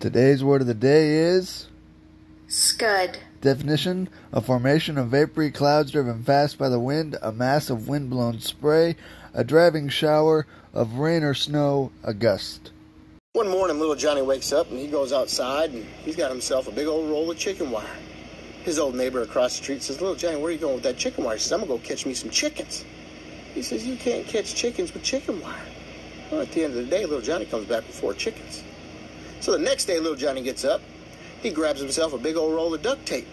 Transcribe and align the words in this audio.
Today's 0.00 0.44
word 0.44 0.60
of 0.60 0.68
the 0.68 0.74
day 0.74 1.10
is 1.10 1.66
Scud. 2.46 3.18
definition 3.40 4.08
a 4.32 4.40
formation 4.40 4.96
of 4.96 5.08
vapory 5.08 5.50
clouds 5.50 5.90
driven 5.90 6.22
fast 6.22 6.56
by 6.56 6.68
the 6.68 6.78
wind, 6.78 7.16
a 7.20 7.32
mass 7.32 7.68
of 7.68 7.88
wind 7.88 8.08
blown 8.08 8.38
spray, 8.38 8.94
a 9.34 9.42
driving 9.42 9.88
shower 9.88 10.46
of 10.72 10.98
rain 10.98 11.24
or 11.24 11.34
snow, 11.34 11.90
a 12.04 12.14
gust. 12.14 12.70
One 13.32 13.48
morning, 13.48 13.80
little 13.80 13.96
Johnny 13.96 14.22
wakes 14.22 14.52
up 14.52 14.70
and 14.70 14.78
he 14.78 14.86
goes 14.86 15.12
outside 15.12 15.72
and 15.72 15.84
he's 16.04 16.14
got 16.14 16.30
himself 16.30 16.68
a 16.68 16.70
big 16.70 16.86
old 16.86 17.10
roll 17.10 17.28
of 17.28 17.36
chicken 17.36 17.72
wire. 17.72 17.84
His 18.62 18.78
old 18.78 18.94
neighbor 18.94 19.22
across 19.22 19.58
the 19.58 19.64
street 19.64 19.82
says, 19.82 20.00
Little 20.00 20.14
Johnny, 20.14 20.36
where 20.36 20.46
are 20.46 20.52
you 20.52 20.58
going 20.58 20.74
with 20.74 20.84
that 20.84 20.96
chicken 20.96 21.24
wire? 21.24 21.34
He 21.34 21.42
says, 21.42 21.50
I'm 21.50 21.66
going 21.66 21.72
to 21.76 21.84
go 21.84 21.88
catch 21.88 22.06
me 22.06 22.14
some 22.14 22.30
chickens. 22.30 22.84
He 23.52 23.62
says, 23.62 23.84
You 23.84 23.96
can't 23.96 24.28
catch 24.28 24.54
chickens 24.54 24.94
with 24.94 25.02
chicken 25.02 25.40
wire. 25.40 25.58
Well, 26.30 26.42
at 26.42 26.52
the 26.52 26.62
end 26.62 26.76
of 26.76 26.84
the 26.84 26.88
day, 26.88 27.04
little 27.04 27.20
Johnny 27.20 27.46
comes 27.46 27.66
back 27.66 27.84
with 27.84 27.98
four 27.98 28.14
chickens. 28.14 28.62
So 29.40 29.52
the 29.52 29.58
next 29.58 29.84
day, 29.84 29.98
little 29.98 30.16
Johnny 30.16 30.42
gets 30.42 30.64
up. 30.64 30.80
He 31.42 31.50
grabs 31.50 31.80
himself 31.80 32.12
a 32.12 32.18
big 32.18 32.36
old 32.36 32.54
roll 32.54 32.74
of 32.74 32.82
duct 32.82 33.06
tape. 33.06 33.26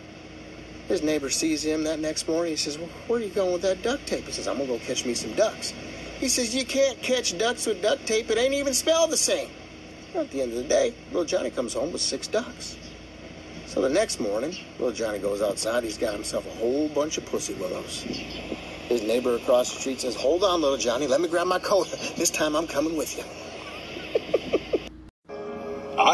His 0.87 1.01
neighbor 1.01 1.31
sees 1.31 1.63
him 1.63 1.83
that 1.85 1.99
next 1.99 2.27
morning. 2.27 2.51
He 2.51 2.57
says, 2.57 2.77
well, 2.77 2.89
Where 3.07 3.19
are 3.19 3.23
you 3.23 3.29
going 3.29 3.53
with 3.53 3.63
that 3.63 3.81
duct 3.81 4.05
tape? 4.05 4.25
He 4.25 4.31
says, 4.31 4.47
I'm 4.47 4.57
going 4.57 4.67
to 4.67 4.77
go 4.77 4.79
catch 4.79 5.05
me 5.05 5.15
some 5.15 5.33
ducks. 5.33 5.73
He 6.19 6.29
says, 6.29 6.55
You 6.55 6.65
can't 6.65 7.01
catch 7.01 7.37
ducks 7.37 7.65
with 7.65 7.81
duct 7.81 8.05
tape. 8.05 8.29
It 8.29 8.37
ain't 8.37 8.53
even 8.53 8.73
spelled 8.73 9.09
the 9.09 9.17
same. 9.17 9.49
Well, 10.13 10.23
at 10.23 10.31
the 10.31 10.41
end 10.41 10.51
of 10.51 10.57
the 10.59 10.63
day, 10.63 10.93
little 11.07 11.25
Johnny 11.25 11.49
comes 11.49 11.73
home 11.73 11.91
with 11.91 12.01
six 12.01 12.27
ducks. 12.27 12.77
So 13.65 13.81
the 13.81 13.89
next 13.89 14.19
morning, 14.19 14.55
little 14.79 14.93
Johnny 14.93 15.19
goes 15.19 15.41
outside. 15.41 15.83
He's 15.83 15.97
got 15.97 16.13
himself 16.13 16.47
a 16.47 16.57
whole 16.57 16.87
bunch 16.89 17.17
of 17.17 17.25
pussy 17.25 17.55
willows. 17.55 18.03
His 18.87 19.01
neighbor 19.01 19.35
across 19.35 19.73
the 19.73 19.79
street 19.79 19.99
says, 19.99 20.15
Hold 20.15 20.43
on, 20.43 20.61
little 20.61 20.77
Johnny. 20.77 21.07
Let 21.07 21.19
me 21.19 21.27
grab 21.27 21.47
my 21.47 21.59
coat. 21.59 21.89
This 22.15 22.29
time 22.29 22.55
I'm 22.55 22.67
coming 22.67 22.95
with 22.95 23.17
you. 23.17 23.23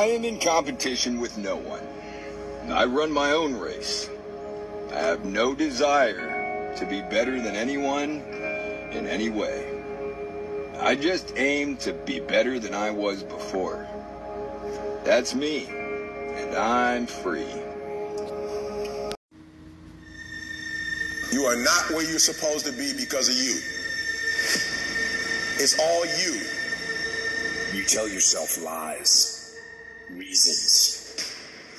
I 0.02 0.06
am 0.06 0.26
in 0.26 0.40
competition 0.40 1.20
with 1.22 1.38
no 1.38 1.58
one. 1.58 1.88
I 2.72 2.86
run 2.86 3.12
my 3.12 3.34
own 3.34 3.54
race. 3.54 4.10
I 4.92 4.96
have 4.96 5.26
no 5.26 5.54
desire 5.54 6.74
to 6.76 6.86
be 6.88 7.02
better 7.02 7.40
than 7.40 7.56
anyone 7.56 8.24
in 8.94 9.06
any 9.06 9.30
way. 9.30 9.64
I 10.80 10.96
just 10.96 11.38
aim 11.38 11.78
to 11.78 11.94
be 11.94 12.20
better 12.20 12.58
than 12.58 12.74
I 12.74 12.90
was 12.90 13.22
before. 13.22 13.88
That's 15.04 15.36
me, 15.36 15.68
and 15.68 16.56
I'm 16.56 17.06
free. 17.06 17.54
You 21.32 21.44
are 21.44 21.64
not 21.64 21.92
where 21.92 22.10
you're 22.10 22.18
supposed 22.18 22.66
to 22.66 22.72
be 22.72 22.92
because 22.98 23.30
of 23.30 23.36
you. 23.36 23.54
It's 25.62 25.78
all 25.80 26.06
you. 26.18 26.42
You 27.78 27.86
tell 27.86 28.10
yourself 28.10 28.60
lies, 28.64 29.41
reasons. 30.18 31.02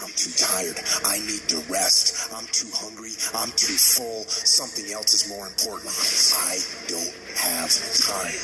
I'm 0.03 0.11
too 0.19 0.35
tired. 0.35 0.79
I 1.07 1.21
need 1.21 1.47
to 1.55 1.63
rest. 1.71 2.33
I'm 2.35 2.47
too 2.51 2.69
hungry. 2.75 3.15
I'm 3.35 3.53
too 3.55 3.79
full. 3.79 4.25
Something 4.27 4.93
else 4.93 5.15
is 5.15 5.29
more 5.29 5.47
important. 5.47 5.95
I 6.35 6.59
don't 6.91 7.15
have 7.39 7.71
time. 8.03 8.41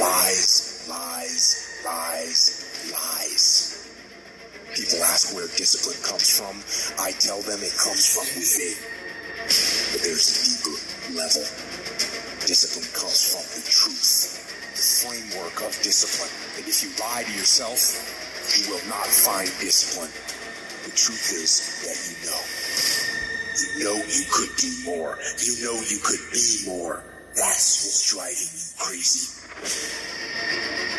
Lies, 0.00 0.86
lies, 0.88 1.82
lies, 1.84 2.90
lies. 2.90 3.84
People 4.74 5.04
ask 5.04 5.34
where 5.36 5.46
discipline 5.54 6.00
comes 6.02 6.26
from. 6.32 6.56
I 6.98 7.12
tell 7.12 7.42
them 7.42 7.60
it 7.60 7.76
comes 7.76 8.08
from 8.16 8.26
within. 8.34 8.80
But 9.92 10.00
there's 10.02 10.28
a 10.32 10.36
deeper 10.40 10.76
level. 11.20 11.44
Discipline 12.48 12.88
comes 12.96 13.20
from 13.28 13.44
the 13.54 13.62
truth, 13.68 14.40
the 14.72 14.84
framework 15.04 15.60
of 15.62 15.76
discipline. 15.84 16.32
And 16.56 16.66
if 16.66 16.82
you 16.82 16.90
lie 16.96 17.22
to 17.22 17.32
yourself, 17.32 18.23
you 18.52 18.70
will 18.70 18.84
not 18.88 19.06
find 19.06 19.48
discipline. 19.60 20.12
The 20.84 20.92
truth 20.92 21.32
is 21.32 21.80
that 21.84 21.98
you 22.10 22.16
know. 22.28 22.42
You 23.54 23.84
know 23.84 23.96
you 23.96 24.24
could 24.30 24.50
do 24.56 24.70
more. 24.84 25.18
You 25.38 25.64
know 25.64 25.80
you 25.88 25.98
could 26.02 26.20
be 26.32 26.64
more. 26.66 27.02
That's 27.36 27.84
what's 27.84 28.10
driving 28.12 28.50
you 28.52 28.64
crazy. 28.78 29.30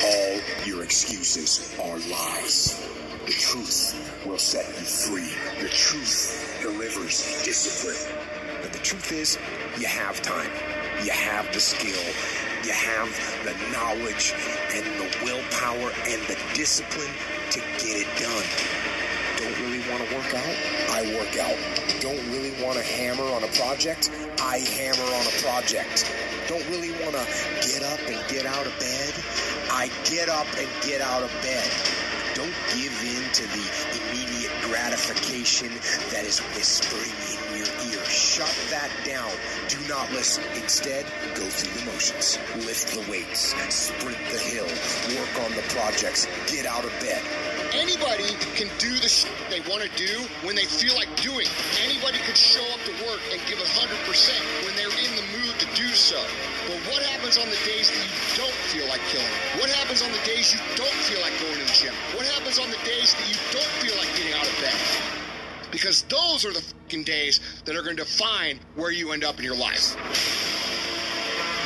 All 0.03 0.65
your 0.65 0.83
excuses 0.83 1.75
are 1.79 1.97
lies. 2.09 2.81
The 3.25 3.31
truth 3.31 4.23
will 4.25 4.37
set 4.37 4.67
you 4.67 4.85
free. 4.85 5.31
The 5.61 5.69
truth 5.69 6.59
delivers 6.61 7.43
discipline. 7.43 8.21
But 8.61 8.73
the 8.73 8.79
truth 8.79 9.11
is, 9.11 9.37
you 9.79 9.87
have 9.87 10.21
time. 10.21 10.51
You 11.03 11.11
have 11.11 11.51
the 11.53 11.59
skill. 11.59 12.05
You 12.65 12.71
have 12.71 13.09
the 13.43 13.53
knowledge 13.71 14.33
and 14.75 14.85
the 14.99 15.09
willpower 15.23 15.91
and 16.05 16.21
the 16.27 16.37
discipline 16.53 17.11
to 17.51 17.59
get 17.79 17.95
it 17.95 18.07
done. 18.19 18.47
Don't 19.39 19.57
really 19.63 19.79
want 19.89 20.03
to 20.03 20.15
work 20.15 20.33
out? 20.33 20.55
I 20.91 21.01
work 21.15 21.37
out. 21.39 21.57
Don't 22.01 22.19
really 22.31 22.51
want 22.63 22.77
to 22.77 22.83
hammer 22.83 23.23
on 23.23 23.43
a 23.43 23.51
project? 23.55 24.11
I 24.41 24.59
hammer 24.59 25.03
on 25.03 25.25
a 25.27 25.35
project. 25.41 26.11
Don't 26.47 26.67
really 26.69 26.91
want 27.03 27.15
to 27.15 27.25
get 27.67 27.83
up 27.83 27.99
and 28.07 28.19
get 28.27 28.45
out 28.45 28.65
of 28.67 28.73
bed? 28.79 29.13
I 29.71 29.89
get 30.03 30.29
up 30.29 30.47
and 30.57 30.67
get 30.83 31.01
out 31.01 31.23
of 31.23 31.31
bed. 31.41 31.69
Don't 32.35 32.55
give 32.75 32.95
in 33.03 33.23
to 33.31 33.43
the 33.47 33.65
immediate 33.95 34.51
gratification 34.63 35.71
that 36.11 36.25
is 36.25 36.39
whispering 36.55 37.15
in. 37.31 37.44
Shut 38.35 38.51
that 38.67 38.91
down. 39.07 39.31
Do 39.71 39.79
not 39.87 40.11
listen. 40.11 40.43
Instead, 40.59 41.07
go 41.39 41.47
through 41.47 41.71
the 41.71 41.87
motions. 41.87 42.35
Lift 42.67 42.91
the 42.91 42.99
weights. 43.07 43.55
Sprint 43.71 44.19
the 44.27 44.43
hill. 44.43 44.67
Work 45.15 45.31
on 45.47 45.55
the 45.55 45.63
projects. 45.71 46.27
Get 46.51 46.67
out 46.67 46.83
of 46.83 46.91
bed. 46.99 47.23
Anybody 47.71 48.27
can 48.59 48.67
do 48.75 48.91
the 48.99 49.07
shit 49.07 49.31
they 49.47 49.63
want 49.71 49.87
to 49.87 49.91
do 49.95 50.19
when 50.43 50.51
they 50.51 50.67
feel 50.67 50.91
like 50.99 51.07
doing. 51.15 51.47
Anybody 51.87 52.19
could 52.27 52.35
show 52.35 52.67
up 52.75 52.83
to 52.83 52.91
work 53.07 53.23
and 53.31 53.39
give 53.47 53.55
100% 53.55 54.03
when 54.67 54.75
they're 54.75 54.99
in 54.99 55.15
the 55.15 55.23
mood 55.39 55.55
to 55.63 55.67
do 55.71 55.87
so. 55.95 56.19
But 56.67 56.83
what 56.91 57.07
happens 57.15 57.39
on 57.39 57.47
the 57.47 57.61
days 57.63 57.87
that 57.87 58.03
you 58.03 58.11
don't 58.35 58.59
feel 58.67 58.83
like 58.91 58.99
killing? 59.15 59.31
What 59.63 59.71
happens 59.79 60.03
on 60.03 60.11
the 60.11 60.19
days 60.27 60.51
you 60.51 60.59
don't 60.75 60.99
feel 61.07 61.23
like 61.23 61.31
going 61.39 61.55
to 61.55 61.63
the 61.63 61.71
gym? 61.71 61.95
What 62.19 62.27
happens 62.35 62.59
on 62.59 62.67
the 62.67 62.83
days 62.83 63.15
that 63.15 63.27
you 63.31 63.39
don't 63.55 63.73
feel 63.79 63.95
like 63.95 64.11
getting 64.19 64.35
out 64.35 64.43
of 64.43 64.55
bed? 64.59 65.24
Because 65.75 66.07
those 66.07 66.47
are 66.47 66.55
the 66.55 66.63
fucking 66.63 67.03
days 67.03 67.43
that 67.67 67.75
are 67.75 67.83
going 67.83 67.99
to 67.99 68.07
define 68.07 68.63
where 68.79 68.95
you 68.95 69.11
end 69.11 69.27
up 69.27 69.39
in 69.39 69.43
your 69.43 69.59
life. 69.59 69.99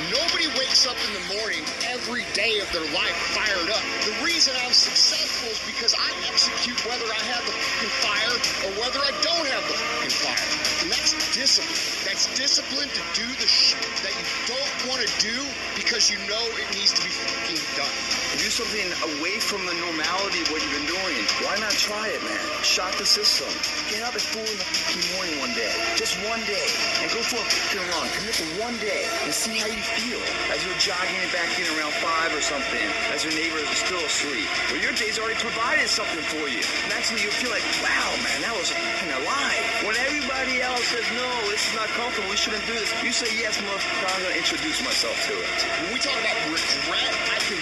Nobody 0.09 0.49
wakes 0.57 0.89
up 0.89 0.97
in 0.97 1.13
the 1.13 1.37
morning 1.37 1.61
every 1.93 2.25
day 2.33 2.57
of 2.57 2.65
their 2.73 2.89
life 2.89 3.13
fired 3.37 3.69
up. 3.69 3.85
The 4.09 4.17
reason 4.25 4.57
I'm 4.65 4.73
successful 4.73 5.53
is 5.53 5.61
because 5.69 5.93
I 5.93 6.09
execute 6.25 6.73
whether 6.89 7.05
I 7.05 7.21
have 7.29 7.45
the 7.45 7.53
fucking 7.53 7.93
fire 8.01 8.33
or 8.65 8.71
whether 8.81 8.97
I 8.97 9.13
don't 9.21 9.45
have 9.45 9.61
the 9.69 9.77
fucking 9.77 10.15
fire. 10.25 10.49
And 10.81 10.89
that's 10.89 11.13
discipline. 11.37 11.77
That's 12.09 12.25
discipline 12.33 12.89
to 12.89 13.03
do 13.13 13.29
the 13.37 13.45
shit 13.45 13.85
that 14.01 14.17
you 14.17 14.25
don't 14.49 14.73
want 14.89 15.05
to 15.05 15.09
do 15.21 15.37
because 15.77 16.09
you 16.09 16.17
know 16.25 16.41
it 16.57 16.65
needs 16.73 16.97
to 16.97 17.01
be 17.05 17.13
fucking 17.13 17.61
done. 17.77 17.93
Do 18.41 18.49
something 18.49 18.89
away 19.13 19.37
from 19.37 19.69
the 19.69 19.77
normality 19.77 20.41
of 20.41 20.49
what 20.49 20.65
you've 20.65 20.73
been 20.73 20.89
doing. 20.89 21.21
Why 21.45 21.61
not 21.61 21.77
try 21.77 22.09
it, 22.09 22.23
man? 22.25 22.58
Shock 22.69 23.01
the 23.01 23.05
system. 23.05 23.49
Get 23.89 24.05
up 24.05 24.13
at 24.13 24.21
4 24.21 24.45
in 24.45 24.45
the 24.45 25.09
morning 25.17 25.41
one 25.41 25.49
day. 25.57 25.73
Just 25.97 26.13
one 26.29 26.37
day. 26.45 26.69
And 27.01 27.09
go 27.09 27.17
for 27.25 27.41
a 27.41 27.47
fucking 27.49 27.81
run. 27.89 28.05
Commit 28.13 28.37
to 28.37 28.45
one 28.61 28.77
day 28.77 29.09
and 29.25 29.33
see 29.33 29.57
how 29.57 29.65
you 29.65 29.81
feel. 29.97 30.21
As 30.53 30.61
you're 30.61 30.77
jogging 30.77 31.17
it 31.17 31.33
back 31.33 31.49
in 31.57 31.65
around 31.73 31.97
5 31.97 32.29
or 32.29 32.45
something. 32.45 32.85
As 33.09 33.25
your 33.25 33.33
neighbors 33.33 33.65
are 33.65 33.81
still 33.89 34.05
asleep. 34.05 34.45
Well, 34.69 34.85
your 34.85 34.93
day's 34.93 35.17
already 35.17 35.41
provided 35.41 35.89
something 35.89 36.21
for 36.29 36.45
you. 36.45 36.61
And 36.85 36.93
actually, 36.93 37.25
you'll 37.25 37.33
feel 37.41 37.49
like, 37.49 37.65
wow, 37.81 38.13
man, 38.21 38.45
that 38.45 38.53
was 38.53 38.69
fucking 38.69 39.17
alive. 39.17 39.63
When 39.89 39.97
everybody 40.05 40.61
else 40.61 40.85
says, 40.93 41.09
no, 41.17 41.25
this 41.49 41.65
is 41.65 41.73
not 41.73 41.89
comfortable, 41.97 42.29
we 42.29 42.37
shouldn't 42.37 42.69
do 42.69 42.77
this. 42.77 42.93
You 43.01 43.09
say, 43.09 43.33
yes, 43.33 43.57
motherfucker, 43.65 44.13
I'm 44.13 44.21
going 44.29 44.37
to 44.37 44.41
introduce 44.45 44.77
myself 44.85 45.17
to 45.25 45.33
it. 45.33 45.49
When 45.89 45.97
we 45.97 45.99
talk 46.05 46.21
about 46.21 46.37
regret, 46.53 47.13
I 47.33 47.41
can 47.49 47.57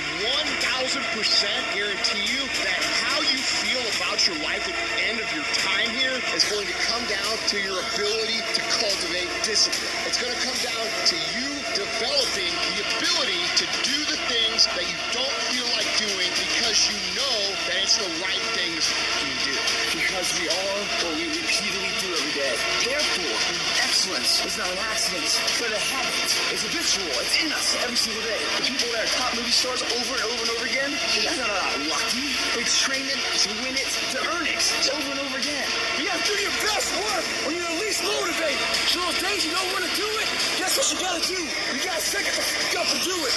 1000% 0.68 1.79
guarantee 1.79 2.28
you 2.28 2.44
that 2.68 2.81
how 3.07 3.24
you 3.24 3.39
feel 3.39 3.80
about 4.03 4.19
your 4.27 4.36
life 4.44 4.68
end 5.05 5.19
of 5.21 5.29
your 5.33 5.45
time 5.53 5.89
here 5.94 6.17
is 6.33 6.44
going 6.49 6.65
to 6.65 6.77
come 6.89 7.03
down 7.05 7.33
to 7.53 7.57
your 7.61 7.77
ability 7.94 8.41
to 8.57 8.61
cultivate 8.81 9.29
discipline. 9.45 9.94
It's 10.09 10.17
going 10.17 10.33
to 10.33 10.41
come 10.41 10.57
down 10.65 10.85
to 11.13 11.15
you 11.38 11.49
developing 11.77 12.53
the 12.73 12.81
ability 12.81 13.44
to 13.61 13.65
do 13.85 13.97
the 14.09 14.17
things 14.25 14.65
that 14.73 14.81
you 14.81 14.97
don't 15.13 15.38
feel 15.53 15.69
like 15.77 15.85
doing 16.01 16.29
because 16.33 16.89
you 16.89 16.97
know 17.13 17.38
that 17.69 17.77
it's 17.85 18.01
the 18.01 18.09
right 18.25 18.44
things 18.57 18.89
fucking 18.89 19.38
do. 19.45 19.53
Because 19.94 20.27
we 20.41 20.49
are 20.49 20.79
what 21.05 21.13
we 21.13 21.29
repeatedly 21.29 21.93
do 22.01 22.09
every 22.17 22.33
day. 22.33 22.55
Therefore, 22.89 23.87
excellence 24.07 24.45
is 24.45 24.57
not 24.57 24.71
an 24.71 24.77
accident, 24.88 25.27
but 25.59 25.68
a 25.68 25.81
habit. 25.83 26.31
It's 26.56 26.63
habitual. 26.63 27.12
It's 27.19 27.44
in 27.44 27.51
us 27.51 27.75
every 27.83 28.00
single 28.00 28.24
day. 28.24 28.39
The 28.56 28.63
people 28.63 28.88
that 28.95 29.04
are 29.04 29.12
top 29.12 29.36
movie 29.36 29.51
stars 29.51 29.83
over 29.83 30.13
and 30.15 30.24
over 30.24 30.42
and 30.48 30.51
over 30.56 30.63
again, 30.63 30.92
they're 30.95 31.36
not 31.36 31.75
lucky. 31.92 32.31
They 32.56 32.63
train 32.63 33.04
it 33.04 33.19
to 33.19 33.50
win 33.68 33.75
it, 33.75 33.89
to 34.15 34.19
earn 34.31 34.48
it, 34.48 34.63
over 34.95 35.12
and 35.12 35.19
over 35.27 35.38
again. 35.44 35.68
You 36.00 36.07
gotta 36.07 36.24
do 36.24 36.36
your 36.39 36.56
best 36.63 36.88
work 36.95 37.25
when 37.44 37.59
you're 37.59 37.68
the 37.68 37.80
least 37.83 38.00
motivated. 38.07 38.63
So 38.88 39.04
those 39.04 39.19
days 39.19 39.44
you 39.44 39.51
don't 39.51 39.71
want 39.75 39.83
to 39.83 39.94
do 40.00 40.07
it, 40.07 40.27
guess 40.56 40.80
what 40.80 40.88
you 40.88 40.98
gotta 41.03 41.24
do? 41.27 41.39
You 41.75 41.81
gotta 41.83 42.00
stick 42.00 42.24
it 42.24 42.36
the 42.36 42.44
fuck 42.48 42.80
up 42.80 42.88
and 42.88 43.03
do 43.03 43.18
it. 43.27 43.36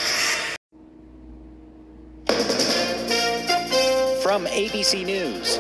from 4.23 4.47
ABC 4.47 5.05
News. 5.05 5.59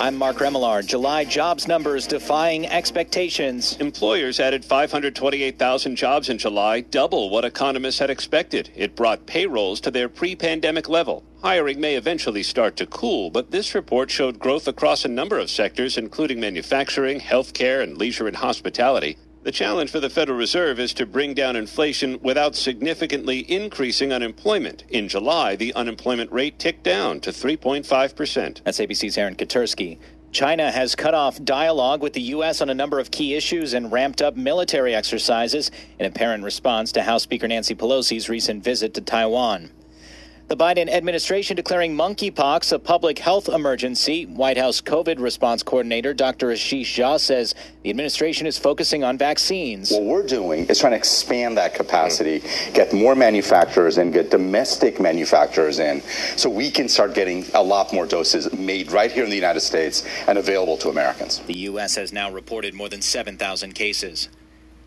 I'm 0.00 0.16
Mark 0.16 0.38
Remillard. 0.38 0.86
July 0.86 1.26
jobs 1.26 1.68
numbers 1.68 2.06
defying 2.06 2.66
expectations. 2.66 3.76
Employers 3.80 4.40
added 4.40 4.64
528,000 4.64 5.94
jobs 5.94 6.30
in 6.30 6.38
July, 6.38 6.80
double 6.80 7.28
what 7.28 7.44
economists 7.44 7.98
had 7.98 8.08
expected. 8.08 8.70
It 8.74 8.96
brought 8.96 9.26
payrolls 9.26 9.78
to 9.82 9.90
their 9.90 10.08
pre 10.08 10.34
pandemic 10.34 10.88
level. 10.88 11.22
Hiring 11.42 11.82
may 11.82 11.96
eventually 11.96 12.42
start 12.42 12.76
to 12.76 12.86
cool, 12.86 13.28
but 13.28 13.50
this 13.50 13.74
report 13.74 14.10
showed 14.10 14.38
growth 14.38 14.66
across 14.66 15.04
a 15.04 15.08
number 15.08 15.38
of 15.38 15.50
sectors, 15.50 15.98
including 15.98 16.40
manufacturing, 16.40 17.20
healthcare, 17.20 17.82
and 17.82 17.98
leisure 17.98 18.26
and 18.26 18.36
hospitality. 18.36 19.18
The 19.50 19.56
challenge 19.56 19.90
for 19.90 19.98
the 19.98 20.08
Federal 20.08 20.38
Reserve 20.38 20.78
is 20.78 20.94
to 20.94 21.04
bring 21.04 21.34
down 21.34 21.56
inflation 21.56 22.20
without 22.22 22.54
significantly 22.54 23.40
increasing 23.50 24.12
unemployment. 24.12 24.84
In 24.90 25.08
July, 25.08 25.56
the 25.56 25.74
unemployment 25.74 26.30
rate 26.30 26.56
ticked 26.60 26.84
down 26.84 27.18
to 27.22 27.30
3.5%. 27.30 28.60
That's 28.62 28.78
ABC's 28.78 29.18
Aaron 29.18 29.34
Katersky. 29.34 29.98
China 30.30 30.70
has 30.70 30.94
cut 30.94 31.14
off 31.14 31.42
dialogue 31.42 32.00
with 32.00 32.12
the 32.12 32.22
U.S. 32.36 32.60
on 32.60 32.70
a 32.70 32.74
number 32.74 33.00
of 33.00 33.10
key 33.10 33.34
issues 33.34 33.74
and 33.74 33.90
ramped 33.90 34.22
up 34.22 34.36
military 34.36 34.94
exercises 34.94 35.72
in 35.98 36.06
apparent 36.06 36.44
response 36.44 36.92
to 36.92 37.02
House 37.02 37.24
Speaker 37.24 37.48
Nancy 37.48 37.74
Pelosi's 37.74 38.28
recent 38.28 38.62
visit 38.62 38.94
to 38.94 39.00
Taiwan. 39.00 39.72
The 40.50 40.56
Biden 40.56 40.88
administration 40.90 41.54
declaring 41.54 41.96
monkeypox 41.96 42.72
a 42.72 42.80
public 42.80 43.20
health 43.20 43.48
emergency. 43.48 44.26
White 44.26 44.56
House 44.56 44.80
COVID 44.80 45.20
response 45.20 45.62
coordinator 45.62 46.12
Dr. 46.12 46.48
Ashish 46.48 46.92
Jha 46.92 47.20
says 47.20 47.54
the 47.84 47.90
administration 47.90 48.48
is 48.48 48.58
focusing 48.58 49.04
on 49.04 49.16
vaccines. 49.16 49.92
What 49.92 50.02
we're 50.02 50.26
doing 50.26 50.66
is 50.66 50.80
trying 50.80 50.90
to 50.90 50.96
expand 50.96 51.56
that 51.58 51.76
capacity, 51.76 52.42
get 52.74 52.92
more 52.92 53.14
manufacturers 53.14 53.96
and 53.98 54.12
get 54.12 54.32
domestic 54.32 54.98
manufacturers 54.98 55.78
in 55.78 56.02
so 56.36 56.50
we 56.50 56.68
can 56.68 56.88
start 56.88 57.14
getting 57.14 57.44
a 57.54 57.62
lot 57.62 57.92
more 57.92 58.04
doses 58.04 58.52
made 58.52 58.90
right 58.90 59.12
here 59.12 59.22
in 59.22 59.30
the 59.30 59.36
United 59.36 59.60
States 59.60 60.04
and 60.26 60.36
available 60.36 60.76
to 60.78 60.88
Americans. 60.88 61.38
The 61.46 61.58
U.S. 61.70 61.94
has 61.94 62.12
now 62.12 62.28
reported 62.28 62.74
more 62.74 62.88
than 62.88 63.02
7,000 63.02 63.72
cases. 63.76 64.28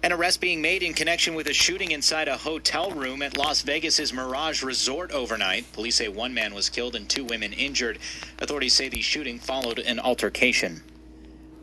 An 0.03 0.11
arrest 0.11 0.41
being 0.41 0.61
made 0.61 0.83
in 0.83 0.93
connection 0.93 1.33
with 1.33 1.47
a 1.47 1.53
shooting 1.53 1.91
inside 1.91 2.27
a 2.27 2.35
hotel 2.35 2.91
room 2.91 3.21
at 3.21 3.37
Las 3.37 3.61
Vegas's 3.61 4.11
Mirage 4.11 4.61
Resort 4.61 5.13
overnight. 5.13 5.71
Police 5.71 5.95
say 5.95 6.09
one 6.09 6.33
man 6.33 6.53
was 6.53 6.67
killed 6.67 6.95
and 6.95 7.07
two 7.07 7.23
women 7.23 7.53
injured. 7.53 7.99
Authorities 8.39 8.73
say 8.73 8.89
the 8.89 9.01
shooting 9.01 9.39
followed 9.39 9.79
an 9.79 10.01
altercation. 10.01 10.83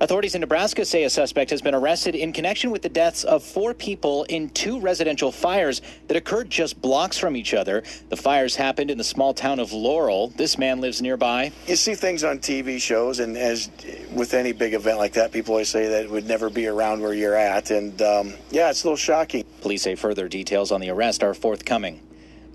Authorities 0.03 0.35
in 0.35 0.41
Nebraska 0.41 0.87
say 0.87 1.05
a 1.05 1.11
suspect 1.11 1.51
has 1.51 1.61
been 1.61 1.75
arrested 1.75 2.15
in 2.15 2.33
connection 2.33 2.71
with 2.71 2.81
the 2.81 2.89
deaths 2.89 3.23
of 3.23 3.43
four 3.43 3.75
people 3.75 4.25
in 4.31 4.49
two 4.49 4.81
residential 4.81 5.31
fires 5.31 5.83
that 6.09 6.17
occurred 6.17 6.49
just 6.49 6.81
blocks 6.81 7.19
from 7.19 7.37
each 7.37 7.53
other. 7.53 7.83
The 8.09 8.17
fires 8.17 8.57
happened 8.57 8.91
in 8.91 8.97
the 8.97 9.05
small 9.05 9.35
town 9.35 9.61
of 9.61 9.75
Laurel. 9.75 10.29
This 10.29 10.57
man 10.57 10.81
lives 10.81 11.03
nearby. 11.03 11.53
You 11.67 11.77
see 11.77 11.95
things 11.95 12.25
on 12.25 12.39
TV 12.39 12.81
shows, 12.81 13.19
and 13.19 13.37
as 13.37 13.69
with 14.15 14.33
any 14.33 14.53
big 14.53 14.73
event 14.73 14.97
like 14.97 15.13
that, 15.13 15.33
people 15.33 15.53
always 15.53 15.69
say 15.69 15.91
that 15.91 16.05
it 16.05 16.11
would 16.11 16.27
never 16.27 16.49
be 16.49 16.67
around 16.67 17.03
where 17.03 17.13
you're 17.13 17.37
at. 17.37 17.71
And 17.71 18.01
um, 18.01 18.33
yeah, 18.51 18.71
it's 18.71 18.85
a 18.85 18.87
little 18.87 18.97
shocking. 18.97 19.45
Police 19.61 19.83
say 19.83 19.97
further 19.97 20.29
details 20.29 20.73
on 20.73 20.81
the 20.81 20.89
arrest 20.89 21.23
are 21.23 21.35
forthcoming. 21.35 22.01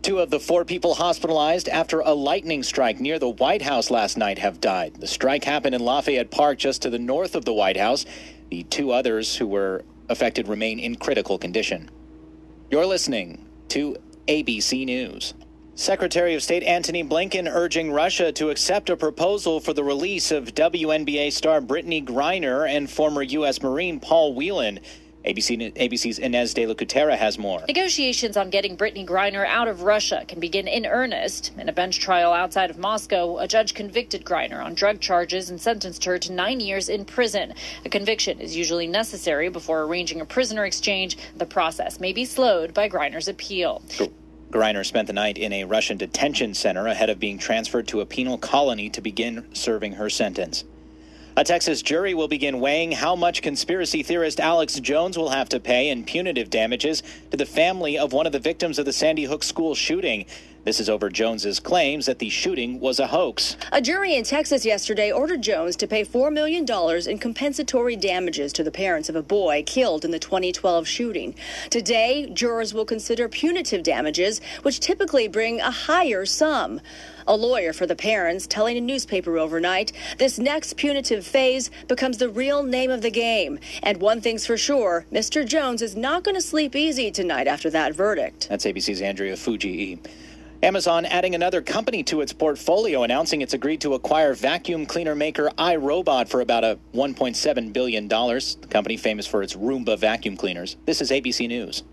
Two 0.05 0.19
of 0.19 0.29
the 0.29 0.39
four 0.39 0.63
people 0.63 0.93
hospitalized 0.93 1.67
after 1.67 1.99
a 2.01 2.13
lightning 2.13 2.61
strike 2.61 2.99
near 2.99 3.17
the 3.17 3.27
White 3.27 3.63
House 3.63 3.89
last 3.89 4.17
night 4.17 4.37
have 4.37 4.61
died. 4.61 4.93
The 4.99 5.07
strike 5.07 5.43
happened 5.43 5.73
in 5.73 5.83
Lafayette 5.83 6.29
Park, 6.29 6.59
just 6.59 6.83
to 6.83 6.91
the 6.91 6.99
north 6.99 7.33
of 7.33 7.43
the 7.43 7.53
White 7.53 7.75
House. 7.75 8.05
The 8.51 8.61
two 8.65 8.91
others 8.91 9.37
who 9.37 9.47
were 9.47 9.83
affected 10.07 10.47
remain 10.47 10.77
in 10.77 10.93
critical 10.93 11.39
condition. 11.39 11.89
You're 12.69 12.85
listening 12.85 13.49
to 13.69 13.97
ABC 14.27 14.85
News. 14.85 15.33
Secretary 15.73 16.35
of 16.35 16.43
State 16.43 16.61
Antony 16.61 17.03
Blinken 17.03 17.51
urging 17.51 17.91
Russia 17.91 18.31
to 18.33 18.51
accept 18.51 18.91
a 18.91 18.95
proposal 18.95 19.59
for 19.59 19.73
the 19.73 19.83
release 19.83 20.29
of 20.29 20.53
WNBA 20.53 21.33
star 21.33 21.61
Brittney 21.61 22.05
Griner 22.05 22.69
and 22.69 22.87
former 22.87 23.23
U.S. 23.23 23.59
Marine 23.63 23.99
Paul 23.99 24.35
Whelan. 24.35 24.81
ABC, 25.25 25.73
ABC's 25.73 26.19
Ines 26.19 26.53
de 26.53 26.67
La 26.67 26.75
Cuetara 26.75 27.17
has 27.17 27.39
more. 27.39 27.63
Negotiations 27.67 28.37
on 28.37 28.51
getting 28.51 28.77
Brittney 28.77 29.05
Griner 29.05 29.45
out 29.47 29.67
of 29.67 29.81
Russia 29.81 30.23
can 30.27 30.39
begin 30.39 30.67
in 30.67 30.85
earnest. 30.85 31.51
In 31.57 31.67
a 31.67 31.73
bench 31.73 31.99
trial 31.99 32.31
outside 32.31 32.69
of 32.69 32.77
Moscow, 32.77 33.39
a 33.39 33.47
judge 33.47 33.73
convicted 33.73 34.23
Griner 34.23 34.63
on 34.63 34.75
drug 34.75 34.99
charges 34.99 35.49
and 35.49 35.59
sentenced 35.59 36.05
her 36.05 36.19
to 36.19 36.31
nine 36.31 36.59
years 36.59 36.89
in 36.89 37.05
prison. 37.05 37.55
A 37.85 37.89
conviction 37.89 38.39
is 38.39 38.55
usually 38.55 38.85
necessary 38.85 39.49
before 39.49 39.81
arranging 39.81 40.21
a 40.21 40.25
prisoner 40.25 40.63
exchange. 40.63 41.17
The 41.35 41.47
process 41.47 41.99
may 41.99 42.13
be 42.13 42.25
slowed 42.25 42.75
by 42.75 42.87
Griner's 42.87 43.27
appeal. 43.27 43.81
Griner 44.51 44.85
spent 44.85 45.07
the 45.07 45.13
night 45.13 45.39
in 45.39 45.51
a 45.51 45.63
Russian 45.63 45.97
detention 45.97 46.53
center 46.53 46.85
ahead 46.87 47.09
of 47.09 47.19
being 47.19 47.39
transferred 47.39 47.87
to 47.87 48.01
a 48.01 48.05
penal 48.05 48.37
colony 48.37 48.89
to 48.91 49.01
begin 49.01 49.53
serving 49.55 49.93
her 49.93 50.09
sentence. 50.09 50.63
A 51.37 51.43
Texas 51.43 51.81
jury 51.81 52.13
will 52.13 52.29
begin 52.29 52.61
weighing 52.61 52.93
how 52.93 53.13
much 53.13 53.41
conspiracy 53.41 54.03
theorist 54.03 54.39
Alex 54.39 54.79
Jones 54.79 55.17
will 55.17 55.31
have 55.31 55.49
to 55.49 55.59
pay 55.59 55.89
in 55.89 56.05
punitive 56.05 56.49
damages 56.49 57.03
to 57.29 57.35
the 57.35 57.45
family 57.45 57.97
of 57.97 58.13
one 58.13 58.25
of 58.25 58.31
the 58.31 58.39
victims 58.39 58.79
of 58.79 58.85
the 58.85 58.93
Sandy 58.93 59.25
Hook 59.25 59.43
school 59.43 59.75
shooting. 59.75 60.25
This 60.63 60.79
is 60.79 60.89
over 60.89 61.09
Jones's 61.09 61.59
claims 61.59 62.05
that 62.05 62.19
the 62.19 62.29
shooting 62.29 62.79
was 62.79 62.99
a 62.99 63.07
hoax. 63.07 63.57
A 63.73 63.81
jury 63.81 64.15
in 64.15 64.23
Texas 64.23 64.63
yesterday 64.63 65.11
ordered 65.11 65.41
Jones 65.41 65.75
to 65.75 65.87
pay 65.87 66.05
$4 66.05 66.31
million 66.31 66.65
in 67.05 67.19
compensatory 67.19 67.97
damages 67.97 68.53
to 68.53 68.63
the 68.63 68.71
parents 68.71 69.09
of 69.09 69.17
a 69.17 69.21
boy 69.21 69.61
killed 69.65 70.05
in 70.05 70.11
the 70.11 70.19
2012 70.19 70.87
shooting. 70.87 71.35
Today, 71.69 72.29
jurors 72.33 72.73
will 72.73 72.85
consider 72.85 73.27
punitive 73.27 73.83
damages, 73.83 74.39
which 74.61 74.79
typically 74.79 75.27
bring 75.27 75.59
a 75.59 75.69
higher 75.69 76.25
sum. 76.25 76.79
A 77.27 77.35
lawyer 77.35 77.73
for 77.73 77.87
the 77.87 77.95
parents 77.95 78.45
telling 78.45 78.77
a 78.77 78.81
newspaper 78.81 79.37
overnight 79.39 79.91
this 80.19 80.37
next 80.37 80.77
punitive 80.77 81.25
phase 81.25 81.71
becomes 81.87 82.19
the 82.19 82.29
real 82.29 82.61
name 82.61 82.91
of 82.91 83.01
the 83.01 83.09
game. 83.09 83.59
And 83.81 83.99
one 83.99 84.21
thing's 84.21 84.45
for 84.45 84.57
sure 84.57 85.07
Mr. 85.11 85.45
Jones 85.45 85.81
is 85.81 85.95
not 85.95 86.23
going 86.23 86.35
to 86.35 86.41
sleep 86.41 86.75
easy 86.75 87.09
tonight 87.09 87.47
after 87.47 87.71
that 87.71 87.95
verdict. 87.95 88.47
That's 88.49 88.65
ABC's 88.65 89.01
Andrea 89.01 89.33
Fujii. 89.33 89.99
Amazon 90.61 91.05
adding 91.05 91.35
another 91.35 91.61
company 91.61 92.03
to 92.03 92.21
its 92.21 92.31
portfolio, 92.31 93.03
announcing 93.03 93.41
it's 93.41 93.53
agreed 93.53 93.81
to 93.81 93.93
acquire 93.93 94.33
vacuum 94.33 94.85
cleaner 94.85 95.15
maker 95.15 95.49
iRobot 95.57 96.27
for 96.27 96.41
about 96.41 96.63
a 96.63 96.79
$1.7 96.93 97.73
billion. 97.73 98.07
The 98.07 98.67
company 98.69 98.97
famous 98.97 99.27
for 99.27 99.43
its 99.43 99.55
Roomba 99.55 99.97
vacuum 99.97 100.37
cleaners. 100.37 100.77
This 100.85 101.01
is 101.01 101.11
ABC 101.11 101.47
News. 101.47 101.83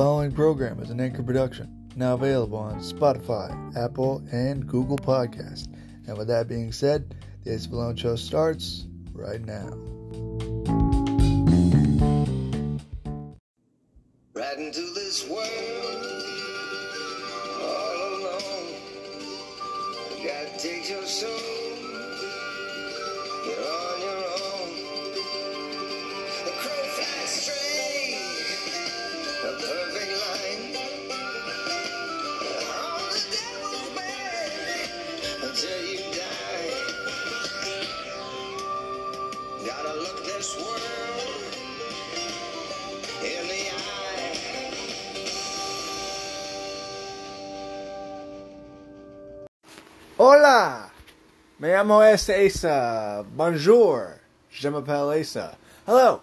Following 0.00 0.32
program 0.32 0.80
is 0.80 0.88
an 0.88 0.98
Anchor 0.98 1.22
production, 1.22 1.68
now 1.94 2.14
available 2.14 2.56
on 2.56 2.80
Spotify, 2.80 3.76
Apple, 3.76 4.22
and 4.32 4.66
Google 4.66 4.96
Podcast. 4.96 5.66
And 6.06 6.16
with 6.16 6.26
that 6.28 6.48
being 6.48 6.72
said, 6.72 7.14
the 7.44 7.52
Ace 7.52 7.68
Malone 7.68 7.96
Show 7.96 8.16
starts 8.16 8.86
right 9.12 9.42
now. 9.42 9.68
Right 14.32 14.58
into 14.58 14.80
this 14.94 15.28
world 15.28 15.60
take 20.58 20.90
your 20.90 21.06
soul. 21.06 21.60
Hola! 50.22 50.90
Me 51.58 51.68
llamo 51.72 52.02
este 52.02 52.46
Asa. 52.46 53.22
Bonjour. 53.22 54.20
Je 54.50 54.68
m'appelle 54.68 55.20
Asa. 55.20 55.56
Hello. 55.86 56.20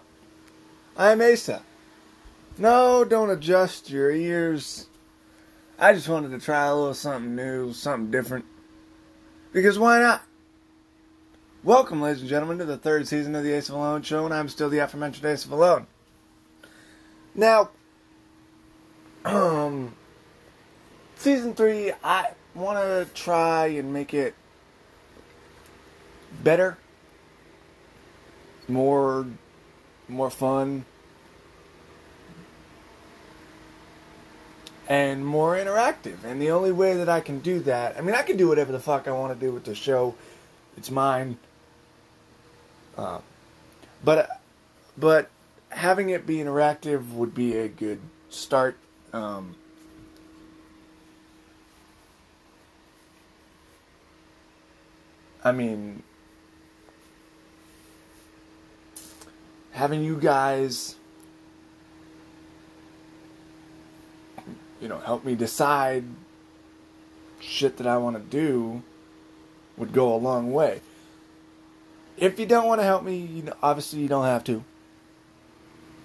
I'm 0.96 1.20
Asa. 1.20 1.67
No, 2.60 3.04
don't 3.04 3.30
adjust 3.30 3.88
your 3.88 4.10
ears. 4.10 4.88
I 5.78 5.92
just 5.92 6.08
wanted 6.08 6.32
to 6.32 6.44
try 6.44 6.64
a 6.66 6.74
little 6.74 6.92
something 6.92 7.36
new, 7.36 7.72
something 7.72 8.10
different. 8.10 8.46
Because 9.52 9.78
why 9.78 10.00
not? 10.00 10.24
Welcome, 11.62 12.02
ladies 12.02 12.20
and 12.20 12.28
gentlemen, 12.28 12.58
to 12.58 12.64
the 12.64 12.76
third 12.76 13.06
season 13.06 13.36
of 13.36 13.44
the 13.44 13.52
Ace 13.52 13.68
of 13.68 13.76
Alone 13.76 14.02
show, 14.02 14.24
and 14.24 14.34
I'm 14.34 14.48
still 14.48 14.68
the 14.68 14.78
aforementioned 14.78 15.24
Ace 15.24 15.44
of 15.44 15.52
Alone. 15.52 15.86
Now, 17.32 17.70
um, 19.24 19.94
season 21.14 21.54
three, 21.54 21.92
I 22.02 22.32
want 22.56 22.78
to 22.78 23.06
try 23.14 23.66
and 23.66 23.92
make 23.92 24.14
it 24.14 24.34
better, 26.42 26.76
more, 28.66 29.26
more 30.08 30.30
fun. 30.30 30.84
And 34.88 35.24
more 35.24 35.54
interactive. 35.54 36.24
And 36.24 36.40
the 36.40 36.50
only 36.50 36.72
way 36.72 36.96
that 36.96 37.08
I 37.08 37.20
can 37.20 37.40
do 37.40 37.60
that, 37.60 37.96
I 37.96 38.00
mean, 38.00 38.14
I 38.14 38.22
can 38.22 38.36
do 38.36 38.48
whatever 38.48 38.72
the 38.72 38.80
fuck 38.80 39.06
I 39.06 39.12
want 39.12 39.38
to 39.38 39.46
do 39.46 39.52
with 39.52 39.64
the 39.64 39.74
show. 39.74 40.14
It's 40.76 40.90
mine. 40.90 41.36
Uh, 42.96 43.20
but 44.02 44.40
but 44.96 45.30
having 45.68 46.10
it 46.10 46.26
be 46.26 46.38
interactive 46.38 47.12
would 47.12 47.34
be 47.34 47.56
a 47.56 47.68
good 47.68 48.00
start. 48.30 48.76
Um, 49.12 49.54
I 55.44 55.52
mean, 55.52 56.02
having 59.70 60.02
you 60.02 60.16
guys, 60.16 60.96
you 64.80 64.88
know, 64.88 64.98
help 64.98 65.24
me 65.24 65.34
decide 65.34 66.04
shit 67.40 67.76
that 67.78 67.86
I 67.86 67.98
want 67.98 68.16
to 68.16 68.22
do 68.22 68.82
would 69.76 69.92
go 69.92 70.14
a 70.14 70.16
long 70.16 70.52
way. 70.52 70.80
If 72.16 72.38
you 72.38 72.46
don't 72.46 72.66
want 72.66 72.80
to 72.80 72.84
help 72.84 73.04
me, 73.04 73.18
you 73.18 73.42
know, 73.42 73.54
obviously 73.62 74.00
you 74.00 74.08
don't 74.08 74.24
have 74.24 74.44
to. 74.44 74.64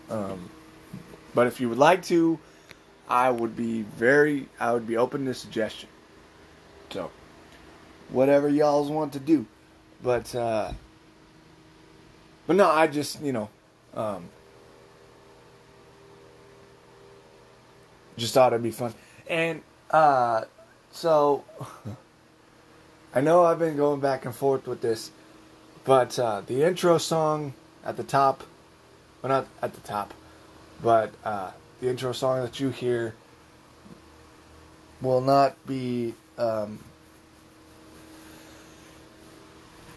Um, 0.09 0.49
but 1.33 1.47
if 1.47 1.59
you 1.59 1.69
would 1.69 1.77
like 1.77 2.03
to, 2.03 2.39
I 3.09 3.31
would 3.31 3.55
be 3.55 3.81
very, 3.81 4.47
I 4.59 4.73
would 4.73 4.87
be 4.87 4.95
open 4.97 5.25
to 5.25 5.33
suggestion. 5.33 5.89
So, 6.91 7.09
whatever 8.09 8.47
y'all 8.47 8.87
want 8.89 9.13
to 9.13 9.19
do. 9.19 9.47
But, 10.03 10.33
uh, 10.35 10.73
but 12.45 12.55
no, 12.55 12.69
I 12.69 12.87
just, 12.87 13.21
you 13.21 13.33
know, 13.33 13.49
um, 13.95 14.29
just 18.17 18.33
thought 18.33 18.53
it'd 18.53 18.63
be 18.63 18.71
fun. 18.71 18.93
And, 19.27 19.61
uh, 19.91 20.43
so, 20.91 21.43
I 23.15 23.21
know 23.21 23.45
I've 23.45 23.59
been 23.59 23.77
going 23.77 23.99
back 23.99 24.25
and 24.25 24.35
forth 24.35 24.67
with 24.67 24.81
this, 24.81 25.11
but, 25.83 26.17
uh, 26.17 26.41
the 26.41 26.63
intro 26.63 26.97
song 26.97 27.53
at 27.85 27.97
the 27.97 28.03
top, 28.03 28.43
well, 29.21 29.29
not 29.29 29.47
at 29.61 29.73
the 29.73 29.81
top, 29.81 30.13
but, 30.81 31.11
uh, 31.23 31.51
the 31.81 31.89
intro 31.89 32.11
song 32.11 32.41
that 32.41 32.59
you 32.59 32.69
hear 32.69 33.13
will 35.01 35.21
not 35.21 35.65
be, 35.65 36.13
um, 36.37 36.79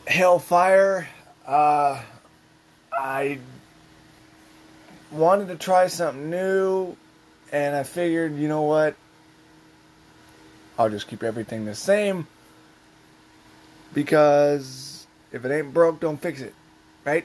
Hellfire. 0.06 1.08
Uh, 1.46 2.00
I 2.92 3.38
wanted 5.10 5.48
to 5.48 5.56
try 5.56 5.88
something 5.88 6.30
new, 6.30 6.96
and 7.52 7.76
I 7.76 7.82
figured, 7.82 8.36
you 8.36 8.48
know 8.48 8.62
what? 8.62 8.96
I'll 10.78 10.90
just 10.90 11.08
keep 11.08 11.22
everything 11.22 11.64
the 11.64 11.74
same 11.74 12.26
because 13.94 15.06
if 15.32 15.44
it 15.44 15.50
ain't 15.50 15.72
broke, 15.72 16.00
don't 16.00 16.20
fix 16.20 16.40
it, 16.40 16.54
right? 17.04 17.24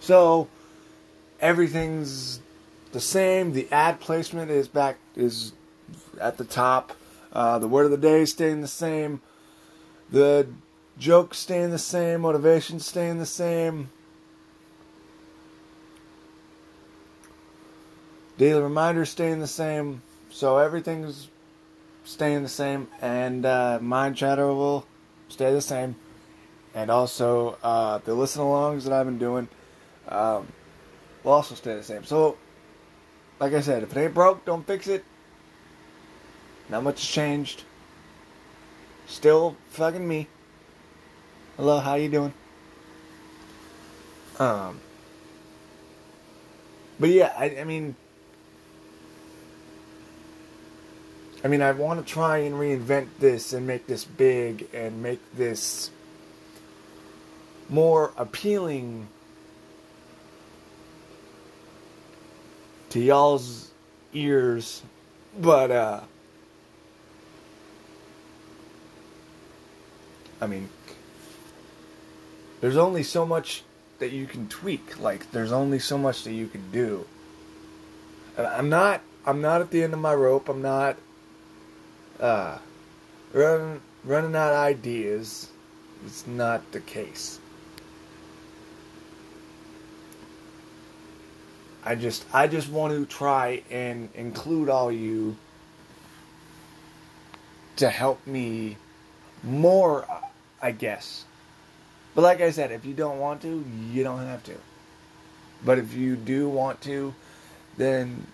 So 0.00 0.48
everything's 1.40 2.40
the 2.92 3.00
same. 3.00 3.52
The 3.52 3.68
ad 3.72 4.00
placement 4.00 4.50
is 4.50 4.68
back 4.68 4.98
is 5.14 5.52
at 6.20 6.36
the 6.36 6.44
top. 6.44 6.92
Uh, 7.32 7.58
the 7.58 7.68
word 7.68 7.86
of 7.86 7.90
the 7.90 7.96
day 7.96 8.22
is 8.22 8.30
staying 8.30 8.60
the 8.60 8.68
same. 8.68 9.20
The 10.10 10.46
jokes 10.98 11.38
staying 11.38 11.70
the 11.70 11.78
same. 11.78 12.20
Motivation 12.20 12.80
staying 12.80 13.18
the 13.18 13.26
same. 13.26 13.90
Daily 18.38 18.60
reminders 18.60 19.10
staying 19.10 19.40
the 19.40 19.46
same. 19.46 20.02
So 20.30 20.58
everything's 20.58 21.28
staying 22.04 22.42
the 22.42 22.48
same, 22.48 22.88
and 23.00 23.46
uh, 23.46 23.78
mind 23.80 24.16
chatter 24.16 24.46
will 24.46 24.86
stay 25.28 25.52
the 25.52 25.62
same. 25.62 25.96
And 26.74 26.90
also 26.90 27.56
uh, 27.62 27.98
the 27.98 28.14
listen 28.14 28.42
alongs 28.42 28.84
that 28.84 28.92
I've 28.92 29.06
been 29.06 29.18
doing 29.18 29.48
um, 30.08 30.46
will 31.24 31.32
also 31.32 31.54
stay 31.54 31.74
the 31.74 31.82
same. 31.82 32.04
So, 32.04 32.36
like 33.40 33.54
I 33.54 33.60
said, 33.60 33.82
if 33.82 33.96
it 33.96 34.00
ain't 34.00 34.14
broke, 34.14 34.44
don't 34.44 34.66
fix 34.66 34.86
it. 34.86 35.04
Not 36.68 36.82
much 36.82 37.00
has 37.00 37.08
changed. 37.08 37.64
Still 39.06 39.56
fucking 39.70 40.06
me. 40.06 40.28
Hello, 41.56 41.78
how 41.78 41.94
you 41.94 42.10
doing? 42.10 42.34
Um, 44.38 44.80
but 47.00 47.08
yeah, 47.08 47.32
I, 47.38 47.60
I 47.60 47.64
mean, 47.64 47.96
I 51.46 51.48
mean, 51.48 51.62
I 51.62 51.70
want 51.70 52.04
to 52.04 52.12
try 52.12 52.38
and 52.38 52.56
reinvent 52.56 53.06
this 53.20 53.52
and 53.52 53.68
make 53.68 53.86
this 53.86 54.04
big 54.04 54.66
and 54.74 55.00
make 55.00 55.20
this 55.36 55.92
more 57.68 58.12
appealing 58.16 59.06
to 62.88 62.98
y'all's 62.98 63.70
ears, 64.12 64.82
but 65.38 65.70
uh, 65.70 66.00
I 70.40 70.48
mean, 70.48 70.68
there's 72.60 72.76
only 72.76 73.04
so 73.04 73.24
much 73.24 73.62
that 74.00 74.10
you 74.10 74.26
can 74.26 74.48
tweak. 74.48 74.98
Like, 74.98 75.30
there's 75.30 75.52
only 75.52 75.78
so 75.78 75.96
much 75.96 76.24
that 76.24 76.32
you 76.32 76.48
can 76.48 76.72
do. 76.72 77.06
And 78.36 78.48
I'm 78.48 78.68
not. 78.68 79.00
I'm 79.24 79.40
not 79.40 79.60
at 79.60 79.70
the 79.70 79.84
end 79.84 79.94
of 79.94 80.00
my 80.00 80.12
rope. 80.12 80.48
I'm 80.48 80.60
not 80.60 80.96
uh, 82.20 82.58
running 83.32 83.80
running 84.04 84.34
out 84.34 84.52
ideas. 84.52 85.50
is 86.04 86.26
not 86.26 86.72
the 86.72 86.80
case. 86.80 87.40
I 91.84 91.94
just 91.94 92.24
I 92.32 92.48
just 92.48 92.68
want 92.68 92.92
to 92.92 93.06
try 93.06 93.62
and 93.70 94.08
include 94.14 94.68
all 94.68 94.90
you 94.90 95.36
to 97.76 97.88
help 97.88 98.26
me 98.26 98.76
more, 99.42 100.04
I 100.60 100.72
guess. 100.72 101.24
But 102.14 102.22
like 102.22 102.40
I 102.40 102.50
said, 102.50 102.72
if 102.72 102.84
you 102.84 102.94
don't 102.94 103.18
want 103.18 103.42
to, 103.42 103.64
you 103.92 104.02
don't 104.02 104.18
have 104.20 104.42
to. 104.44 104.54
But 105.64 105.78
if 105.78 105.94
you 105.94 106.16
do 106.16 106.48
want 106.48 106.80
to, 106.82 107.14
then 107.76 108.25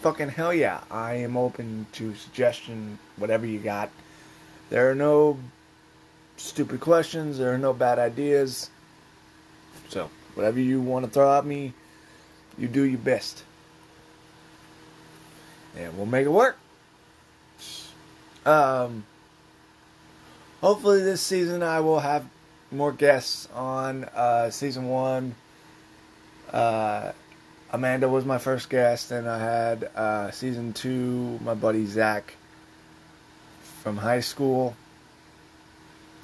fucking 0.00 0.28
hell 0.28 0.52
yeah, 0.52 0.80
I 0.90 1.14
am 1.14 1.36
open 1.36 1.86
to 1.92 2.14
suggestion, 2.14 2.98
whatever 3.16 3.46
you 3.46 3.58
got. 3.58 3.90
There 4.70 4.90
are 4.90 4.94
no 4.94 5.38
stupid 6.36 6.80
questions, 6.80 7.38
there 7.38 7.52
are 7.52 7.58
no 7.58 7.72
bad 7.72 7.98
ideas. 7.98 8.70
So, 9.88 10.10
whatever 10.34 10.60
you 10.60 10.80
want 10.80 11.04
to 11.04 11.10
throw 11.10 11.38
at 11.38 11.46
me, 11.46 11.72
you 12.58 12.68
do 12.68 12.82
your 12.82 12.98
best. 12.98 13.44
And 15.76 15.96
we'll 15.96 16.06
make 16.06 16.26
it 16.26 16.30
work. 16.30 16.56
Um, 18.44 19.04
hopefully, 20.60 21.02
this 21.02 21.20
season 21.20 21.62
I 21.62 21.80
will 21.80 22.00
have 22.00 22.24
more 22.70 22.92
guests 22.92 23.48
on. 23.54 24.04
Uh, 24.04 24.50
season 24.50 24.88
one, 24.88 25.34
uh, 26.52 27.12
Amanda 27.70 28.08
was 28.08 28.24
my 28.24 28.38
first 28.38 28.70
guest, 28.70 29.10
and 29.10 29.28
I 29.28 29.38
had 29.38 29.84
uh, 29.96 30.30
season 30.30 30.72
two, 30.72 31.38
my 31.42 31.54
buddy 31.54 31.84
Zach 31.86 32.36
from 33.82 33.96
high 33.96 34.20
school. 34.20 34.76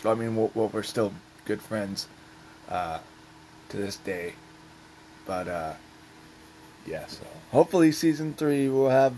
I 0.05 0.15
mean, 0.15 0.37
we're 0.55 0.83
still 0.83 1.13
good 1.45 1.61
friends 1.61 2.09
uh, 2.69 2.99
to 3.69 3.77
this 3.77 3.97
day. 3.97 4.35
But, 5.27 5.49
uh, 5.49 5.75
yeah, 6.87 7.07
so 7.07 7.25
hopefully 7.51 7.93
season 7.93 8.35
three 8.35 8.69
we'll 8.69 8.91
have 8.91 9.15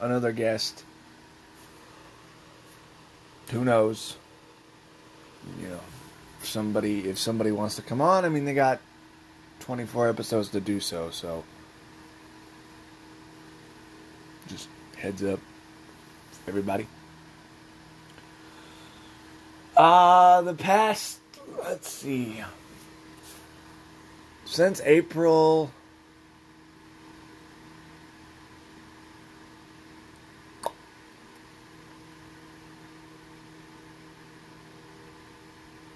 another 0.00 0.32
guest. 0.32 0.84
Who 3.50 3.64
knows? 3.64 4.16
You 5.60 5.68
know, 5.68 5.80
somebody 6.42 7.08
if 7.08 7.18
somebody 7.18 7.52
wants 7.52 7.76
to 7.76 7.82
come 7.82 8.00
on, 8.00 8.24
I 8.24 8.28
mean 8.28 8.44
they 8.44 8.54
got 8.54 8.80
24 9.60 10.08
episodes 10.08 10.48
to 10.50 10.60
do 10.60 10.80
so, 10.80 11.10
so 11.10 11.44
just 14.48 14.68
heads 14.96 15.22
up 15.22 15.40
everybody. 16.46 16.86
Uh 19.76 20.42
the 20.42 20.54
past 20.54 21.18
let's 21.64 21.88
see 21.88 22.42
since 24.44 24.80
April 24.84 25.70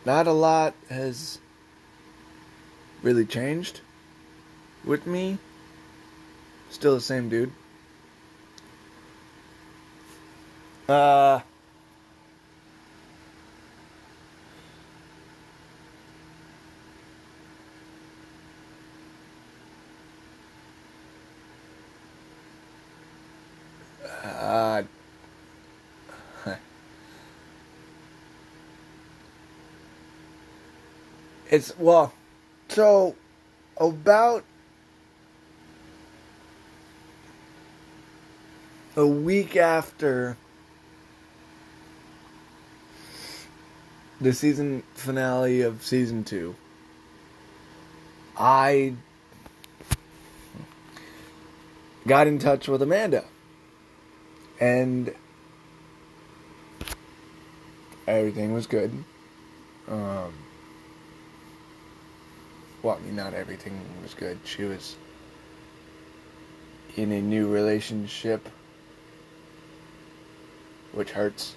not 0.05 0.27
a 0.27 0.33
lot 0.33 0.75
has 0.89 1.39
really 3.03 3.27
changed 3.27 3.81
with 4.85 5.07
me. 5.07 5.39
Still 6.71 6.95
the 6.95 7.01
same 7.01 7.29
dude. 7.29 7.53
Uh. 10.89 11.41
Uh, 24.25 24.83
it's 31.51 31.79
well, 31.79 32.15
so 32.69 33.15
about 33.79 34.43
a 38.97 39.07
week 39.07 39.55
after 39.55 40.39
the 44.21 44.33
season 44.33 44.83
finale 44.95 45.63
of 45.63 45.85
season 45.85 46.25
two, 46.25 46.55
I 48.37 48.95
got 52.07 52.27
in 52.27 52.39
touch 52.39 52.69
with 52.69 52.83
Amanda. 52.83 53.25
And 54.61 55.15
everything 58.09 58.53
was 58.53 58.67
good. 58.67 58.93
Um, 59.89 60.33
well, 62.83 62.99
not 63.13 63.35
everything 63.35 63.79
was 64.03 64.15
good. 64.15 64.39
She 64.45 64.65
was 64.65 64.97
in 66.97 67.13
a 67.13 67.21
new 67.21 67.49
relationship, 67.49 68.49
which 70.93 71.13
hurts. 71.13 71.55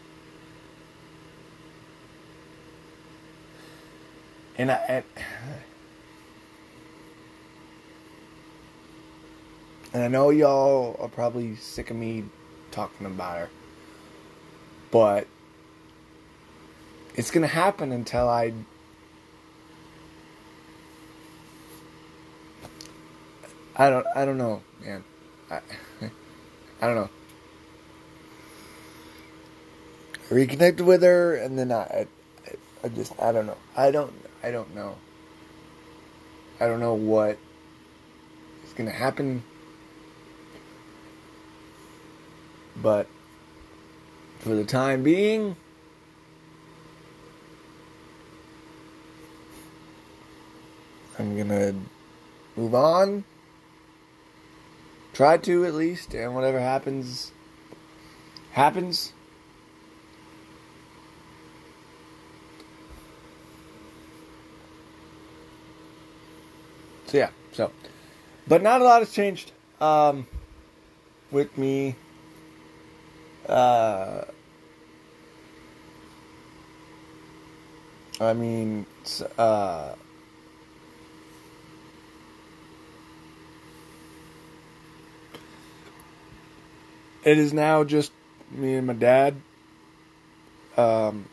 And 4.61 4.69
I, 4.69 4.75
and, 4.75 5.03
and 9.91 10.03
I 10.03 10.07
know 10.07 10.29
y'all 10.29 10.95
are 10.99 11.07
probably 11.07 11.55
sick 11.55 11.89
of 11.89 11.95
me 11.97 12.25
talking 12.69 13.07
about 13.07 13.39
her, 13.39 13.49
but 14.91 15.25
it's 17.15 17.31
gonna 17.31 17.47
happen 17.47 17.91
until 17.91 18.29
I 18.29 18.53
I 23.75 23.89
don't 23.89 24.05
I 24.15 24.25
don't 24.25 24.37
know, 24.37 24.61
man. 24.85 25.03
I 25.49 25.55
I 26.83 26.85
don't 26.85 26.95
know. 26.97 27.09
I 30.29 30.33
reconnected 30.35 30.85
with 30.85 31.01
her 31.01 31.33
and 31.33 31.57
then 31.57 31.71
I, 31.71 31.81
I 31.81 32.07
I 32.83 32.89
just 32.89 33.13
I 33.19 33.31
don't 33.31 33.45
know. 33.45 33.57
I 33.75 33.91
don't 33.91 34.13
I 34.43 34.51
don't 34.51 34.73
know. 34.75 34.95
I 36.59 36.67
don't 36.67 36.79
know 36.79 36.93
what 36.93 37.37
is 38.65 38.73
gonna 38.73 38.91
happen. 38.91 39.43
But 42.81 43.07
for 44.39 44.55
the 44.55 44.63
time 44.63 45.03
being 45.03 45.55
I'm 51.21 51.37
gonna 51.37 51.75
move 52.55 52.73
on. 52.73 53.25
Try 55.13 55.37
to 55.37 55.65
at 55.65 55.75
least, 55.75 56.15
and 56.15 56.33
whatever 56.33 56.59
happens, 56.59 57.31
happens. 58.53 59.13
So 67.11 67.17
yeah, 67.17 67.31
so, 67.51 67.73
but 68.47 68.63
not 68.63 68.79
a 68.79 68.85
lot 68.85 69.01
has 69.01 69.11
changed 69.11 69.51
um, 69.81 70.25
with 71.29 71.57
me. 71.57 71.97
Uh, 73.49 74.23
I 78.21 78.31
mean, 78.31 78.85
uh, 79.37 79.95
it 87.25 87.37
is 87.37 87.51
now 87.51 87.83
just 87.83 88.13
me 88.51 88.75
and 88.75 88.87
my 88.87 88.93
dad. 88.93 89.35
Um, 90.77 91.25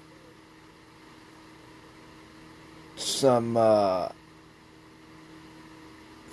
some 2.96 3.56
uh, 3.56 4.08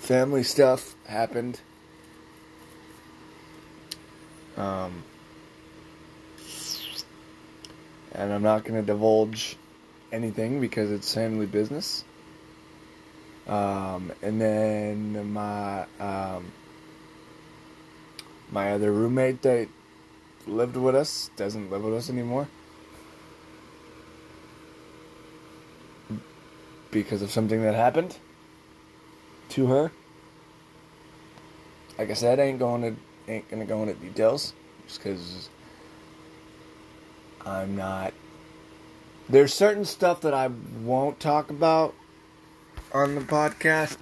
family 0.06 0.44
stuff 0.44 0.94
happened. 1.06 1.58
Um, 4.56 5.02
and 8.12 8.32
I'm 8.32 8.42
not 8.42 8.62
going 8.62 8.80
to 8.80 8.86
divulge 8.86 9.56
anything 10.12 10.60
because 10.60 10.92
it's 10.92 11.12
family 11.12 11.46
business. 11.46 12.04
Um, 13.48 14.12
and 14.22 14.40
then 14.40 15.32
my 15.32 15.86
um, 15.98 16.52
my 18.50 18.72
other 18.72 18.92
roommate 18.92 19.42
that 19.42 19.68
lived 20.46 20.76
with 20.76 20.94
us 20.94 21.30
doesn't 21.36 21.70
live 21.70 21.82
with 21.82 21.94
us 21.94 22.08
anymore 22.08 22.48
because 26.92 27.22
of 27.22 27.30
something 27.30 27.62
that 27.62 27.74
happened 27.74 28.16
to 29.56 29.66
her. 29.68 29.90
Like 31.98 32.10
I 32.10 32.12
said, 32.12 32.38
I 32.38 32.44
ain't 32.44 32.58
going 32.58 32.82
to 32.82 33.32
ain't 33.32 33.50
gonna 33.50 33.64
go 33.64 33.82
into 33.82 33.94
details 33.94 34.52
just 34.86 35.02
because 35.02 35.48
I'm 37.44 37.74
not. 37.74 38.12
There's 39.30 39.54
certain 39.54 39.86
stuff 39.86 40.20
that 40.20 40.34
I 40.34 40.50
won't 40.82 41.18
talk 41.18 41.48
about 41.48 41.94
on 42.92 43.14
the 43.14 43.22
podcast, 43.22 43.96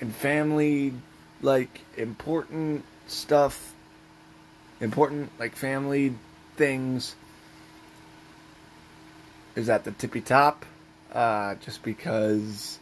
and 0.00 0.14
family, 0.14 0.94
like 1.42 1.80
important 1.96 2.84
stuff, 3.08 3.74
important 4.80 5.32
like 5.40 5.56
family 5.56 6.14
things, 6.56 7.16
is 9.56 9.68
at 9.68 9.82
the 9.82 9.90
tippy 9.90 10.20
top. 10.20 10.64
Uh, 11.12 11.56
just 11.56 11.82
because 11.82 12.78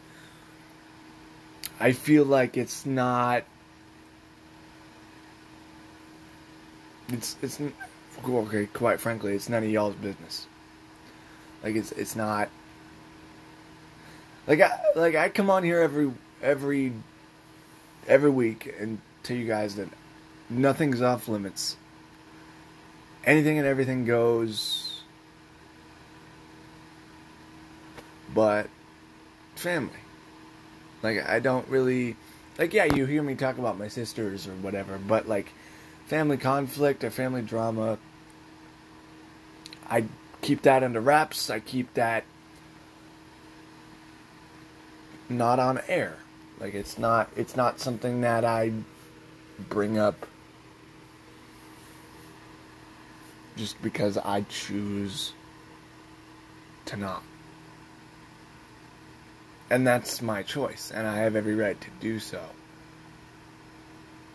I 1.79 1.91
feel 1.91 2.25
like 2.25 2.57
it's 2.57 2.85
not. 2.85 3.43
It's 7.09 7.35
it's 7.41 7.59
okay. 8.27 8.65
Quite 8.67 8.99
frankly, 8.99 9.33
it's 9.33 9.47
none 9.47 9.63
of 9.63 9.69
y'all's 9.69 9.95
business. 9.95 10.47
Like 11.63 11.75
it's 11.75 11.91
it's 11.91 12.15
not. 12.15 12.49
Like 14.47 14.61
I 14.61 14.79
like 14.95 15.15
I 15.15 15.29
come 15.29 15.49
on 15.49 15.63
here 15.63 15.81
every 15.81 16.11
every 16.41 16.93
every 18.07 18.29
week 18.29 18.73
and 18.79 18.99
tell 19.23 19.37
you 19.37 19.45
guys 19.45 19.75
that 19.75 19.89
nothing's 20.49 21.01
off 21.01 21.27
limits. 21.27 21.77
Anything 23.23 23.59
and 23.59 23.67
everything 23.67 24.05
goes. 24.05 25.01
But 28.33 28.69
family. 29.55 29.91
Like 31.03 31.27
I 31.27 31.39
don't 31.39 31.67
really 31.67 32.15
like 32.57 32.73
yeah, 32.73 32.85
you 32.85 33.05
hear 33.05 33.23
me 33.23 33.35
talk 33.35 33.57
about 33.57 33.77
my 33.77 33.87
sisters 33.87 34.47
or 34.47 34.51
whatever, 34.51 34.97
but 34.97 35.27
like 35.27 35.51
family 36.07 36.37
conflict 36.37 37.03
or 37.03 37.09
family 37.09 37.41
drama 37.41 37.97
I 39.89 40.05
keep 40.41 40.63
that 40.63 40.83
under 40.83 40.99
wraps. 40.99 41.49
I 41.49 41.59
keep 41.59 41.93
that 41.93 42.25
not 45.29 45.59
on 45.59 45.81
air. 45.87 46.17
Like 46.59 46.73
it's 46.73 46.97
not 46.97 47.29
it's 47.35 47.55
not 47.55 47.79
something 47.79 48.21
that 48.21 48.43
I 48.43 48.71
bring 49.69 49.97
up 49.97 50.27
just 53.55 53.81
because 53.81 54.17
I 54.17 54.41
choose 54.41 55.33
to 56.85 56.97
not. 56.97 57.23
And 59.69 59.85
that's 59.85 60.21
my 60.21 60.43
choice, 60.43 60.91
and 60.93 61.05
I 61.05 61.17
have 61.17 61.35
every 61.35 61.55
right 61.55 61.79
to 61.79 61.87
do 61.99 62.19
so. 62.19 62.41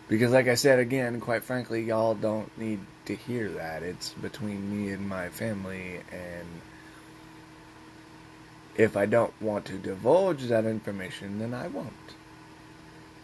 Because, 0.07 0.31
like 0.31 0.47
I 0.47 0.55
said 0.55 0.79
again, 0.79 1.19
quite 1.19 1.43
frankly, 1.43 1.81
y'all 1.83 2.13
don't 2.13 2.55
need 2.57 2.79
to 3.05 3.15
hear 3.15 3.49
that. 3.49 3.81
It's 3.81 4.09
between 4.09 4.69
me 4.69 4.91
and 4.91 5.09
my 5.09 5.29
family, 5.29 6.01
and 6.11 6.47
if 8.75 8.95
I 8.95 9.05
don't 9.05 9.33
want 9.41 9.65
to 9.65 9.77
divulge 9.77 10.43
that 10.43 10.65
information, 10.65 11.39
then 11.39 11.53
I 11.53 11.67
won't. 11.67 11.93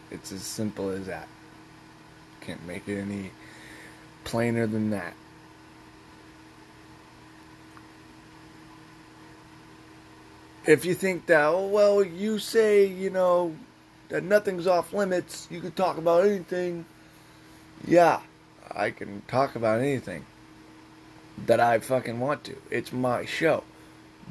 It's 0.09 0.31
as 0.31 0.41
simple 0.41 0.89
as 0.89 1.05
that. 1.05 1.27
Can't 2.41 2.65
make 2.65 2.87
it 2.87 2.99
any 2.99 3.31
plainer 4.23 4.65
than 4.65 4.89
that. 4.89 5.13
If 10.69 10.85
you 10.85 10.93
think 10.93 11.25
that, 11.25 11.45
oh, 11.45 11.65
well, 11.65 12.03
you 12.03 12.37
say, 12.37 12.85
you 12.85 13.09
know, 13.09 13.55
that 14.09 14.23
nothing's 14.23 14.67
off 14.67 14.93
limits, 14.93 15.47
you 15.49 15.61
can 15.61 15.71
talk 15.71 15.97
about 15.97 16.25
anything. 16.25 16.85
Yeah, 17.87 18.19
I 18.69 18.91
can 18.91 19.23
talk 19.27 19.55
about 19.55 19.79
anything 19.79 20.27
that 21.47 21.59
I 21.59 21.79
fucking 21.79 22.19
want 22.19 22.43
to. 22.43 22.55
It's 22.69 22.93
my 22.93 23.25
show. 23.25 23.63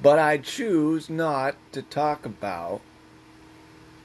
But 0.01 0.21
I 0.21 0.39
choose 0.39 1.11
not 1.11 1.57
to 1.73 1.83
talk 1.83 2.25
about 2.25 2.83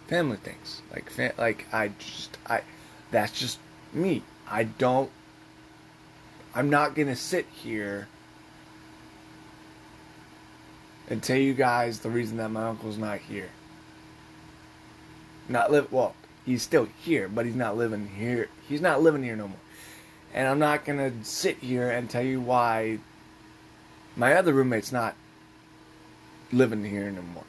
family 0.08 0.38
things. 0.38 0.82
Like 0.91 1.12
fa- 1.12 1.36
like 1.38 1.67
I 1.72 1.89
just 2.00 2.36
I 2.48 2.62
that's 3.12 3.39
just 3.39 3.60
me. 3.93 4.24
I 4.50 4.63
don't 4.63 5.12
I'm 6.56 6.72
not 6.72 6.96
going 6.96 7.10
to 7.10 7.15
sit 7.15 7.46
here 7.54 8.08
and 11.09 11.21
tell 11.21 11.37
you 11.37 11.53
guys 11.53 11.99
the 11.99 12.09
reason 12.09 12.37
that 12.37 12.49
my 12.49 12.67
uncle's 12.67 12.97
not 12.97 13.19
here. 13.19 13.49
Not 15.49 15.71
live 15.71 15.91
well, 15.91 16.15
he's 16.45 16.61
still 16.61 16.87
here, 17.03 17.27
but 17.27 17.45
he's 17.45 17.55
not 17.55 17.77
living 17.77 18.07
here. 18.17 18.49
He's 18.67 18.81
not 18.81 19.01
living 19.01 19.23
here 19.23 19.35
no 19.35 19.49
more. 19.49 19.57
And 20.33 20.47
I'm 20.47 20.59
not 20.59 20.85
gonna 20.85 21.11
sit 21.23 21.57
here 21.57 21.89
and 21.91 22.09
tell 22.09 22.23
you 22.23 22.39
why 22.39 22.99
my 24.15 24.33
other 24.33 24.53
roommate's 24.53 24.91
not 24.91 25.15
living 26.51 26.83
here 26.83 27.11
no 27.11 27.21
more. 27.21 27.43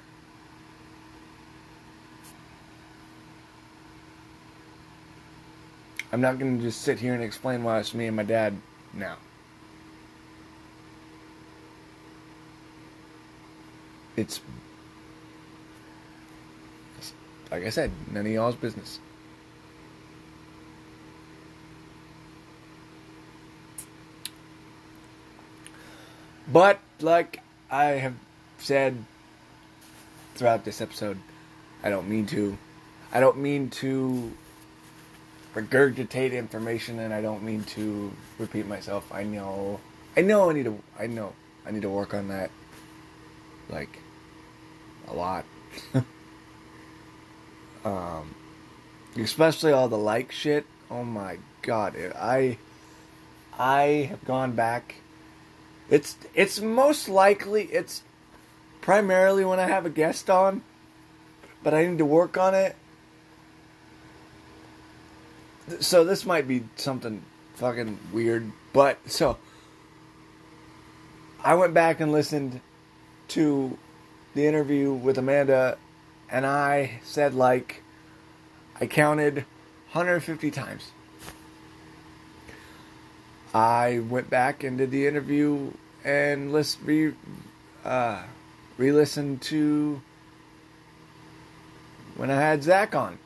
I'm 6.13 6.21
not 6.21 6.39
gonna 6.39 6.59
just 6.59 6.83
sit 6.83 7.01
here 7.01 7.15
and 7.15 7.23
explain 7.23 7.65
why 7.65 7.81
it's 7.81 7.95
me 7.95 8.07
and 8.07 8.17
my 8.17 8.23
dad 8.23 8.57
now. 8.93 9.17
It's 14.17 14.41
like 17.51 17.65
I 17.65 17.71
said, 17.71 17.93
none 18.11 18.27
of 18.27 18.33
y'all's 18.33 18.57
business. 18.57 18.99
But, 26.47 26.79
like 27.01 27.41
I 27.71 27.85
have 27.85 28.15
said 28.59 29.05
throughout 30.35 30.65
this 30.65 30.81
episode, 30.81 31.19
I 31.83 31.91
don't 31.91 32.09
mean 32.09 32.27
to. 32.27 32.59
I 33.13 33.21
don't 33.21 33.39
mean 33.39 33.71
to 33.71 34.33
regurgitate 35.55 36.33
information 36.33 36.99
and 36.99 37.15
I 37.15 37.23
don't 37.23 37.45
mean 37.45 37.63
to 37.65 38.13
repeat 38.39 38.67
myself. 38.67 39.07
I 39.13 39.23
know 39.23 39.79
I 40.17 40.23
know 40.23 40.51
I 40.51 40.53
need 40.53 40.65
to 40.65 40.79
I 40.99 41.07
know 41.07 41.33
I 41.65 41.71
need 41.71 41.83
to 41.83 41.91
work 41.91 42.13
on 42.13 42.29
that 42.29 42.51
like 43.69 44.01
a 45.09 45.15
lot. 45.15 45.45
um 47.85 48.35
especially 49.17 49.73
all 49.73 49.89
the 49.89 49.99
like 49.99 50.33
shit. 50.33 50.67
Oh 50.91 51.05
my 51.05 51.39
god. 51.63 51.97
I 52.17 52.59
I 53.59 54.09
have 54.11 54.25
gone 54.25 54.53
back 54.53 54.97
it's 55.91 56.17
it's 56.35 56.61
most 56.61 57.09
likely 57.09 57.65
it's 57.65 58.03
primarily 58.81 59.45
when 59.45 59.61
I 59.61 59.67
have 59.67 59.87
a 59.87 59.91
guest 59.91 60.31
on, 60.31 60.63
but 61.63 61.75
I 61.75 61.87
need 61.87 61.99
to 61.99 62.05
work 62.05 62.37
on 62.39 62.55
it. 62.55 62.77
So 65.81 66.05
this 66.05 66.27
might 66.27 66.47
be 66.47 66.65
something 66.77 67.23
fucking 67.55 67.99
weird, 68.13 68.51
but 68.73 68.99
so 69.11 69.39
I 71.43 71.55
went 71.55 71.75
back 71.75 72.01
and 72.01 72.13
listened 72.13 72.61
to 73.29 73.79
the 74.35 74.47
interview 74.47 74.93
with 74.93 75.19
Amanda 75.19 75.79
and 76.31 76.45
I 76.45 77.01
said 77.03 77.35
like 77.35 77.83
I 78.81 78.87
counted 78.87 79.37
150 79.93 80.51
times. 80.51 80.91
I 83.55 84.01
went 84.01 84.29
back 84.29 84.65
and 84.65 84.77
did 84.79 84.91
the 84.91 85.07
interview 85.07 85.71
and 86.05 86.53
list 86.53 86.79
re 86.83 87.15
uh, 87.85 88.23
re-listened 88.77 89.43
to 89.43 90.03
when 92.17 92.31
I 92.31 92.35
had 92.35 92.65
Zach 92.65 92.95
on. 92.97 93.19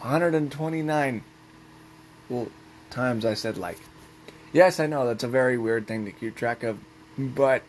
129 0.00 1.24
well, 2.28 2.48
times 2.90 3.24
I 3.24 3.34
said 3.34 3.56
like. 3.56 3.78
Yes, 4.52 4.80
I 4.80 4.86
know 4.86 5.06
that's 5.06 5.24
a 5.24 5.28
very 5.28 5.56
weird 5.56 5.86
thing 5.86 6.04
to 6.04 6.12
keep 6.12 6.36
track 6.36 6.62
of, 6.62 6.78
but 7.16 7.62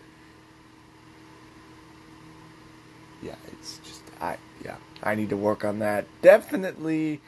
yeah, 3.21 3.35
it's 3.47 3.79
just 3.79 4.01
I 4.21 4.37
yeah 4.63 4.77
I 5.03 5.15
need 5.15 5.29
to 5.29 5.37
work 5.37 5.65
on 5.65 5.79
that. 5.79 6.05
Definitely 6.21 7.21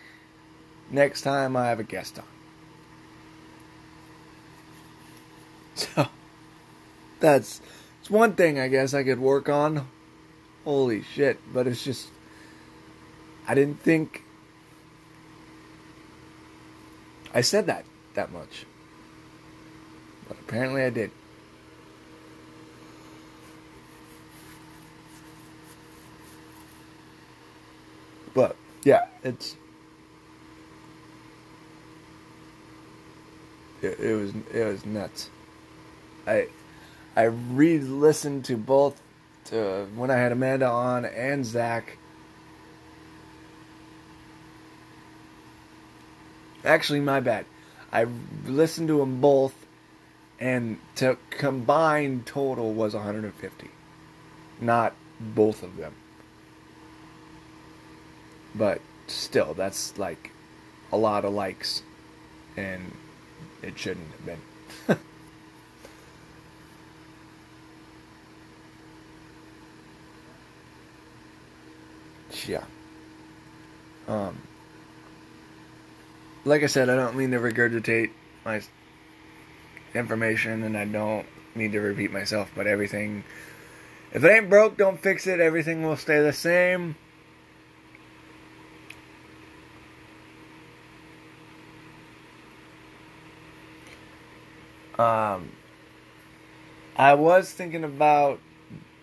next 0.89 1.21
time 1.21 1.55
I 1.55 1.67
have 1.67 1.79
a 1.79 1.83
guest 1.83 2.19
on. 2.19 2.25
So 5.73 6.07
that's 7.19 7.61
it's 8.01 8.09
one 8.09 8.33
thing 8.33 8.59
I 8.59 8.67
guess 8.67 8.93
I 8.93 9.03
could 9.03 9.19
work 9.19 9.47
on. 9.49 9.87
Holy 10.65 11.01
shit, 11.01 11.39
but 11.53 11.65
it's 11.65 11.83
just 11.83 12.09
I 13.47 13.55
didn't 13.55 13.79
think 13.79 14.23
I 17.33 17.41
said 17.41 17.65
that 17.67 17.85
that 18.13 18.31
much. 18.31 18.65
But 20.27 20.37
apparently 20.39 20.83
I 20.83 20.89
did. 20.89 21.11
But 28.33 28.55
yeah, 28.83 29.07
it's 29.23 29.55
it, 33.81 33.99
it 33.99 34.15
was 34.15 34.33
it 34.53 34.65
was 34.65 34.85
nuts. 34.85 35.29
I 36.25 36.47
I 37.15 37.23
re-listened 37.23 38.45
to 38.45 38.57
both 38.57 39.01
to 39.45 39.87
when 39.95 40.09
I 40.09 40.15
had 40.15 40.31
Amanda 40.31 40.67
on 40.67 41.05
and 41.05 41.45
Zach. 41.45 41.97
Actually, 46.63 46.99
my 46.99 47.19
bad. 47.19 47.45
I 47.91 48.05
listened 48.45 48.87
to 48.89 48.99
them 48.99 49.19
both, 49.19 49.53
and 50.39 50.77
to 50.95 51.17
combined 51.31 52.25
total 52.25 52.73
was 52.73 52.93
150, 52.93 53.69
not 54.61 54.93
both 55.19 55.63
of 55.63 55.75
them. 55.75 55.93
But 58.55 58.81
still, 59.07 59.53
that's 59.53 59.97
like 59.97 60.31
a 60.91 60.97
lot 60.97 61.25
of 61.25 61.33
likes, 61.33 61.83
and 62.57 62.95
it 63.61 63.77
shouldn't 63.77 64.07
have 64.11 64.25
been. 64.25 64.39
yeah. 72.47 72.63
Um, 74.07 74.37
like 76.43 76.63
I 76.63 76.67
said, 76.67 76.89
I 76.89 76.95
don't 76.95 77.15
mean 77.15 77.31
to 77.31 77.39
regurgitate 77.39 78.09
my 78.43 78.61
information, 79.93 80.63
and 80.63 80.77
I 80.77 80.85
don't 80.85 81.25
need 81.55 81.71
to 81.73 81.79
repeat 81.79 82.11
myself, 82.11 82.51
but 82.55 82.67
everything. 82.67 83.23
If 84.11 84.23
it 84.23 84.29
ain't 84.29 84.49
broke, 84.49 84.77
don't 84.77 84.99
fix 84.99 85.27
it. 85.27 85.39
Everything 85.39 85.83
will 85.83 85.95
stay 85.95 86.21
the 86.21 86.33
same. 86.33 86.95
Um, 95.01 95.51
I 96.95 97.15
was 97.15 97.51
thinking 97.51 97.83
about 97.83 98.39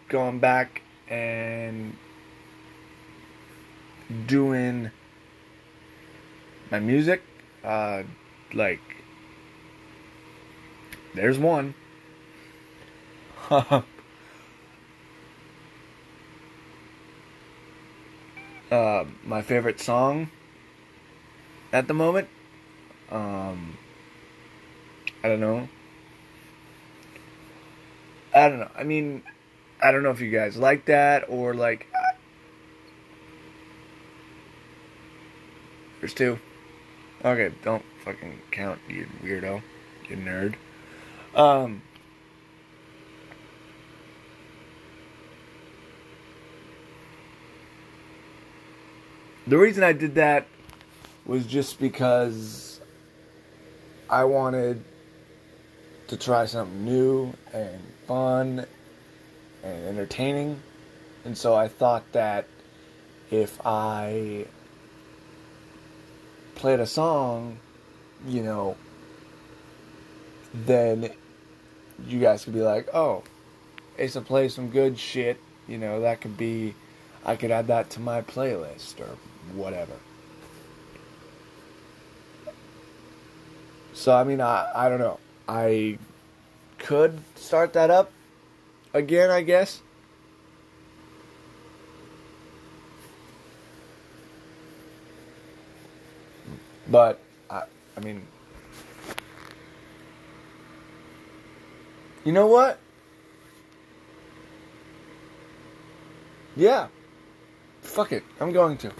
going 0.08 0.38
back 0.38 0.82
and 1.08 1.96
doing 4.26 4.92
my 6.70 6.78
music. 6.78 7.22
Uh, 7.64 8.04
like, 8.52 8.80
there's 11.14 11.36
one. 11.36 11.74
uh, 13.50 13.82
my 19.24 19.42
favorite 19.42 19.80
song 19.80 20.30
at 21.72 21.88
the 21.88 21.94
moment. 21.94 22.28
Um, 23.10 23.76
I 25.24 25.28
don't 25.28 25.40
know. 25.40 25.68
I 28.38 28.48
don't 28.48 28.60
know. 28.60 28.70
I 28.76 28.84
mean, 28.84 29.22
I 29.82 29.90
don't 29.90 30.04
know 30.04 30.10
if 30.10 30.20
you 30.20 30.30
guys 30.30 30.56
like 30.56 30.84
that 30.84 31.28
or 31.28 31.54
like. 31.54 31.86
I... 31.94 32.16
There's 36.00 36.14
two. 36.14 36.38
Okay, 37.24 37.52
don't 37.64 37.84
fucking 38.04 38.40
count, 38.52 38.78
you 38.88 39.08
weirdo, 39.24 39.62
you 40.08 40.16
nerd. 40.16 40.54
Um. 41.34 41.82
The 49.48 49.58
reason 49.58 49.82
I 49.82 49.92
did 49.92 50.14
that 50.14 50.46
was 51.26 51.44
just 51.44 51.80
because 51.80 52.80
I 54.08 54.24
wanted 54.24 54.84
to 56.08 56.16
try 56.16 56.46
something 56.46 56.84
new 56.84 57.32
and 57.52 57.80
fun 58.06 58.66
and 59.62 59.86
entertaining. 59.86 60.60
And 61.24 61.36
so 61.36 61.54
I 61.54 61.68
thought 61.68 62.10
that 62.12 62.46
if 63.30 63.60
I 63.64 64.46
played 66.54 66.80
a 66.80 66.86
song, 66.86 67.58
you 68.26 68.42
know, 68.42 68.76
then 70.54 71.12
you 72.06 72.20
guys 72.20 72.44
could 72.44 72.54
be 72.54 72.62
like, 72.62 72.88
oh, 72.94 73.22
Asa 74.02 74.22
plays 74.22 74.54
some 74.54 74.70
good 74.70 74.98
shit. 74.98 75.38
You 75.66 75.76
know, 75.76 76.00
that 76.00 76.22
could 76.22 76.38
be, 76.38 76.74
I 77.24 77.36
could 77.36 77.50
add 77.50 77.66
that 77.66 77.90
to 77.90 78.00
my 78.00 78.22
playlist 78.22 79.00
or 79.00 79.18
whatever. 79.54 79.92
So, 83.92 84.14
I 84.14 84.24
mean, 84.24 84.40
I, 84.40 84.70
I 84.74 84.88
don't 84.88 85.00
know. 85.00 85.18
I 85.48 85.98
could 86.76 87.18
start 87.34 87.72
that 87.72 87.90
up 87.90 88.12
again, 88.92 89.30
I 89.30 89.40
guess. 89.42 89.80
But, 96.90 97.18
I, 97.50 97.62
I 97.96 98.00
mean, 98.00 98.26
you 102.24 102.32
know 102.32 102.46
what? 102.46 102.78
Yeah. 106.56 106.88
Fuck 107.82 108.12
it. 108.12 108.24
I'm 108.40 108.52
going 108.52 108.76
to. 108.78 108.92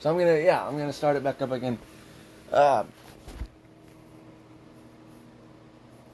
So 0.00 0.10
I'm 0.10 0.18
gonna, 0.18 0.38
yeah, 0.38 0.66
I'm 0.66 0.78
gonna 0.78 0.92
start 0.92 1.16
it 1.16 1.22
back 1.22 1.42
up 1.42 1.52
again. 1.52 1.78
Um, 2.52 2.88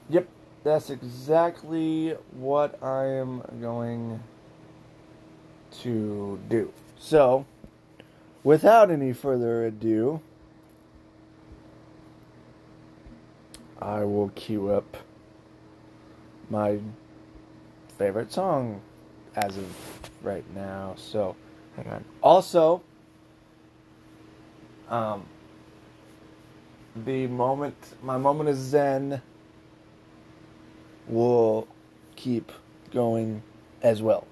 yep, 0.09 0.27
that's 0.63 0.89
exactly 0.89 2.15
what 2.31 2.81
I 2.83 3.05
am 3.05 3.41
going 3.61 4.21
to 5.81 6.39
do. 6.49 6.73
So, 6.99 7.45
without 8.43 8.89
any 8.89 9.13
further 9.13 9.65
ado, 9.65 10.21
I 13.81 14.03
will 14.03 14.29
cue 14.29 14.69
up 14.69 14.97
my 16.49 16.79
favorite 17.97 18.31
song 18.31 18.81
as 19.35 19.57
of 19.57 19.75
right 20.23 20.45
now. 20.55 20.95
So, 20.97 21.35
hang 21.75 21.87
on. 21.87 22.05
Also, 22.21 22.81
um, 24.89 25.25
the 27.05 27.27
moment, 27.27 27.75
my 28.01 28.17
moment 28.17 28.49
of 28.49 28.55
zen 28.57 29.21
will 31.07 31.67
keep 32.15 32.51
going 32.91 33.43
as 33.81 34.01
well. 34.01 34.27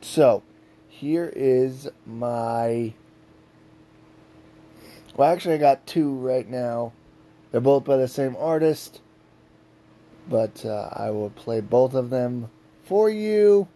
So, 0.00 0.42
here 0.88 1.32
is 1.34 1.88
my. 2.06 2.94
Well, 5.16 5.32
actually, 5.32 5.54
I 5.54 5.58
got 5.58 5.86
two 5.86 6.14
right 6.14 6.48
now. 6.48 6.92
They're 7.50 7.60
both 7.60 7.84
by 7.84 7.96
the 7.96 8.08
same 8.08 8.36
artist, 8.38 9.00
but 10.28 10.64
uh, 10.64 10.90
I 10.92 11.10
will 11.10 11.30
play 11.30 11.60
both 11.60 11.94
of 11.94 12.10
them 12.10 12.50
for 12.84 13.08
you. 13.10 13.68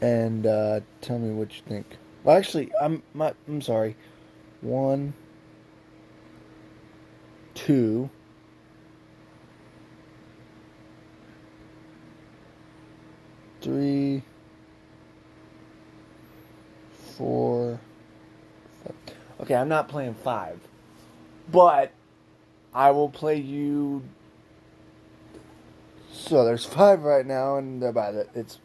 And 0.00 0.46
uh, 0.46 0.80
tell 1.00 1.18
me 1.18 1.30
what 1.32 1.54
you 1.54 1.62
think. 1.66 1.96
Well, 2.22 2.36
actually, 2.36 2.70
I'm 2.80 3.02
my, 3.14 3.32
I'm 3.48 3.60
sorry. 3.60 3.96
One, 4.60 5.14
two, 7.54 8.10
three, 13.60 14.22
four. 17.16 17.80
Five. 18.84 18.94
Okay, 19.40 19.54
I'm 19.54 19.68
not 19.68 19.88
playing 19.88 20.14
five, 20.14 20.60
but 21.50 21.92
I 22.72 22.90
will 22.90 23.08
play 23.08 23.36
you. 23.36 24.02
So 26.12 26.44
there's 26.44 26.64
five 26.64 27.02
right 27.02 27.26
now, 27.26 27.56
and 27.56 27.80
by 27.94 28.12
the 28.12 28.28
it's 28.34 28.58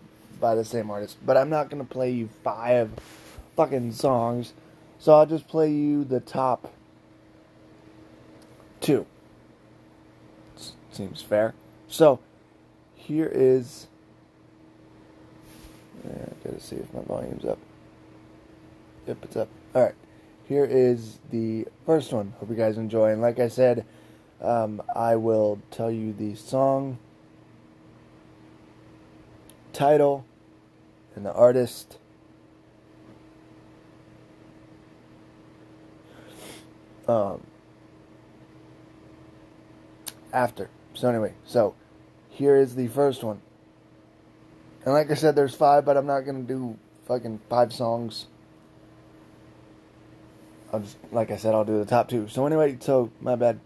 by 0.44 0.56
the 0.56 0.66
same 0.66 0.92
artist. 0.92 1.16
But 1.26 1.38
I'm 1.38 1.50
not 1.50 1.70
gonna 1.70 1.86
play 1.86 2.12
you 2.12 2.28
five 2.44 2.92
fucking 3.56 3.94
songs, 3.94 4.52
so 5.00 5.14
I'll 5.14 5.26
just 5.26 5.48
play 5.48 5.72
you 5.72 6.04
the 6.04 6.20
top 6.20 6.74
two. 8.82 9.06
Seems 10.92 11.22
fair. 11.22 11.54
So 11.88 12.20
here 12.94 13.32
is. 13.34 13.88
Yeah, 16.06 16.26
I 16.26 16.48
gotta 16.48 16.60
see 16.60 16.76
if 16.76 16.94
my 16.94 17.02
volume's 17.04 17.46
up. 17.46 17.60
Yep, 19.08 19.18
it's 19.24 19.38
up. 19.38 19.48
Alright. 19.74 19.96
Here 20.50 20.66
is 20.66 21.20
the 21.32 21.68
first 21.86 22.12
one. 22.12 22.34
Hope 22.42 22.50
you 22.50 22.58
guys 22.58 22.78
enjoy. 22.78 23.12
And 23.12 23.22
like 23.22 23.40
I 23.40 23.48
said, 23.48 23.86
um, 24.42 24.84
I 24.94 25.16
will 25.16 25.62
tell 25.72 25.90
you 25.90 26.12
the 26.12 26.36
song 26.36 26.98
title 29.72 30.26
and 31.16 31.26
the 31.26 31.34
artist. 31.34 31.98
Um, 37.08 37.42
after. 40.32 40.70
So 40.94 41.10
anyway, 41.10 41.34
so 41.46 41.76
here 42.30 42.56
is 42.56 42.76
the 42.76 42.88
first 42.88 43.24
one. 43.24 43.42
And 44.86 44.94
like 44.94 45.12
I 45.12 45.14
said, 45.14 45.36
there's 45.36 45.56
five, 45.56 45.86
but 45.86 45.98
I'm 45.98 46.06
not 46.06 46.22
gonna 46.22 46.44
do 46.44 46.78
fucking 47.08 47.40
five 47.50 47.74
songs. 47.74 48.28
I'll 50.72 50.80
just, 50.80 50.98
like 51.12 51.30
I 51.30 51.38
said, 51.38 51.54
I'll 51.54 51.66
do 51.66 51.78
the 51.78 51.86
top 51.86 52.10
two. 52.10 52.28
So 52.28 52.46
anyway, 52.48 52.78
so 52.80 53.12
my 53.22 53.36
bad. 53.36 53.60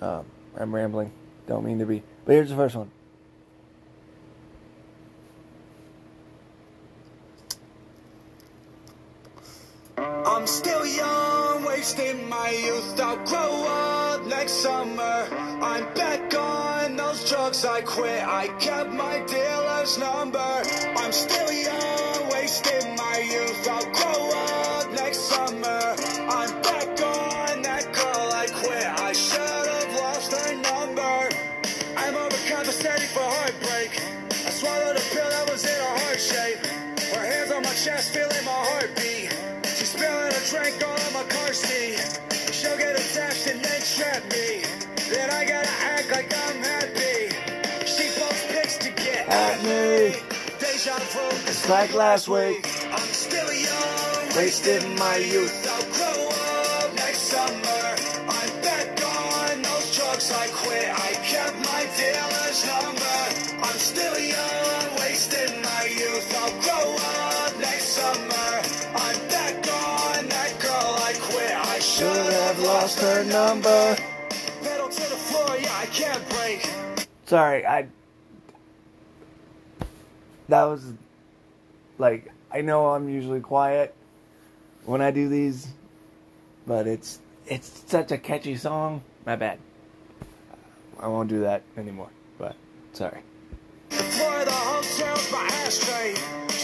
Um, 0.00 0.24
I'm 0.58 0.74
rambling. 0.74 1.12
Don't 1.46 1.64
mean 1.64 1.78
to 1.80 1.86
be. 1.86 2.02
But 2.24 2.32
here's 2.32 2.48
the 2.48 2.56
first 2.56 2.74
one. 2.74 2.90
I'm 9.98 10.46
still 10.46 10.86
young, 11.00 11.64
wasting 11.64 12.28
my 12.28 12.50
youth. 12.50 13.00
I'll 13.00 13.24
grow 13.30 13.52
up 13.66 14.26
next 14.26 14.54
summer. 14.66 15.16
I'm 15.72 15.84
back 15.94 16.34
on 16.34 16.96
those 16.96 17.20
drugs 17.28 17.64
I 17.64 17.80
quit. 17.82 18.22
I 18.42 18.48
kept 18.66 18.90
my 18.92 19.16
dealer's 19.34 19.98
number. 19.98 20.52
I'm 21.02 21.12
still 21.12 21.52
young, 21.68 22.18
wasting 22.36 22.86
my 23.04 23.16
youth. 23.34 23.68
I'll 23.74 23.90
grow 23.98 24.09
attached 43.50 43.54
and 43.54 43.64
then 43.64 43.80
trap 43.82 44.22
me. 44.32 44.62
Then 45.10 45.30
I 45.30 45.44
gotta 45.44 45.68
act 45.68 46.10
like 46.10 46.32
I'm 46.34 46.62
happy. 46.62 47.34
She 47.86 48.08
posts 48.18 48.46
pics 48.48 48.76
to 48.78 48.90
get 48.90 49.28
At 49.28 49.62
me. 49.62 50.16
Deja 50.58 50.98
vu. 50.98 51.28
It's 51.48 51.68
like 51.68 51.94
last 51.94 52.28
week. 52.28 52.66
I'm 52.92 53.08
still 53.12 53.52
young. 53.52 54.36
Wasting 54.36 54.96
my 54.96 55.16
youth. 55.16 55.66
I'll 55.68 55.82
grow 55.92 56.28
up 56.28 56.94
next 56.94 57.22
summer. 57.22 57.96
I'm 58.28 58.62
back 58.62 58.88
on 59.04 59.62
those 59.62 59.96
drugs 59.96 60.30
I 60.32 60.46
quit. 60.48 60.88
I 60.88 61.12
kept 61.24 61.56
my 61.56 61.86
dealer's 61.96 62.66
number. 62.66 62.99
Break. 76.28 76.68
Sorry, 77.26 77.66
I. 77.66 77.86
That 80.48 80.64
was. 80.64 80.92
Like, 81.98 82.32
I 82.50 82.62
know 82.62 82.86
I'm 82.88 83.08
usually 83.10 83.40
quiet 83.40 83.94
when 84.86 85.02
I 85.02 85.10
do 85.10 85.28
these, 85.28 85.68
but 86.66 86.86
it's 86.86 87.20
it's 87.46 87.84
such 87.86 88.10
a 88.10 88.18
catchy 88.18 88.56
song. 88.56 89.02
My 89.26 89.36
bad. 89.36 89.58
I 90.98 91.08
won't 91.08 91.28
do 91.28 91.40
that 91.40 91.62
anymore. 91.76 92.10
But 92.38 92.56
sorry. 92.92 93.20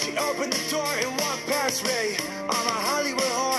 She 0.06 0.16
opened 0.18 0.52
the 0.52 0.70
door 0.70 0.86
and 0.86 1.10
walked 1.20 1.46
past 1.46 1.84
me. 1.84 2.16
I'm 2.42 2.48
a 2.48 2.78
Hollywood 2.88 3.22
whore, 3.22 3.55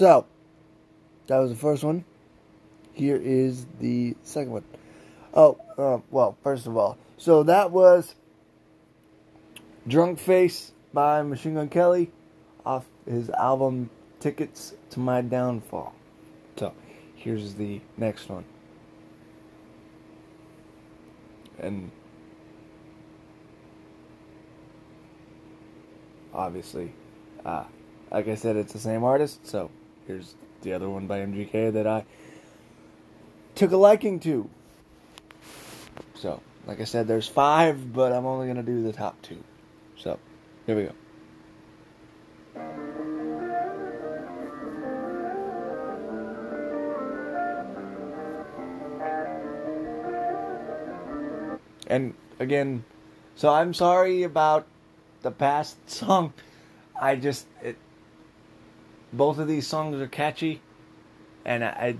So, 0.00 0.24
that 1.26 1.36
was 1.36 1.50
the 1.50 1.58
first 1.58 1.84
one. 1.84 2.06
Here 2.94 3.20
is 3.22 3.66
the 3.80 4.16
second 4.22 4.52
one. 4.52 4.64
Oh, 5.34 5.60
uh, 5.76 5.98
well, 6.10 6.38
first 6.42 6.66
of 6.66 6.74
all, 6.74 6.96
so 7.18 7.42
that 7.42 7.70
was 7.70 8.14
Drunk 9.86 10.18
Face 10.18 10.72
by 10.94 11.20
Machine 11.20 11.52
Gun 11.52 11.68
Kelly 11.68 12.10
off 12.64 12.86
his 13.06 13.28
album 13.28 13.90
Tickets 14.20 14.72
to 14.88 15.00
My 15.00 15.20
Downfall. 15.20 15.92
So, 16.56 16.72
here's 17.14 17.52
the 17.52 17.82
next 17.98 18.30
one. 18.30 18.46
And 21.58 21.90
obviously, 26.32 26.94
uh, 27.44 27.64
like 28.10 28.28
I 28.28 28.34
said, 28.36 28.56
it's 28.56 28.72
the 28.72 28.78
same 28.78 29.04
artist, 29.04 29.46
so 29.46 29.70
here's 30.10 30.34
the 30.62 30.72
other 30.72 30.90
one 30.90 31.06
by 31.06 31.20
MGK 31.20 31.72
that 31.74 31.86
I 31.86 32.04
took 33.54 33.70
a 33.70 33.76
liking 33.76 34.18
to. 34.20 34.50
So, 36.14 36.42
like 36.66 36.80
I 36.80 36.84
said, 36.84 37.06
there's 37.06 37.28
five, 37.28 37.92
but 37.92 38.12
I'm 38.12 38.26
only 38.26 38.48
gonna 38.48 38.64
do 38.64 38.82
the 38.82 38.92
top 38.92 39.20
two. 39.22 39.42
So, 39.96 40.18
here 40.66 40.76
we 40.76 40.82
go. 40.84 40.92
And 51.86 52.14
again, 52.38 52.84
so 53.36 53.48
I'm 53.48 53.74
sorry 53.74 54.24
about 54.24 54.66
the 55.22 55.30
past 55.30 55.76
song. 55.88 56.32
I 57.00 57.14
just 57.14 57.46
it 57.62 57.76
both 59.12 59.38
of 59.38 59.48
these 59.48 59.66
songs 59.66 60.00
are 60.00 60.06
catchy 60.06 60.60
and 61.44 61.64
I, 61.64 61.68
I 61.68 61.96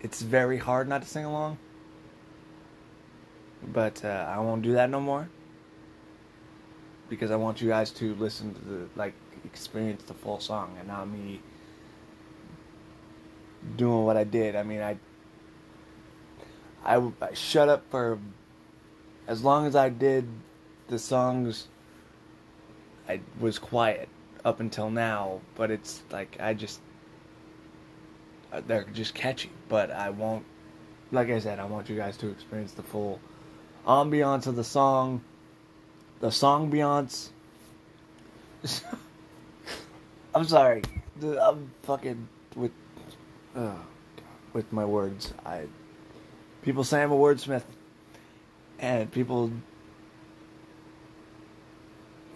it's 0.00 0.22
very 0.22 0.58
hard 0.58 0.88
not 0.88 1.02
to 1.02 1.08
sing 1.08 1.24
along. 1.24 1.58
But 3.72 4.04
uh, 4.04 4.26
I 4.28 4.38
won't 4.38 4.62
do 4.62 4.72
that 4.72 4.90
no 4.90 5.00
more 5.00 5.28
because 7.08 7.30
I 7.30 7.36
want 7.36 7.60
you 7.60 7.68
guys 7.68 7.90
to 7.92 8.14
listen 8.14 8.54
to 8.54 8.60
the 8.60 8.88
like 8.94 9.14
experience 9.44 10.02
the 10.04 10.14
full 10.14 10.40
song 10.40 10.76
and 10.78 10.88
not 10.88 11.08
me 11.08 11.40
doing 13.76 14.04
what 14.04 14.16
I 14.16 14.24
did. 14.24 14.54
I 14.54 14.62
mean, 14.62 14.80
I 14.80 14.96
I, 16.84 17.10
I 17.20 17.34
shut 17.34 17.68
up 17.68 17.84
for 17.90 18.18
as 19.26 19.42
long 19.42 19.66
as 19.66 19.74
I 19.74 19.88
did 19.88 20.28
the 20.88 20.98
songs. 20.98 21.68
I 23.08 23.20
was 23.40 23.58
quiet 23.58 24.08
up 24.46 24.60
until 24.60 24.88
now, 24.90 25.40
but 25.56 25.72
it's 25.72 26.02
like 26.10 26.36
I 26.38 26.54
just 26.54 26.80
uh, 28.52 28.62
they're 28.64 28.84
just 28.84 29.12
catchy. 29.12 29.50
But 29.68 29.90
I 29.90 30.10
won't, 30.10 30.44
like 31.10 31.28
I 31.30 31.40
said, 31.40 31.58
I 31.58 31.64
want 31.64 31.88
you 31.90 31.96
guys 31.96 32.16
to 32.18 32.30
experience 32.30 32.70
the 32.72 32.84
full 32.84 33.18
ambiance 33.86 34.46
of 34.46 34.54
the 34.54 34.62
song, 34.62 35.22
the 36.20 36.30
song 36.30 36.70
beyonce. 36.70 37.30
I'm 40.34 40.44
sorry, 40.44 40.82
I'm 41.22 41.72
fucking 41.82 42.28
with, 42.54 42.70
uh, 43.56 43.74
with 44.52 44.72
my 44.72 44.84
words. 44.84 45.34
I 45.44 45.64
people 46.62 46.84
say 46.84 47.02
I'm 47.02 47.10
a 47.10 47.16
wordsmith, 47.16 47.64
and 48.78 49.10
people 49.10 49.50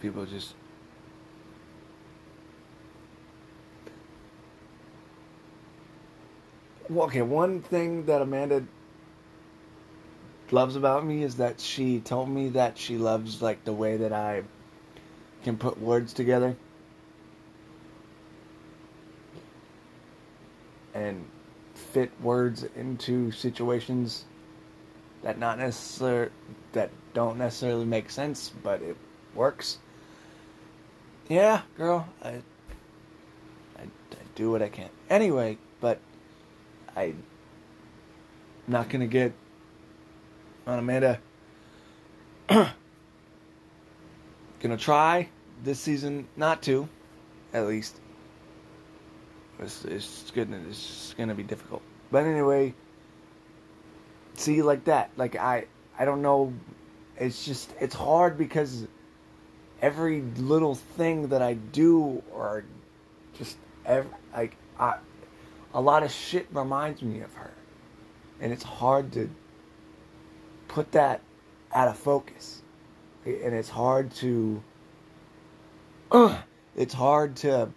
people 0.01 0.27
just 0.27 0.55
okay, 6.97 7.23
one 7.23 7.61
thing 7.63 8.07
that 8.07 8.23
Amanda 8.23 8.65
loves 10.51 10.77
about 10.77 11.05
me 11.07 11.23
is 11.23 11.37
that 11.37 11.61
she 11.61 12.01
told 12.01 12.29
me 12.29 12.49
that 12.51 12.77
she 12.77 12.99
loves 12.99 13.41
like 13.41 13.65
the 13.65 13.73
way 13.73 13.97
that 13.97 14.13
I 14.13 14.43
can 15.45 15.57
put 15.57 15.81
words 15.81 16.13
together 16.13 16.57
and 20.95 21.25
fit 21.75 22.11
words 22.21 22.65
into 22.77 23.31
situations 23.31 24.25
that 25.23 25.39
not 25.39 25.59
necessar 25.59 26.31
that 26.73 26.91
don't 27.15 27.39
necessarily 27.39 27.85
make 27.85 28.11
sense, 28.11 28.53
but 28.63 28.83
it 28.83 28.97
works. 29.35 29.79
Yeah, 31.29 31.63
girl, 31.77 32.09
I, 32.23 32.29
I, 33.79 33.83
I 33.83 33.87
do 34.35 34.51
what 34.51 34.63
I 34.63 34.69
can. 34.69 34.89
Anyway, 35.09 35.59
but 35.81 36.01
I 36.97 37.15
not 38.67 38.89
gonna 38.89 39.07
get 39.07 39.33
on 40.67 40.79
Amanda. 40.79 41.21
gonna 44.61 44.77
try 44.77 45.29
this 45.63 45.81
season 45.81 46.27
not 46.37 46.63
to, 46.63 46.89
at 47.53 47.67
least. 47.67 48.01
It's, 49.59 49.85
it's 49.85 50.31
gonna 50.31 50.61
it's 50.69 51.15
gonna 51.19 51.35
be 51.35 51.43
difficult. 51.43 51.83
But 52.11 52.25
anyway, 52.25 52.75
see 54.35 54.63
like 54.63 54.85
that. 54.85 55.11
Like 55.17 55.37
I 55.37 55.67
I 55.99 56.05
don't 56.05 56.23
know. 56.23 56.53
It's 57.17 57.45
just 57.45 57.71
it's 57.81 57.95
hard 57.95 58.39
because 58.39 58.87
every 59.83 60.23
little 60.39 60.75
thing 60.75 61.29
that 61.29 61.43
I 61.43 61.55
do 61.55 62.23
or 62.33 62.65
just 63.37 63.57
every, 63.85 64.11
like 64.35 64.57
I 64.79 64.97
a 65.73 65.81
lot 65.81 66.03
of 66.03 66.11
shit 66.11 66.49
reminds 66.53 67.03
me 67.03 67.21
of 67.21 67.33
her. 67.35 67.53
And 68.41 68.53
it's 68.53 68.63
hard 68.63 69.13
to 69.13 69.31
put 70.69 70.93
that 70.93 71.21
out 71.73 71.89
of 71.89 71.99
focus. 71.99 72.63
And 73.25 73.55
it's 73.55 73.69
hard 73.69 74.13
to 74.17 74.63
it's 76.77 76.95
hard 76.95 77.37
to 77.37 77.71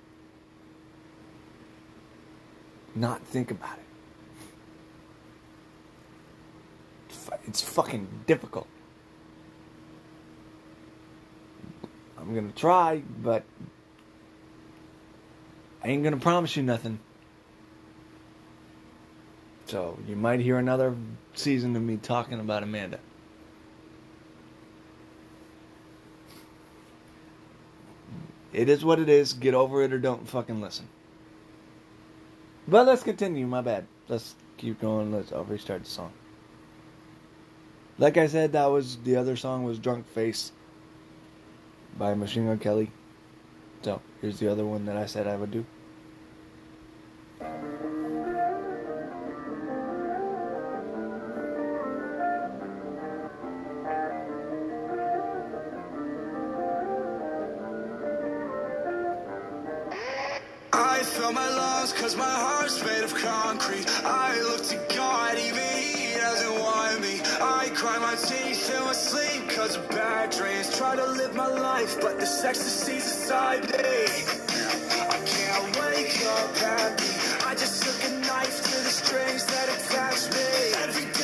not 2.95 3.21
think 3.21 3.51
about 3.51 3.77
it. 3.77 3.83
It's 7.09 7.29
It's 7.47 7.61
fucking 7.61 8.07
difficult. 8.25 8.67
I'm 12.17 12.33
gonna 12.33 12.53
try, 12.53 13.03
but 13.21 13.43
I 15.83 15.89
ain't 15.89 16.03
gonna 16.03 16.17
promise 16.17 16.55
you 16.55 16.63
nothing. 16.63 16.99
So 19.65 19.97
you 20.07 20.15
might 20.15 20.39
hear 20.39 20.57
another 20.57 20.95
season 21.33 21.75
of 21.75 21.81
me 21.81 21.97
talking 21.97 22.39
about 22.39 22.63
Amanda. 22.63 22.99
It 28.51 28.69
is 28.69 28.85
what 28.85 28.99
it 28.99 29.09
is. 29.09 29.33
Get 29.33 29.55
over 29.55 29.81
it 29.81 29.91
or 29.91 29.99
don't 29.99 30.27
fucking 30.29 30.61
listen. 30.61 30.87
But 32.67 32.85
let's 32.85 33.03
continue. 33.03 33.47
My 33.47 33.61
bad. 33.61 33.87
Let's 34.07 34.35
keep 34.57 34.79
going. 34.79 35.11
Let's 35.11 35.31
I'll 35.31 35.43
restart 35.43 35.83
the 35.83 35.89
song. 35.89 36.13
Like 37.97 38.17
I 38.17 38.27
said, 38.27 38.53
that 38.53 38.67
was 38.67 38.97
the 39.03 39.15
other 39.15 39.35
song 39.35 39.63
was 39.63 39.79
"Drunk 39.79 40.07
Face" 40.07 40.51
by 41.97 42.13
Machine 42.13 42.45
Gun 42.45 42.59
Kelly. 42.59 42.91
So 43.81 44.01
here's 44.21 44.39
the 44.39 44.51
other 44.51 44.65
one 44.65 44.85
that 44.85 44.97
I 44.97 45.07
said 45.07 45.27
I 45.27 45.35
would 45.35 45.51
do. 45.51 45.65
I 60.75 61.03
fill 61.03 61.31
my 61.31 61.47
lungs 61.49 61.93
cause 61.93 62.15
my 62.15 62.23
heart's 62.25 62.83
made 62.83 63.03
of 63.03 63.13
concrete. 63.13 63.85
I 64.03 64.39
look 64.41 64.63
to 64.65 64.95
God, 64.95 65.37
even 65.37 65.63
He 65.77 66.15
doesn't 66.15 66.59
want 66.59 67.01
me. 67.01 67.21
I 67.39 67.69
cry 67.75 67.99
my 67.99 68.15
teeth 68.15 68.73
in 68.75 68.83
my 68.83 68.93
sleep 68.93 69.49
cause 69.51 69.75
of 69.75 69.87
bad 69.89 70.31
dreams. 70.31 70.75
Try 70.75 70.95
to 70.95 71.05
live 71.05 71.35
my 71.35 71.47
life, 71.47 72.01
but 72.01 72.19
this 72.19 72.43
ecstasy's 72.43 73.05
inside 73.05 73.63
me. 73.71 73.77
I 73.77 75.19
can't 75.25 75.77
wake 75.79 76.25
up 76.25 76.57
happy. 76.57 77.11
I 77.45 77.53
just 77.53 77.83
took 77.83 78.11
a 78.11 78.13
knife 78.21 78.63
to 78.63 78.71
the 78.83 78.89
strings 78.89 79.45
that 79.45 79.69
attach 79.69 80.33
me. 80.33 80.73
Every 80.89 81.05
day, 81.13 81.22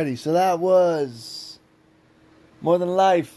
Alrighty, 0.00 0.16
so 0.16 0.32
that 0.32 0.60
was 0.60 1.58
More 2.62 2.78
Than 2.78 2.88
Life. 2.88 3.36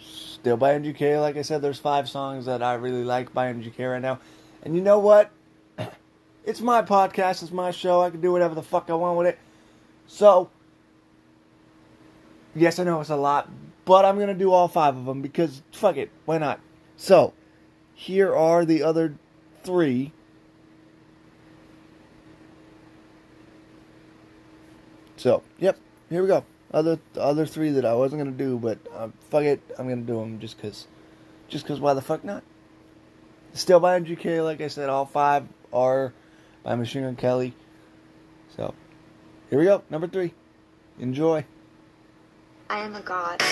Still 0.00 0.56
by 0.56 0.78
MGK. 0.78 1.20
Like 1.20 1.36
I 1.36 1.42
said, 1.42 1.62
there's 1.62 1.80
five 1.80 2.08
songs 2.08 2.46
that 2.46 2.62
I 2.62 2.74
really 2.74 3.02
like 3.02 3.34
by 3.34 3.52
MGK 3.52 3.90
right 3.90 4.00
now. 4.00 4.20
And 4.62 4.76
you 4.76 4.80
know 4.80 5.00
what? 5.00 5.30
It's 6.44 6.62
my 6.62 6.80
podcast, 6.80 7.42
it's 7.42 7.52
my 7.52 7.72
show. 7.72 8.00
I 8.00 8.08
can 8.08 8.22
do 8.22 8.32
whatever 8.32 8.54
the 8.54 8.62
fuck 8.62 8.88
I 8.88 8.94
want 8.94 9.18
with 9.18 9.26
it. 9.26 9.38
So, 10.06 10.48
yes, 12.54 12.78
I 12.78 12.84
know 12.84 13.02
it's 13.02 13.10
a 13.10 13.16
lot, 13.16 13.50
but 13.84 14.06
I'm 14.06 14.14
going 14.14 14.28
to 14.28 14.34
do 14.34 14.50
all 14.50 14.66
five 14.66 14.96
of 14.96 15.04
them 15.04 15.20
because 15.20 15.60
fuck 15.72 15.98
it. 15.98 16.10
Why 16.24 16.38
not? 16.38 16.60
So, 16.96 17.34
here 17.92 18.34
are 18.34 18.64
the 18.64 18.82
other 18.82 19.16
three. 19.62 20.12
So, 25.18 25.42
yep, 25.58 25.76
here 26.08 26.22
we 26.22 26.28
go. 26.28 26.44
Other 26.72 27.00
other 27.16 27.44
three 27.44 27.70
that 27.70 27.84
I 27.84 27.94
wasn't 27.94 28.20
gonna 28.20 28.36
do, 28.36 28.56
but 28.56 28.78
uh, 28.94 29.08
fuck 29.30 29.42
it, 29.42 29.60
I'm 29.76 29.88
gonna 29.88 30.02
do 30.02 30.20
them 30.20 30.38
just 30.38 30.60
cause, 30.62 30.86
just 31.48 31.66
cause 31.66 31.80
why 31.80 31.94
the 31.94 32.02
fuck 32.02 32.24
not? 32.24 32.44
Still 33.52 33.80
by 33.80 33.98
MGK, 33.98 34.44
like 34.44 34.60
I 34.60 34.68
said, 34.68 34.88
all 34.88 35.06
five 35.06 35.48
are 35.72 36.12
by 36.62 36.76
Machine 36.76 37.02
Gun 37.02 37.16
Kelly. 37.16 37.52
So, 38.56 38.74
here 39.50 39.58
we 39.58 39.64
go, 39.64 39.82
number 39.90 40.06
three. 40.06 40.34
Enjoy. 41.00 41.44
I 42.70 42.78
am 42.80 42.94
a 42.94 43.00
god. 43.00 43.42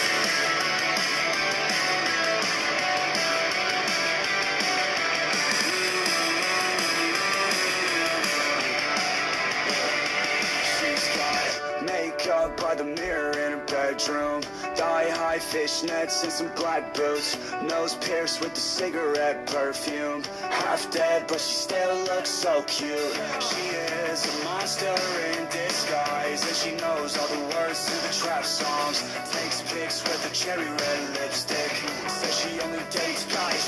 The 12.76 12.84
mirror 12.84 13.32
in 13.32 13.52
her 13.52 13.64
bedroom. 13.66 14.42
Thigh 14.74 15.10
high 15.10 15.38
fishnets 15.38 16.22
and 16.22 16.32
some 16.32 16.50
black 16.54 16.94
boots. 16.94 17.36
Nose 17.62 17.94
pierced 17.96 18.40
with 18.40 18.54
the 18.54 18.60
cigarette 18.60 19.46
perfume. 19.46 20.22
Half 20.50 20.90
dead, 20.90 21.26
but 21.28 21.40
she 21.40 21.54
still 21.54 21.96
looks 22.04 22.30
so 22.30 22.62
cute. 22.62 23.14
She 23.40 23.64
is 24.10 24.24
a 24.26 24.44
monster 24.44 24.94
in 25.32 25.46
disguise, 25.50 26.46
and 26.46 26.56
she 26.56 26.72
knows 26.76 27.16
all 27.16 27.28
the 27.28 27.54
words 27.54 27.84
to 27.86 27.96
the 28.06 28.12
trap 28.12 28.44
songs. 28.44 29.02
Takes 29.32 29.62
pics 29.72 30.02
with 30.04 30.30
a 30.30 30.34
cherry 30.34 30.68
red 30.68 31.00
lipstick. 31.14 31.72
Says 32.08 32.38
she 32.38 32.60
only 32.60 32.82
dates 32.90 33.24
guys 33.32 33.64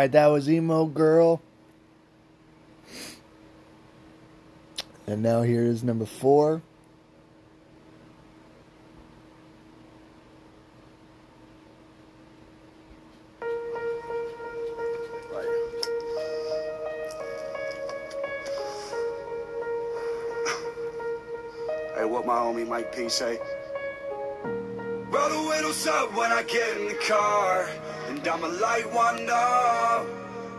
right, 0.00 0.12
that 0.12 0.28
was 0.28 0.48
emo 0.48 0.86
girl. 0.86 1.42
And 5.06 5.22
now 5.22 5.42
here 5.42 5.64
is 5.64 5.84
number 5.84 6.06
four. 6.06 6.62
Hey, 21.94 22.06
what 22.06 22.24
my 22.24 22.36
homie 22.36 22.66
Mike 22.66 22.96
P 22.96 23.10
say? 23.10 23.38
Roll 25.10 25.28
the 25.28 25.48
windows 25.50 25.86
up 25.86 26.16
when 26.16 26.32
I 26.32 26.42
get 26.44 26.78
in 26.78 26.88
the 26.88 26.94
car, 26.94 27.68
and 28.08 28.26
I'ma 28.26 28.46
light 28.46 28.90
one. 28.94 29.28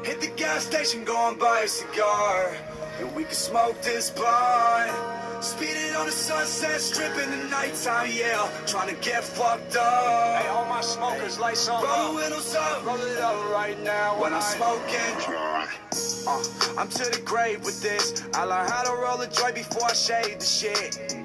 Hit 0.03 0.19
the 0.19 0.31
gas 0.35 0.65
station, 0.65 1.03
go 1.03 1.29
and 1.29 1.37
buy 1.37 1.61
a 1.61 1.67
cigar, 1.67 2.57
and 2.99 3.15
we 3.15 3.23
can 3.23 3.35
smoke 3.35 3.79
this 3.83 4.09
blunt. 4.09 4.91
Speeding 5.43 5.95
on 5.95 6.07
the 6.07 6.11
sunset 6.11 6.81
strip 6.81 7.15
in 7.17 7.29
the 7.29 7.47
nighttime, 7.49 8.09
yeah. 8.11 8.49
Trying 8.65 8.89
to 8.89 9.01
get 9.01 9.23
fucked 9.23 9.75
up. 9.75 10.41
Hey, 10.41 10.47
all 10.49 10.65
my 10.65 10.81
smokers, 10.81 11.39
lights 11.39 11.69
on. 11.69 11.83
Roll 11.83 12.13
the 12.13 12.15
windows 12.15 12.55
up, 12.55 12.83
roll 12.83 12.99
it 12.99 13.19
up 13.19 13.51
right 13.51 13.79
now 13.83 14.19
when 14.19 14.33
I'm 14.33 14.41
smoking. 14.41 14.99
Uh, 16.27 16.43
I'm 16.79 16.87
to 16.89 17.11
the 17.11 17.21
grave 17.23 17.63
with 17.63 17.81
this. 17.81 18.23
I 18.33 18.43
learned 18.43 18.71
how 18.71 18.83
to 18.83 18.93
roll 18.99 19.21
a 19.21 19.27
joint 19.27 19.55
before 19.55 19.85
I 19.85 19.93
shade 19.93 20.39
the 20.39 20.45
shit. 20.45 21.20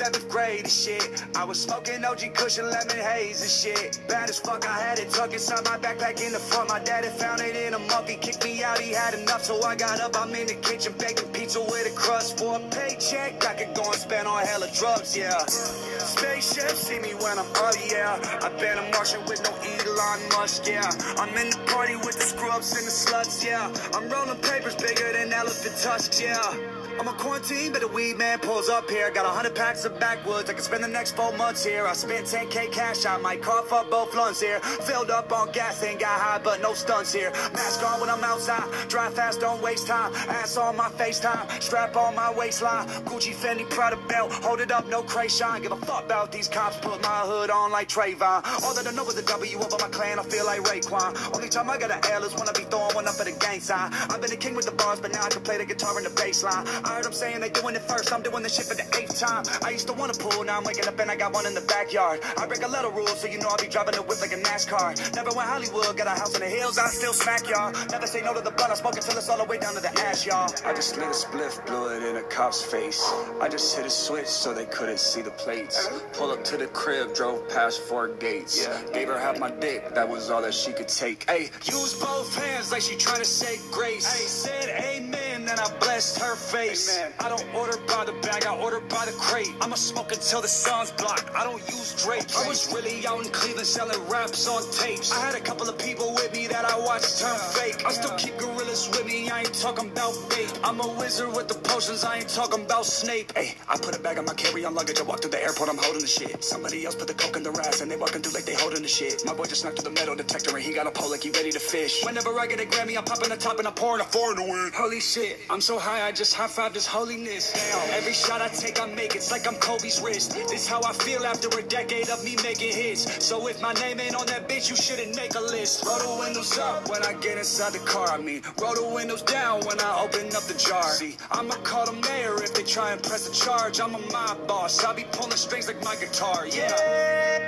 Seventh 0.00 0.30
grade 0.30 0.60
and 0.60 0.70
shit. 0.70 1.26
I 1.36 1.44
was 1.44 1.60
smoking 1.60 2.02
OG 2.02 2.32
cushion 2.32 2.64
lemon 2.64 2.96
haze 2.96 3.42
and 3.42 3.50
shit. 3.50 4.00
Bad 4.08 4.30
as 4.30 4.38
fuck, 4.38 4.66
I 4.66 4.80
had 4.80 4.98
it 4.98 5.10
tucked 5.10 5.34
inside 5.34 5.62
my 5.66 5.76
backpack 5.76 6.24
in 6.24 6.32
the 6.32 6.38
front. 6.38 6.70
My 6.70 6.80
daddy 6.80 7.08
found 7.08 7.42
it 7.42 7.54
in 7.54 7.74
a 7.74 7.78
month. 7.78 8.08
He 8.08 8.16
kicked 8.16 8.42
me 8.42 8.64
out, 8.64 8.78
he 8.78 8.94
had 8.94 9.12
enough. 9.12 9.44
So 9.44 9.62
I 9.62 9.76
got 9.76 10.00
up, 10.00 10.16
I'm 10.16 10.34
in 10.34 10.46
the 10.46 10.54
kitchen 10.54 10.94
baking 10.98 11.28
pizza 11.34 11.60
with 11.60 11.86
a 11.86 11.94
crust 11.94 12.38
for 12.38 12.56
a 12.56 12.60
paycheck. 12.70 13.44
I 13.44 13.52
could 13.52 13.74
go 13.74 13.84
and 13.84 13.94
spend 13.94 14.26
on 14.26 14.42
hella 14.46 14.68
drugs, 14.72 15.14
yeah. 15.14 15.36
Spaceship, 15.44 16.70
see 16.70 16.98
me 16.98 17.12
when 17.20 17.38
I'm 17.38 17.44
up, 17.52 17.74
yeah. 17.92 18.16
I've 18.40 18.58
been 18.58 18.78
a 18.78 18.90
Martian 18.96 19.20
with 19.26 19.44
no 19.44 19.52
Elon 19.52 20.20
Musk, 20.32 20.66
yeah. 20.66 20.90
I'm 21.18 21.36
in 21.36 21.50
the 21.50 21.60
party 21.66 21.96
with 21.96 22.16
the 22.16 22.24
scrubs 22.24 22.72
and 22.72 22.86
the 22.86 22.90
sluts, 22.90 23.44
yeah. 23.44 23.68
I'm 23.92 24.08
rolling 24.08 24.40
papers 24.40 24.76
bigger 24.76 25.12
than 25.12 25.30
elephant 25.34 25.76
tusks, 25.76 26.22
yeah. 26.22 26.56
I'm 27.00 27.08
on 27.08 27.16
quarantine, 27.16 27.72
but 27.72 27.82
a 27.82 27.88
weed 27.88 28.18
man 28.18 28.38
pulls 28.40 28.68
up 28.68 28.90
here. 28.90 29.10
Got 29.10 29.24
a 29.24 29.30
hundred 29.30 29.54
packs 29.54 29.86
of 29.86 29.98
backwoods. 29.98 30.50
I 30.50 30.52
can 30.52 30.62
spend 30.62 30.84
the 30.84 30.88
next 30.88 31.16
four 31.16 31.32
months 31.32 31.64
here. 31.64 31.86
I 31.86 31.94
spent 31.94 32.26
10k 32.26 32.70
cash. 32.72 33.06
I 33.06 33.16
might 33.16 33.40
cough 33.40 33.72
up 33.72 33.90
both 33.90 34.14
lungs 34.14 34.38
here. 34.38 34.60
Filled 34.60 35.10
up 35.10 35.32
on 35.32 35.50
gas, 35.52 35.82
ain't 35.82 36.00
got 36.00 36.20
high, 36.20 36.40
but 36.44 36.60
no 36.60 36.74
stunts 36.74 37.10
here. 37.10 37.30
Mask 37.54 37.82
on 37.82 38.02
when 38.02 38.10
I'm 38.10 38.22
outside. 38.22 38.68
Drive 38.90 39.14
fast, 39.14 39.40
don't 39.40 39.62
waste 39.62 39.86
time. 39.86 40.12
Ass 40.28 40.58
on 40.58 40.76
my 40.76 40.90
FaceTime. 40.90 41.62
Strap 41.62 41.96
on 41.96 42.14
my 42.14 42.30
waistline. 42.34 42.86
Gucci, 43.08 43.34
Fendi, 43.34 43.66
Prada 43.70 43.96
belt. 44.06 44.30
Hold 44.44 44.60
it 44.60 44.70
up, 44.70 44.86
no 44.86 45.02
shine. 45.26 45.62
Give 45.62 45.72
a 45.72 45.76
fuck 45.76 46.04
about 46.04 46.30
these 46.32 46.48
cops. 46.48 46.76
Put 46.76 47.00
my 47.02 47.20
hood 47.20 47.48
on 47.48 47.72
like 47.72 47.88
Trayvon. 47.88 48.44
All 48.62 48.74
that 48.74 48.86
I 48.86 48.90
know 48.90 49.08
is 49.08 49.16
a 49.16 49.22
W 49.22 49.56
over 49.56 49.78
my 49.80 49.88
clan. 49.88 50.18
I 50.18 50.22
feel 50.22 50.44
like 50.44 50.60
Raekwon. 50.64 51.34
Only 51.34 51.48
time 51.48 51.70
I 51.70 51.78
got 51.78 51.90
an 51.90 52.00
L 52.12 52.24
is 52.24 52.34
when 52.34 52.46
I 52.46 52.52
be 52.52 52.64
throwing 52.64 52.94
one 52.94 53.08
up 53.08 53.18
at 53.18 53.24
the 53.24 53.32
gang 53.40 53.60
sign. 53.60 53.90
I've 54.10 54.20
been 54.20 54.32
a 54.32 54.36
king 54.36 54.54
with 54.54 54.66
the 54.66 54.72
bars, 54.72 55.00
but 55.00 55.12
now 55.12 55.24
I 55.24 55.30
can 55.30 55.40
play 55.40 55.56
the 55.56 55.64
guitar 55.64 55.96
and 55.96 56.04
the 56.04 56.10
bass 56.10 56.42
line. 56.42 56.66
I 56.90 56.94
heard 56.96 57.04
them 57.04 57.12
saying 57.12 57.40
they 57.40 57.50
doing 57.50 57.76
it 57.76 57.82
first. 57.82 58.12
I'm 58.12 58.22
doing 58.22 58.42
this 58.42 58.56
shit 58.56 58.66
for 58.66 58.74
the 58.74 58.82
eighth 58.98 59.18
time. 59.20 59.44
I 59.62 59.70
used 59.70 59.86
to 59.86 59.92
want 59.92 60.12
to 60.12 60.18
pool, 60.18 60.42
now 60.42 60.58
I'm 60.58 60.64
waking 60.64 60.88
up 60.88 60.98
and 60.98 61.08
I 61.08 61.14
got 61.14 61.32
one 61.32 61.46
in 61.46 61.54
the 61.54 61.60
backyard. 61.60 62.18
I 62.36 62.46
break 62.46 62.64
a 62.64 62.68
lot 62.68 62.84
of 62.84 62.94
rules, 62.96 63.20
so 63.20 63.28
you 63.28 63.38
know 63.38 63.46
I'll 63.48 63.56
be 63.62 63.68
driving 63.68 63.94
the 63.94 64.02
whip 64.02 64.20
like 64.20 64.32
a 64.32 64.40
NASCAR. 64.42 65.14
Never 65.14 65.30
went 65.30 65.48
Hollywood, 65.48 65.96
got 65.96 66.08
a 66.08 66.18
house 66.18 66.34
in 66.34 66.40
the 66.40 66.48
hills, 66.48 66.78
I 66.78 66.88
still 66.88 67.12
smack 67.12 67.48
y'all. 67.48 67.70
Never 67.90 68.08
say 68.08 68.22
no 68.22 68.34
to 68.34 68.40
the 68.40 68.50
blunt, 68.50 68.72
I 68.72 68.74
smoke 68.74 68.96
until 68.96 69.16
it's 69.16 69.28
all 69.28 69.38
the 69.38 69.44
way 69.44 69.58
down 69.58 69.74
to 69.74 69.80
the 69.80 69.92
ash, 70.00 70.26
y'all. 70.26 70.50
I 70.66 70.74
just 70.74 70.96
lit 70.98 71.06
a 71.06 71.10
spliff, 71.10 71.64
blew 71.64 71.94
it 71.94 72.02
in 72.02 72.16
a 72.16 72.22
cop's 72.24 72.60
face. 72.60 73.00
I 73.40 73.48
just 73.48 73.76
hit 73.76 73.86
a 73.86 73.90
switch 73.90 74.26
so 74.26 74.52
they 74.52 74.66
couldn't 74.66 74.98
see 74.98 75.22
the 75.22 75.30
plates. 75.30 75.88
Pull 76.14 76.32
up 76.32 76.42
to 76.50 76.56
the 76.56 76.66
crib, 76.66 77.14
drove 77.14 77.48
past 77.50 77.82
four 77.82 78.08
gates. 78.16 78.66
Yeah. 78.66 78.82
Gave 78.92 79.06
her 79.06 79.18
half 79.18 79.38
my 79.38 79.50
dick, 79.50 79.94
that 79.94 80.08
was 80.08 80.28
all 80.28 80.42
that 80.42 80.54
she 80.54 80.72
could 80.72 80.88
take. 80.88 81.30
Hey, 81.30 81.50
use 81.66 81.94
both 81.94 82.34
hands 82.34 82.72
like 82.72 82.82
she 82.82 82.96
trying 82.96 83.20
to 83.20 83.24
say 83.24 83.60
grace. 83.70 84.10
Hey, 84.10 84.26
said 84.26 84.68
amen, 84.82 85.29
then 85.46 85.58
I 85.58 85.68
blessed 85.78 86.20
her 86.20 86.34
face. 86.36 87.00
I 87.18 87.28
don't 87.28 87.44
order 87.54 87.76
by 87.86 88.04
the 88.04 88.12
bag, 88.22 88.46
I 88.46 88.56
order 88.56 88.80
by 88.80 89.04
the 89.06 89.12
crate. 89.12 89.52
I'ma 89.60 89.76
smoke 89.76 90.12
until 90.12 90.40
the 90.40 90.48
sun's 90.48 90.90
blocked. 90.92 91.30
I 91.34 91.44
don't 91.44 91.62
use 91.68 91.94
drapes. 92.02 92.36
I 92.36 92.48
was 92.48 92.72
really 92.72 93.06
out 93.06 93.24
in 93.24 93.30
Cleveland 93.30 93.66
selling 93.66 94.00
raps 94.08 94.48
on 94.48 94.62
tapes. 94.72 95.12
I 95.12 95.20
had 95.20 95.34
a 95.34 95.40
couple 95.40 95.68
of 95.68 95.78
people 95.78 96.12
with 96.14 96.32
me 96.32 96.46
that 96.48 96.64
I 96.64 96.78
watched 96.78 97.20
turn 97.20 97.38
fake. 97.54 97.84
I 97.86 97.92
still 97.92 98.16
keep 98.16 98.36
gorillas 98.38 98.88
with 98.90 99.06
me, 99.06 99.30
I 99.30 99.40
ain't 99.40 99.54
talking 99.54 99.90
about 99.90 100.14
bait. 100.30 100.52
I'm 100.64 100.80
a 100.80 100.88
wizard 100.98 101.34
with 101.34 101.48
the 101.48 101.54
potions, 101.54 102.04
I 102.04 102.18
ain't 102.18 102.28
talking 102.28 102.64
about 102.64 102.86
Snape. 102.86 103.32
Hey, 103.36 103.54
I 103.68 103.76
put 103.76 103.96
a 103.96 104.00
bag 104.00 104.18
on 104.18 104.24
my 104.24 104.34
carry-on 104.34 104.74
luggage, 104.74 105.00
I 105.00 105.02
walk 105.02 105.20
through 105.22 105.32
the 105.32 105.42
airport, 105.42 105.68
I'm 105.68 105.78
holding 105.78 106.00
the 106.00 106.08
shit. 106.08 106.42
Somebody 106.42 106.84
else 106.84 106.94
put 106.94 107.08
the 107.08 107.14
coke 107.14 107.36
in 107.36 107.42
the 107.42 107.50
ass 107.66 107.80
and 107.80 107.90
they 107.90 107.96
walking 107.96 108.22
through 108.22 108.32
like 108.32 108.44
they 108.44 108.54
holding 108.54 108.82
the 108.82 108.88
shit. 108.88 109.24
My 109.26 109.34
boy 109.34 109.44
just 109.44 109.64
knocked 109.64 109.78
through 109.80 109.92
the 109.92 110.00
metal 110.00 110.16
detector 110.16 110.54
and 110.56 110.64
he 110.64 110.72
got 110.72 110.86
a 110.86 110.90
pole 110.90 111.10
like 111.10 111.22
he 111.22 111.30
ready 111.30 111.50
to 111.52 111.60
fish. 111.60 112.04
Whenever 112.04 112.38
I 112.38 112.46
get 112.46 112.60
a 112.60 112.64
Grammy, 112.64 112.96
I'm 112.96 113.04
popping 113.04 113.28
the 113.28 113.36
top 113.36 113.58
and 113.58 113.68
I'm 113.68 113.74
pouring 113.74 114.00
a 114.00 114.04
foreign 114.04 114.38
away. 114.38 114.70
Holy 114.74 115.00
shit, 115.00 115.29
I'm 115.48 115.60
so 115.60 115.78
high, 115.78 116.06
I 116.06 116.12
just 116.12 116.34
high 116.34 116.46
five 116.46 116.72
this 116.72 116.86
holiness. 116.86 117.54
Every 117.92 118.12
shot 118.12 118.40
I 118.40 118.48
take, 118.48 118.80
I 118.80 118.86
make 118.86 119.14
it's 119.14 119.30
like 119.30 119.46
I'm 119.46 119.56
Kobe's 119.56 120.00
wrist. 120.00 120.32
This 120.48 120.66
how 120.66 120.82
I 120.82 120.92
feel 120.92 121.24
after 121.24 121.48
a 121.58 121.62
decade 121.62 122.08
of 122.08 122.24
me 122.24 122.36
making 122.42 122.72
hits. 122.72 123.24
So 123.24 123.46
if 123.48 123.60
my 123.60 123.72
name 123.74 124.00
ain't 124.00 124.14
on 124.14 124.26
that 124.26 124.48
bitch, 124.48 124.70
you 124.70 124.76
shouldn't 124.76 125.16
make 125.16 125.34
a 125.34 125.40
list. 125.40 125.84
Roll 125.84 125.98
the 125.98 126.20
windows 126.20 126.58
up 126.58 126.88
when 126.88 127.02
I 127.04 127.14
get 127.14 127.38
inside 127.38 127.72
the 127.72 127.80
car, 127.80 128.08
I 128.08 128.18
mean. 128.18 128.42
Roll 128.60 128.74
the 128.74 128.88
windows 128.94 129.22
down 129.22 129.60
when 129.66 129.80
I 129.80 130.02
open 130.02 130.26
up 130.34 130.44
the 130.44 130.54
jar. 130.54 130.82
See, 130.82 131.16
I'ma 131.30 131.54
call 131.62 131.86
the 131.86 131.92
mayor 132.08 132.42
if 132.42 132.54
they 132.54 132.62
try 132.62 132.92
and 132.92 133.02
press 133.02 133.28
a 133.28 133.32
charge. 133.44 133.80
I'm 133.80 133.94
a 133.94 133.98
mob 134.12 134.46
boss, 134.46 134.84
I'll 134.84 134.94
be 134.94 135.04
pulling 135.12 135.36
strings 135.36 135.66
like 135.66 135.82
my 135.84 135.96
guitar, 135.96 136.46
yeah. 136.46 136.72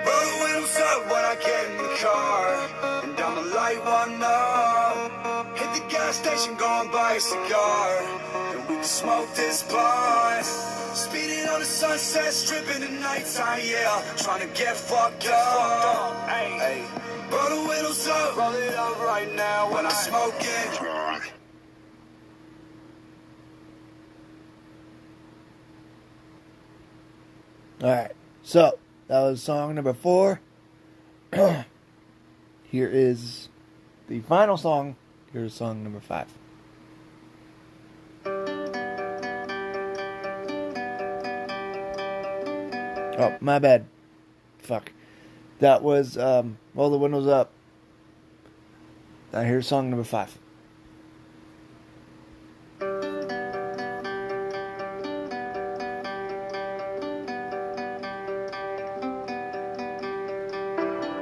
Roll 0.06 0.26
the 0.30 0.44
windows 0.44 0.76
up 0.76 1.04
when 1.06 1.24
I 1.24 1.36
get 1.36 1.70
in 1.70 1.76
the 1.78 1.96
car. 2.00 3.02
And 3.04 3.20
I'ma 3.20 3.40
light 3.54 3.84
one 3.84 4.22
up. 4.22 4.81
Hit 6.12 6.24
the 6.24 6.30
gas 6.30 6.40
station, 6.40 6.56
go 6.56 6.80
and 6.82 6.92
buy 6.92 7.14
a 7.14 7.20
cigar. 7.20 8.02
And 8.52 8.68
we 8.68 8.74
can 8.76 8.84
smoke 8.84 9.34
this 9.34 9.62
blunt. 9.62 10.44
Speeding 10.44 11.48
on 11.48 11.60
the 11.60 11.66
sunset 11.66 12.32
stripping 12.32 12.82
in 12.82 12.94
the 12.94 13.00
nighttime, 13.00 13.60
yeah. 13.64 14.02
Trying 14.16 14.46
to 14.46 14.54
get 14.54 14.76
fucked 14.76 15.26
up. 15.28 16.28
Hey, 16.28 16.50
hey. 16.58 16.84
Roll 17.30 17.62
the 17.62 17.68
windows 17.68 18.06
up, 18.08 18.36
roll 18.36 18.52
it 18.52 18.74
up 18.74 19.00
right 19.00 19.34
now 19.34 19.72
when 19.72 19.86
I'm 19.86 19.92
smoking. 19.92 20.86
All 27.82 27.88
right. 27.88 28.12
So 28.42 28.78
that 29.08 29.20
was 29.20 29.42
song 29.42 29.74
number 29.74 29.94
four. 29.94 30.40
Here 31.32 31.66
is 32.88 33.48
the 34.08 34.20
final 34.20 34.58
song. 34.58 34.96
Here's 35.32 35.54
song 35.54 35.82
number 35.82 36.00
five. 36.00 36.28
Oh, 43.18 43.36
my 43.40 43.58
bad. 43.58 43.86
Fuck. 44.58 44.92
That 45.60 45.82
was 45.82 46.18
um, 46.18 46.58
Roll 46.74 46.90
the 46.90 46.98
Windows 46.98 47.26
Up. 47.26 47.50
Now 49.32 49.40
here's 49.42 49.66
song 49.66 49.88
number 49.88 50.04
five. 50.04 50.36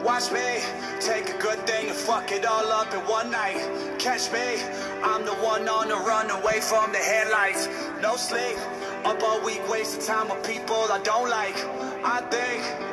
Watch 0.05 0.33
me 0.33 0.80
take 1.01 1.31
a 1.31 1.39
good 1.39 1.67
thing 1.67 1.89
and 1.89 1.97
fuck 1.97 2.31
it 2.31 2.45
all 2.45 2.71
up 2.71 2.93
in 2.93 3.01
one 3.01 3.31
night. 3.31 3.59
Catch 3.99 4.31
me, 4.33 4.63
I'm 5.03 5.25
the 5.25 5.35
one 5.35 5.67
on 5.69 5.89
the 5.89 5.97
run 5.97 6.31
away 6.31 6.61
from 6.61 6.93
the 6.93 6.99
headlights. 6.99 7.69
No 8.03 8.17
sleep, 8.17 8.59
up 9.05 9.23
all 9.23 9.43
week, 9.43 9.67
wasting 9.69 10.05
time 10.05 10.29
with 10.29 10.47
people 10.47 10.77
I 10.91 11.01
don't 11.03 11.31
like. 11.31 11.57
I 12.05 12.21
think 12.31 12.90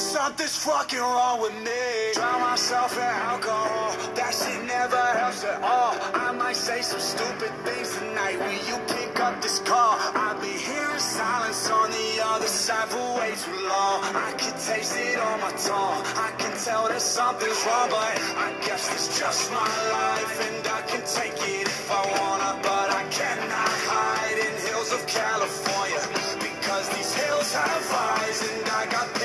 something's 0.00 0.56
fucking 0.56 0.98
wrong 0.98 1.40
with 1.42 1.54
me. 1.62 2.12
Drown 2.14 2.40
myself 2.40 2.96
in 2.96 3.02
alcohol, 3.02 3.92
that 4.14 4.32
shit 4.32 4.64
never 4.64 4.96
helps 5.20 5.44
at 5.44 5.62
all. 5.62 5.94
I 6.14 6.32
might 6.32 6.56
say 6.56 6.80
some 6.80 7.00
stupid 7.00 7.52
things 7.64 7.96
tonight 7.96 8.38
when 8.40 8.56
you 8.66 8.76
pick 8.88 9.20
up 9.20 9.42
this 9.42 9.58
call. 9.60 9.96
I'll 10.16 10.40
be 10.40 10.48
hearing 10.48 10.98
silence 10.98 11.68
on 11.70 11.90
the 11.90 12.08
other 12.24 12.46
side 12.46 12.88
for 12.88 13.20
way 13.20 13.32
too 13.36 13.60
long. 13.68 14.00
I 14.16 14.32
can 14.38 14.54
taste 14.58 14.96
it 14.96 15.20
on 15.20 15.40
my 15.40 15.52
tongue. 15.52 16.00
I 16.16 16.32
can 16.38 16.56
tell 16.64 16.88
that 16.88 17.02
something's 17.02 17.60
wrong, 17.66 17.90
but 17.90 18.16
I 18.46 18.56
guess 18.64 18.88
it's 18.94 19.18
just 19.20 19.52
my 19.52 19.70
life, 19.92 20.36
and 20.48 20.66
I 20.66 20.80
can 20.88 21.02
take 21.04 21.36
it 21.36 21.68
if 21.68 21.90
I 21.90 22.02
wanna, 22.16 22.58
but 22.62 22.88
I 22.90 23.04
cannot 23.12 23.72
hide 23.92 24.38
in 24.46 24.52
hills 24.66 24.92
of 24.92 25.06
California 25.06 26.00
because 26.40 26.88
these 26.96 27.12
hills 27.12 27.52
have 27.52 27.84
eyes, 27.92 28.40
and 28.48 28.68
I 28.70 28.86
got 28.86 29.19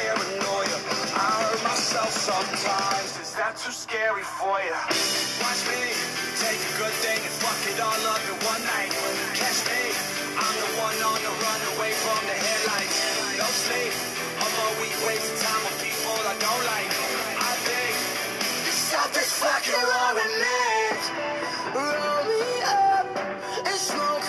sometimes. 2.36 3.12
Is 3.24 3.32
that 3.40 3.56
too 3.56 3.72
scary 3.72 4.26
for 4.40 4.60
you? 4.60 4.76
Watch 5.40 5.62
me 5.72 5.80
take 6.36 6.60
a 6.60 6.74
good 6.76 6.96
thing 7.04 7.20
and 7.24 7.36
fuck 7.40 7.62
it 7.72 7.80
all 7.80 8.02
up 8.12 8.24
in 8.28 8.36
one 8.44 8.64
night. 8.76 8.92
Catch 9.40 9.64
me, 9.72 9.82
I'm 10.36 10.56
the 10.60 10.72
one 10.84 11.00
on 11.00 11.20
the 11.24 11.32
run 11.32 11.62
away 11.76 11.92
from 12.04 12.20
the 12.28 12.36
headlights. 12.36 12.98
No 13.40 13.48
sleep, 13.48 13.94
I'm 14.44 14.52
week 14.84 14.98
wasting 15.08 15.40
time 15.40 15.64
with 15.64 15.78
people 15.80 16.16
I 16.28 16.36
don't 16.44 16.64
like. 16.76 16.92
I 17.40 17.52
think 17.68 17.96
something's 18.92 19.34
fucking 19.40 19.84
wrong 19.88 20.14
with 20.20 20.36
me. 20.44 20.60
Roll 21.72 22.24
me 22.32 22.44
up 22.68 23.08
and 23.64 23.80
smoke 23.80 24.28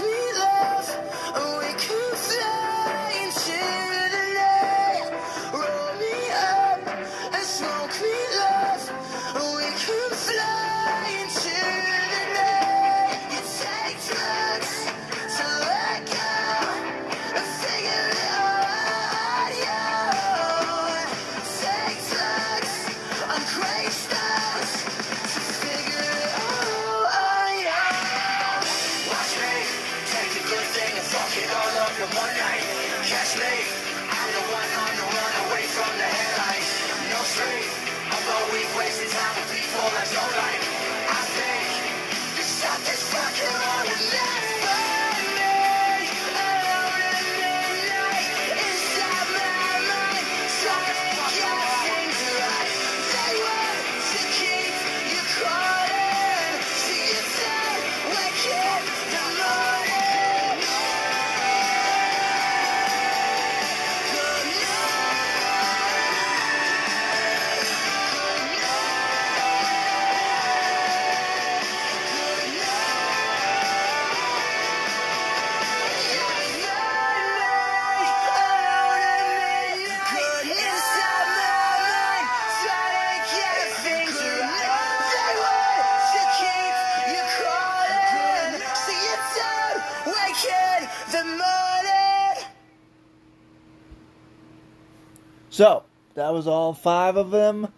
So, 95.56 95.84
that 96.16 96.34
was 96.34 96.46
all 96.46 96.74
five 96.74 97.16
of 97.16 97.30
them, 97.30 97.72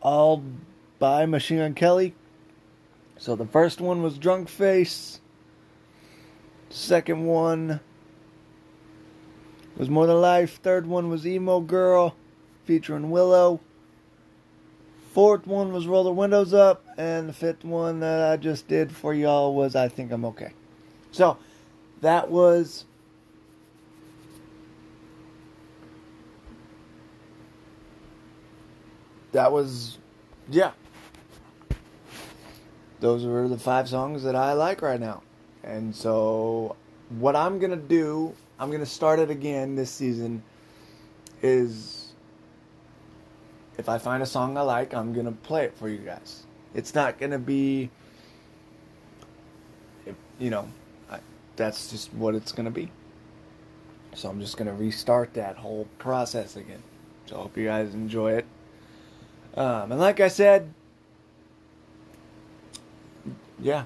all 0.00 0.42
by 0.98 1.24
Machine 1.24 1.58
Gun 1.58 1.72
Kelly. 1.72 2.16
So, 3.16 3.36
the 3.36 3.46
first 3.46 3.80
one 3.80 4.02
was 4.02 4.18
Drunk 4.18 4.48
Face. 4.48 5.20
Second 6.68 7.24
one 7.24 7.78
was 9.76 9.88
More 9.88 10.08
Than 10.08 10.20
Life. 10.20 10.60
Third 10.60 10.88
one 10.88 11.08
was 11.08 11.24
Emo 11.24 11.60
Girl, 11.60 12.16
featuring 12.64 13.12
Willow. 13.12 13.60
Fourth 15.12 15.46
one 15.46 15.72
was 15.72 15.86
Roll 15.86 16.02
the 16.02 16.10
Windows 16.10 16.52
Up. 16.52 16.84
And 16.98 17.28
the 17.28 17.32
fifth 17.32 17.64
one 17.64 18.00
that 18.00 18.32
I 18.32 18.36
just 18.36 18.66
did 18.66 18.90
for 18.90 19.14
y'all 19.14 19.54
was 19.54 19.76
I 19.76 19.86
Think 19.86 20.10
I'm 20.10 20.24
Okay. 20.24 20.54
So, 21.12 21.38
that 22.00 22.32
was 22.32 22.84
that 29.36 29.52
was 29.52 29.98
yeah. 30.48 30.72
Those 33.00 33.26
were 33.26 33.46
the 33.48 33.58
five 33.58 33.86
songs 33.86 34.22
that 34.22 34.34
i 34.34 34.54
like 34.54 34.80
right 34.80 34.98
now. 34.98 35.22
And 35.62 35.94
so 35.94 36.74
what 37.20 37.36
i'm 37.36 37.58
gonna 37.58 37.76
do 37.76 38.34
i'm 38.58 38.70
gonna 38.70 38.86
start 38.86 39.20
it 39.20 39.30
again 39.30 39.76
this 39.76 39.92
season 39.92 40.42
is 41.40 42.14
if 43.78 43.88
i 43.88 43.96
find 43.96 44.24
a 44.24 44.26
song 44.26 44.58
i 44.58 44.60
like 44.60 44.92
i'm 44.92 45.12
gonna 45.12 45.30
play 45.30 45.64
it 45.64 45.76
for 45.76 45.88
you 45.88 45.98
guys. 45.98 46.46
It's 46.74 46.94
not 46.94 47.18
gonna 47.18 47.38
be 47.38 47.90
you 50.38 50.50
know 50.50 50.66
I, 51.10 51.18
that's 51.56 51.90
just 51.90 52.12
what 52.14 52.34
it's 52.34 52.52
gonna 52.52 52.70
be. 52.70 52.90
So 54.14 54.30
i'm 54.30 54.40
just 54.40 54.56
gonna 54.56 54.74
restart 54.74 55.34
that 55.34 55.56
whole 55.56 55.86
process 55.98 56.56
again. 56.56 56.82
So 57.26 57.36
i 57.36 57.38
hope 57.40 57.56
you 57.58 57.66
guys 57.66 57.92
enjoy 57.92 58.32
it 58.32 58.46
um, 59.56 59.92
and 59.92 60.00
like 60.00 60.20
I 60.20 60.28
said, 60.28 60.72
yeah. 63.58 63.84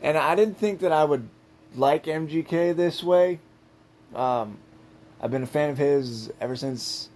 And 0.00 0.16
I 0.16 0.34
didn't 0.34 0.58
think 0.58 0.80
that 0.80 0.92
I 0.92 1.04
would 1.04 1.28
like 1.74 2.04
MGK 2.04 2.74
this 2.74 3.02
way. 3.02 3.40
Um, 4.14 4.58
I've 5.20 5.30
been 5.30 5.42
a 5.42 5.46
fan 5.46 5.70
of 5.70 5.78
his 5.78 6.32
ever 6.40 6.56
since 6.56 7.08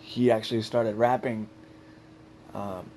he 0.00 0.30
actually 0.30 0.62
started 0.62 0.96
rapping. 0.96 1.48
Um, 2.54 2.90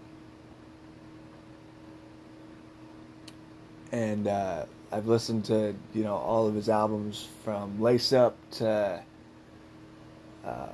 and 3.92 4.28
uh, 4.28 4.66
I've 4.92 5.08
listened 5.08 5.46
to 5.46 5.76
you 5.94 6.04
know 6.04 6.16
all 6.16 6.48
of 6.48 6.56
his 6.56 6.70
albums 6.70 7.28
from 7.44 7.82
Lace 7.82 8.12
Up 8.12 8.36
to 8.52 9.02
uh, 10.46 10.68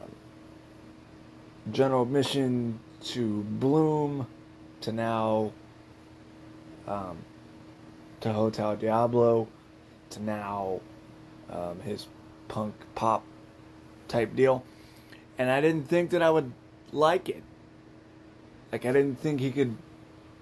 General 1.72 2.04
Admission 2.04 2.80
to 3.04 3.44
Bloom 3.44 4.28
to 4.82 4.92
now 4.92 5.52
um, 6.88 7.18
to 8.22 8.34
Hotel 8.34 8.76
Diablo 8.76 9.48
to 10.12 10.22
now 10.22 10.82
um, 11.50 11.80
his 11.82 12.08
punk 12.48 12.76
pop 12.96 13.24
type 14.08 14.36
deal. 14.36 14.64
And 15.38 15.50
I 15.50 15.62
didn't 15.62 15.88
think 15.88 16.12
that 16.12 16.22
I 16.22 16.30
would 16.30 16.52
like 16.92 17.30
it. 17.30 17.44
Like, 18.72 18.86
I 18.86 18.92
didn't 18.92 19.20
think 19.20 19.40
he 19.40 19.52
could 19.52 19.76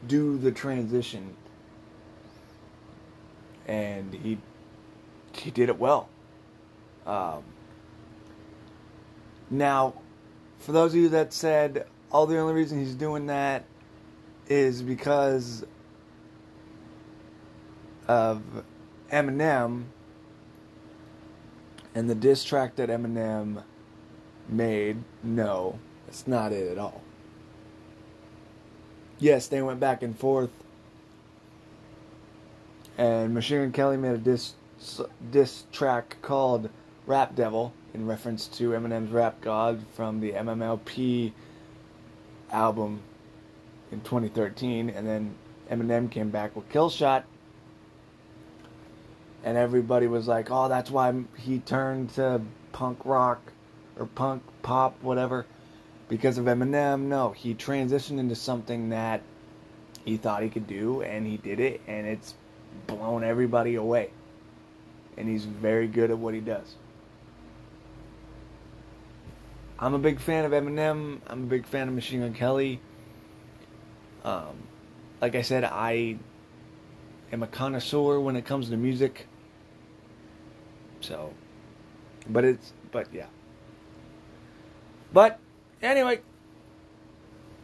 do 0.08 0.38
the 0.38 0.52
transition. 0.52 1.36
And 3.68 4.14
he 4.14 4.40
he 5.32 5.52
did 5.52 5.70
it 5.70 5.78
well. 5.78 6.10
Um, 7.06 7.44
now, 9.50 9.94
for 10.58 10.72
those 10.72 10.94
of 10.94 11.00
you 11.00 11.10
that 11.10 11.34
said, 11.34 11.86
all 12.12 12.26
the 12.26 12.38
only 12.38 12.54
reason 12.54 12.80
he's 12.80 12.96
doing 12.96 13.28
that 13.28 13.66
is 14.48 14.82
because 14.82 15.66
of 18.08 18.42
Eminem 19.12 19.86
and 21.94 22.10
the 22.10 22.16
diss 22.16 22.44
track 22.44 22.76
that 22.78 22.90
Eminem 22.90 23.64
made. 24.48 24.98
No, 25.24 25.80
that's 26.06 26.28
not 26.28 26.52
it 26.52 26.72
at 26.72 26.78
all. 26.78 27.02
yes, 29.20 29.48
they 29.48 29.62
went 29.62 29.80
back 29.80 30.02
and 30.02 30.18
forth. 30.18 30.52
And 32.98 33.34
Machine 33.34 33.60
Gun 33.60 33.72
Kelly 33.72 33.98
made 33.98 34.14
a 34.14 34.18
diss, 34.18 34.54
diss 35.32 35.64
track 35.72 36.18
called 36.22 36.70
Rap 37.06 37.36
Devil 37.36 37.74
in 37.94 38.06
reference 38.06 38.48
to 38.48 38.72
Eminem's 38.72 39.12
Rap 39.12 39.42
God 39.42 39.84
from 39.96 40.20
the 40.20 40.32
MMLP 40.34 41.34
album 42.52 43.02
in 43.92 44.02
2013. 44.02 44.90
And 44.90 45.08
then 45.08 45.36
Eminem 45.70 46.10
came 46.10 46.30
back 46.30 46.56
with 46.56 46.70
Kill 46.70 46.90
Shot. 46.90 47.26
And 49.44 49.58
everybody 49.58 50.08
was 50.08 50.28
like, 50.28 50.52
oh, 50.52 50.68
that's 50.68 50.92
why 50.92 51.14
he 51.38 51.60
turned 51.60 52.10
to 52.12 52.42
punk 52.72 53.06
rock 53.06 53.54
or 53.98 54.06
punk 54.06 54.44
pop, 54.64 55.02
whatever, 55.02 55.46
because 56.08 56.38
of 56.38 56.46
Eminem. 56.46 57.04
No, 57.04 57.32
he 57.32 57.56
transitioned 57.56 58.20
into 58.20 58.36
something 58.36 58.90
that 58.90 59.22
he 60.06 60.18
thought 60.18 60.44
he 60.44 60.50
could 60.50 60.68
do, 60.68 61.02
and 61.02 61.28
he 61.28 61.38
did 61.38 61.60
it, 61.60 61.82
and 61.88 62.08
it's 62.08 62.34
blown 62.88 63.24
everybody 63.24 63.76
away. 63.76 64.12
And 65.18 65.28
he's 65.28 65.46
very 65.46 65.88
good 65.88 66.12
at 66.12 66.18
what 66.18 66.34
he 66.34 66.40
does. 66.40 66.76
I'm 69.82 69.94
a 69.94 70.00
big 70.00 70.20
fan 70.20 70.44
of 70.44 70.52
Eminem. 70.52 71.20
I'm 71.28 71.44
a 71.44 71.46
big 71.46 71.66
fan 71.66 71.88
of 71.88 71.94
Machine 71.94 72.20
Gun 72.20 72.34
Kelly. 72.34 72.82
Um, 74.26 74.68
like 75.22 75.36
I 75.36 75.42
said, 75.42 75.64
I 75.64 76.18
am 77.32 77.44
a 77.44 77.48
connoisseur 77.48 78.20
when 78.20 78.36
it 78.36 78.44
comes 78.44 78.70
to 78.70 78.78
music. 78.78 79.26
So, 81.00 81.34
but 82.28 82.44
it's, 82.44 82.74
but 82.92 83.08
yeah. 83.14 83.28
But 85.14 85.40
anyway, 85.82 86.20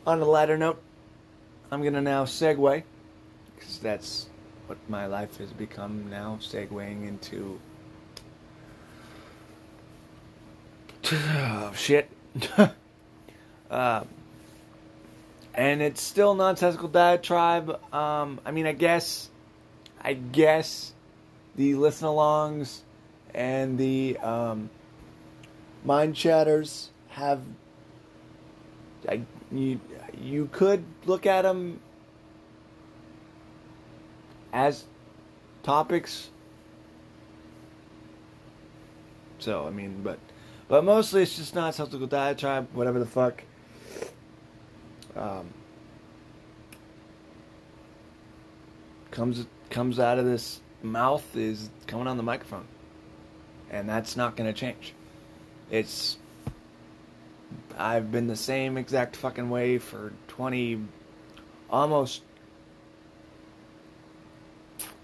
on 0.08 0.22
a 0.22 0.26
lighter 0.26 0.58
note, 0.58 0.82
I'm 1.70 1.84
gonna 1.84 2.02
now 2.02 2.24
segue 2.24 2.84
because 3.56 3.80
that's 3.80 4.30
what 4.68 4.78
my 4.88 5.06
life 5.06 5.38
has 5.38 5.52
become 5.52 6.10
now, 6.10 6.40
segueing 6.42 7.06
into 7.06 7.60
oh, 11.14 11.72
shit. 11.76 12.10
uh, 13.70 14.04
and 15.54 15.82
it's 15.82 16.02
still 16.02 16.36
nonsensical 16.36 16.90
diatribe. 16.90 17.70
Um, 17.94 18.40
I 18.46 18.52
mean, 18.52 18.66
I 18.66 18.74
guess, 18.74 19.30
I 20.02 20.14
guess, 20.14 20.94
the 21.56 21.76
listen-alongs 21.76 22.82
and 23.34 23.78
the 23.78 24.18
um, 24.18 24.70
mind 25.84 26.16
chatters 26.16 26.90
have. 27.10 27.42
I, 29.08 29.22
you 29.52 29.80
you 30.20 30.50
could 30.52 30.84
look 31.06 31.26
at 31.26 31.44
them 31.44 31.80
as 34.52 34.86
topics. 35.64 36.30
So 39.40 39.68
I 39.68 39.70
mean, 39.70 40.02
but 40.02 40.20
but 40.68 40.84
mostly 40.84 41.24
it's 41.24 41.36
just 41.36 41.56
nonsensical 41.56 42.08
diatribe, 42.08 42.68
whatever 42.74 43.00
the 43.00 43.06
fuck. 43.06 43.44
Um, 45.16 45.48
comes 49.12 49.46
comes 49.70 50.00
out 50.00 50.20
of 50.20 50.26
this 50.26 50.60
mouth 50.84 51.36
is 51.36 51.70
coming 51.88 52.08
on 52.08 52.18
the 52.18 52.24
microphone, 52.24 52.68
and 53.72 53.88
that's 53.88 54.18
not 54.18 54.36
going 54.36 54.52
to 54.52 54.60
change. 54.60 54.94
It's 55.72 56.18
I've 57.78 58.12
been 58.12 58.28
the 58.28 58.36
same 58.36 58.78
exact 58.78 59.16
fucking 59.16 59.50
way 59.50 59.78
for 59.78 60.14
twenty, 60.28 60.82
almost, 61.70 62.22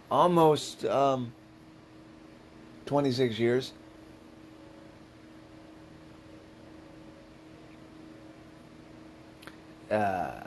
almost 0.09 0.85
um, 0.85 1.33
twenty 2.85 3.11
six 3.11 3.39
years. 3.39 3.71
Uh, 9.91 10.43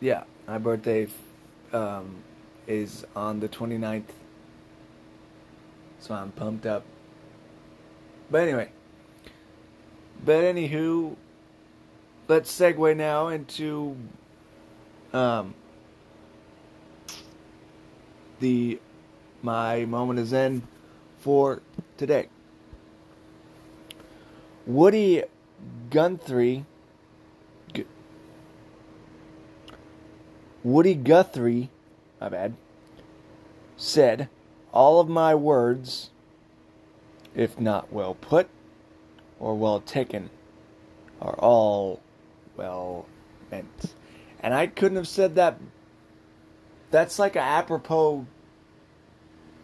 yeah, 0.00 0.22
my 0.46 0.58
birthday 0.58 1.08
um, 1.72 2.22
is 2.68 3.04
on 3.16 3.40
the 3.40 3.48
29th. 3.48 4.04
So 5.98 6.14
I'm 6.14 6.30
pumped 6.30 6.66
up. 6.66 6.84
But 8.30 8.42
anyway. 8.42 8.70
But 10.24 10.44
anywho, 10.44 11.16
let's 12.28 12.56
segue 12.56 12.96
now 12.96 13.28
into 13.28 13.96
um, 15.12 15.54
the 18.40 18.80
my 19.42 19.84
moment 19.84 20.18
of 20.18 20.26
Zen 20.26 20.62
for 21.18 21.60
today. 21.96 22.28
Woody 24.66 25.22
Guthrie 25.90 26.64
Woody 30.66 30.96
Guthrie, 30.96 31.70
my 32.20 32.28
bad, 32.28 32.56
said, 33.76 34.28
All 34.72 34.98
of 34.98 35.08
my 35.08 35.32
words, 35.32 36.10
if 37.36 37.60
not 37.60 37.92
well 37.92 38.14
put 38.14 38.48
or 39.38 39.54
well 39.54 39.78
taken, 39.78 40.28
are 41.22 41.36
all 41.38 42.00
well 42.56 43.06
meant. 43.48 43.94
And 44.40 44.54
I 44.54 44.66
couldn't 44.66 44.96
have 44.96 45.06
said 45.06 45.36
that. 45.36 45.60
That's 46.90 47.20
like 47.20 47.36
a 47.36 47.40
apropos 47.40 48.26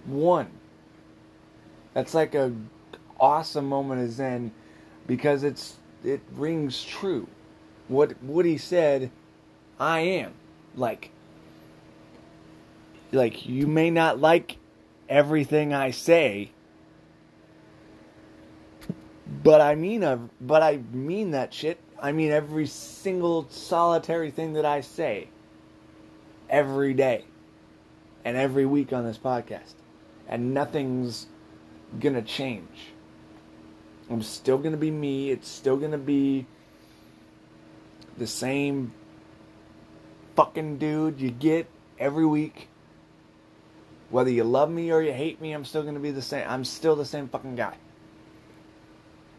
one. 0.04 0.52
That's 1.94 2.14
like 2.14 2.36
a 2.36 2.54
awesome 3.18 3.68
moment 3.68 4.02
of 4.02 4.12
Zen 4.12 4.52
because 5.08 5.42
it's 5.42 5.78
it 6.04 6.20
rings 6.32 6.84
true. 6.84 7.26
What 7.88 8.22
Woody 8.22 8.56
said, 8.56 9.10
I 9.80 9.98
am 9.98 10.34
like 10.76 11.10
like 13.12 13.46
you 13.46 13.66
may 13.66 13.90
not 13.90 14.20
like 14.20 14.56
everything 15.08 15.74
I 15.74 15.90
say, 15.90 16.50
but 19.42 19.60
I 19.60 19.74
mean 19.74 20.02
a, 20.02 20.28
but 20.40 20.62
I 20.62 20.78
mean 20.92 21.32
that 21.32 21.52
shit. 21.52 21.78
I 22.00 22.12
mean 22.12 22.30
every 22.30 22.66
single 22.66 23.48
solitary 23.50 24.30
thing 24.30 24.54
that 24.54 24.64
I 24.64 24.80
say 24.80 25.28
every 26.50 26.94
day 26.94 27.24
and 28.24 28.36
every 28.36 28.66
week 28.66 28.92
on 28.92 29.04
this 29.04 29.18
podcast. 29.18 29.74
And 30.28 30.54
nothing's 30.54 31.26
going 31.98 32.14
to 32.14 32.22
change. 32.22 32.92
I'm 34.08 34.22
still 34.22 34.58
going 34.58 34.72
to 34.72 34.78
be 34.78 34.90
me. 34.90 35.30
It's 35.30 35.48
still 35.48 35.76
going 35.76 35.92
to 35.92 35.98
be 35.98 36.46
the 38.16 38.26
same 38.26 38.92
fucking 40.34 40.78
dude 40.78 41.20
you 41.20 41.30
get 41.30 41.66
every 41.98 42.26
week. 42.26 42.68
Whether 44.10 44.30
you 44.30 44.44
love 44.44 44.70
me 44.70 44.92
or 44.92 45.00
you 45.00 45.12
hate 45.12 45.40
me, 45.40 45.52
I'm 45.52 45.64
still 45.64 45.82
going 45.82 45.94
to 45.94 46.00
be 46.00 46.10
the 46.10 46.22
same. 46.22 46.46
I'm 46.48 46.64
still 46.64 46.96
the 46.96 47.04
same 47.04 47.28
fucking 47.28 47.56
guy. 47.56 47.76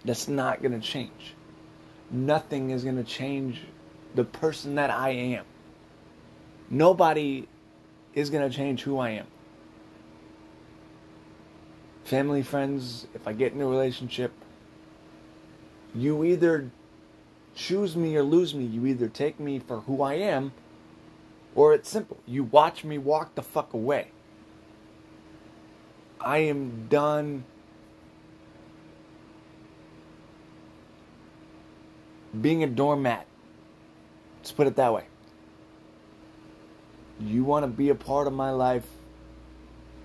That's 0.04 0.28
not 0.28 0.62
going 0.62 0.80
to 0.80 0.86
change. 0.86 1.36
Nothing 2.10 2.72
is 2.72 2.84
going 2.84 2.98
to 2.98 3.04
change 3.04 3.62
the 4.16 4.24
person 4.24 4.76
that 4.76 4.90
I 4.90 5.10
am. 5.10 5.46
Nobody 6.70 7.48
is 8.14 8.30
going 8.30 8.50
to 8.50 8.56
change 8.56 8.82
who 8.82 8.98
I 8.98 9.12
am. 9.12 9.28
Family, 12.04 12.42
friends, 12.42 13.08
if 13.14 13.28
I 13.28 13.34
get 13.34 13.54
in 13.54 13.62
a 13.62 13.68
relationship, 13.68 14.34
you 15.96 16.24
either 16.24 16.72
choose 17.56 17.96
me 17.96 18.16
or 18.16 18.24
lose 18.24 18.54
me. 18.54 18.66
You 18.66 18.86
either 18.88 19.08
take 19.08 19.40
me 19.40 19.60
for 19.60 19.82
who 19.82 20.02
I 20.02 20.16
am 20.16 20.52
or 21.56 21.74
it's 21.74 21.90
simple. 21.90 22.18
You 22.26 22.44
watch 22.44 22.84
me 22.84 22.98
walk 22.98 23.36
the 23.36 23.42
fuck 23.42 23.74
away. 23.74 24.12
I 26.20 26.38
am 26.40 26.88
done 26.88 27.44
being 32.40 32.64
a 32.64 32.68
doormat. 32.68 33.28
Let's 34.38 34.52
put 34.52 34.68
it 34.68 34.76
that 34.78 34.94
way. 34.94 35.06
You 37.20 37.44
want 37.44 37.64
to 37.64 37.68
be 37.68 37.90
a 37.90 37.96
part 37.96 38.28
of 38.28 38.34
my 38.34 38.52
life? 38.52 38.88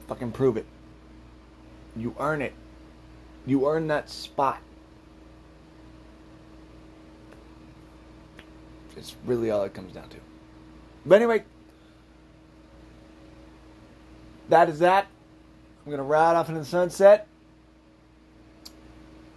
Fucking 0.08 0.32
prove 0.32 0.56
it. 0.56 0.66
You 1.96 2.14
earn 2.18 2.42
it. 2.42 2.54
You 3.46 3.66
earn 3.66 3.88
that 3.88 4.10
spot. 4.10 4.60
It's 8.96 9.14
really 9.24 9.50
all 9.50 9.62
it 9.62 9.74
comes 9.74 9.92
down 9.92 10.08
to. 10.10 10.27
But 11.06 11.16
anyway, 11.16 11.44
that 14.48 14.68
is 14.68 14.78
that. 14.80 15.06
I'm 15.84 15.90
going 15.90 15.98
to 15.98 16.02
ride 16.02 16.36
off 16.36 16.48
into 16.48 16.60
the 16.60 16.66
sunset. 16.66 17.26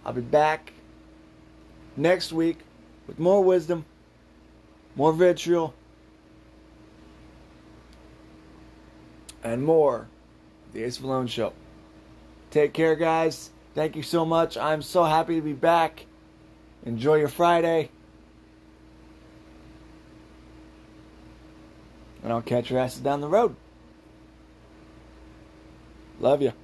I'll 0.04 0.12
be 0.12 0.20
back 0.20 0.72
next 1.96 2.32
week 2.32 2.58
with 3.06 3.18
more 3.18 3.42
wisdom 3.42 3.84
more 4.94 5.12
vitriol, 5.12 5.74
and 9.42 9.62
more. 9.64 10.08
The 10.72 10.84
Ace 10.84 11.00
Malone 11.00 11.26
Show. 11.26 11.52
Take 12.50 12.72
care, 12.72 12.96
guys. 12.96 13.50
Thank 13.74 13.96
you 13.96 14.02
so 14.02 14.24
much. 14.24 14.56
I'm 14.56 14.82
so 14.82 15.04
happy 15.04 15.36
to 15.36 15.42
be 15.42 15.52
back. 15.52 16.06
Enjoy 16.84 17.16
your 17.16 17.28
Friday. 17.28 17.90
And 22.32 22.38
I'll 22.38 22.42
catch 22.42 22.70
your 22.70 22.80
asses 22.80 23.02
down 23.02 23.20
the 23.20 23.28
road. 23.28 23.54
Love 26.18 26.40
you. 26.40 26.54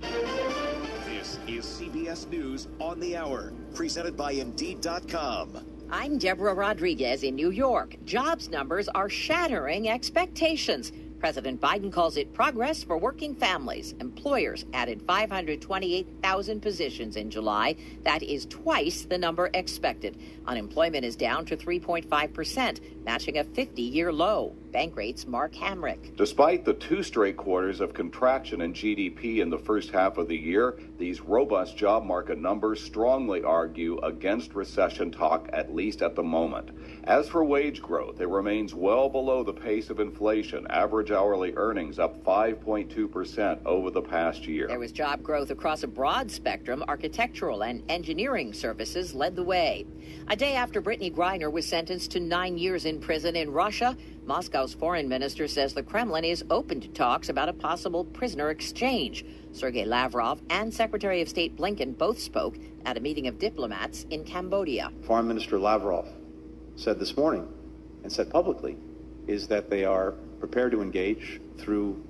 This 0.00 1.38
is 1.46 1.66
CBS 1.66 2.26
News 2.30 2.68
on 2.80 2.98
the 3.00 3.14
Hour, 3.14 3.52
presented 3.74 4.16
by 4.16 4.32
Indeed.com. 4.32 5.66
I'm 5.90 6.16
Deborah 6.16 6.54
Rodriguez 6.54 7.24
in 7.24 7.34
New 7.34 7.50
York. 7.50 7.94
Jobs 8.06 8.48
numbers 8.48 8.88
are 8.88 9.10
shattering 9.10 9.90
expectations. 9.90 10.90
President 11.24 11.58
Biden 11.58 11.90
calls 11.90 12.18
it 12.18 12.34
progress 12.34 12.84
for 12.84 12.98
working 12.98 13.34
families. 13.34 13.94
Employers 13.98 14.66
added 14.74 15.00
528,000 15.06 16.60
positions 16.60 17.16
in 17.16 17.30
July. 17.30 17.76
That 18.02 18.22
is 18.22 18.44
twice 18.44 19.06
the 19.06 19.16
number 19.16 19.48
expected. 19.54 20.18
Unemployment 20.46 21.02
is 21.02 21.16
down 21.16 21.46
to 21.46 21.56
3.5%, 21.56 23.04
matching 23.06 23.38
a 23.38 23.44
50 23.44 23.80
year 23.80 24.12
low. 24.12 24.54
Bankrate's 24.74 25.24
Mark 25.24 25.54
Hamrick. 25.54 26.16
Despite 26.16 26.64
the 26.64 26.74
two 26.74 27.04
straight 27.04 27.36
quarters 27.36 27.80
of 27.80 27.94
contraction 27.94 28.60
in 28.60 28.72
GDP 28.74 29.38
in 29.38 29.48
the 29.48 29.56
first 29.56 29.92
half 29.92 30.18
of 30.18 30.26
the 30.26 30.36
year, 30.36 30.80
these 30.98 31.20
robust 31.20 31.76
job 31.76 32.04
market 32.04 32.38
numbers 32.38 32.82
strongly 32.82 33.44
argue 33.44 33.98
against 34.00 34.56
recession 34.56 35.12
talk, 35.12 35.48
at 35.52 35.72
least 35.72 36.02
at 36.02 36.16
the 36.16 36.24
moment. 36.24 36.70
As 37.04 37.28
for 37.28 37.44
wage 37.44 37.80
growth, 37.80 38.20
it 38.20 38.28
remains 38.28 38.74
well 38.74 39.08
below 39.08 39.44
the 39.44 39.52
pace 39.52 39.90
of 39.90 40.00
inflation, 40.00 40.66
average 40.68 41.12
hourly 41.12 41.52
earnings 41.54 42.00
up 42.00 42.24
5.2% 42.24 43.64
over 43.64 43.92
the 43.92 44.02
past 44.02 44.44
year. 44.44 44.66
There 44.66 44.80
was 44.80 44.90
job 44.90 45.22
growth 45.22 45.50
across 45.52 45.84
a 45.84 45.88
broad 45.88 46.32
spectrum. 46.32 46.82
Architectural 46.88 47.62
and 47.62 47.84
engineering 47.88 48.52
services 48.52 49.14
led 49.14 49.36
the 49.36 49.44
way. 49.44 49.86
A 50.26 50.34
day 50.34 50.54
after 50.54 50.82
Brittney 50.82 51.14
Griner 51.14 51.52
was 51.52 51.64
sentenced 51.64 52.10
to 52.12 52.20
nine 52.20 52.58
years 52.58 52.86
in 52.86 52.98
prison 52.98 53.36
in 53.36 53.52
Russia, 53.52 53.96
Moscow's 54.26 54.72
foreign 54.72 55.06
minister 55.06 55.46
says 55.46 55.74
the 55.74 55.82
Kremlin 55.82 56.24
is 56.24 56.42
open 56.48 56.80
to 56.80 56.88
talks 56.88 57.28
about 57.28 57.50
a 57.50 57.52
possible 57.52 58.06
prisoner 58.06 58.48
exchange. 58.48 59.24
Sergei 59.52 59.84
Lavrov 59.84 60.40
and 60.48 60.72
Secretary 60.72 61.20
of 61.20 61.28
State 61.28 61.56
Blinken 61.56 61.96
both 61.98 62.18
spoke 62.18 62.56
at 62.86 62.96
a 62.96 63.00
meeting 63.00 63.26
of 63.26 63.38
diplomats 63.38 64.06
in 64.08 64.24
Cambodia. 64.24 64.90
Foreign 65.02 65.28
Minister 65.28 65.58
Lavrov 65.58 66.08
said 66.76 66.98
this 66.98 67.16
morning 67.18 67.46
and 68.02 68.10
said 68.10 68.30
publicly 68.30 68.78
is 69.26 69.48
that 69.48 69.68
they 69.68 69.84
are 69.84 70.12
prepared 70.40 70.72
to 70.72 70.80
engage 70.80 71.40
through 71.58 72.02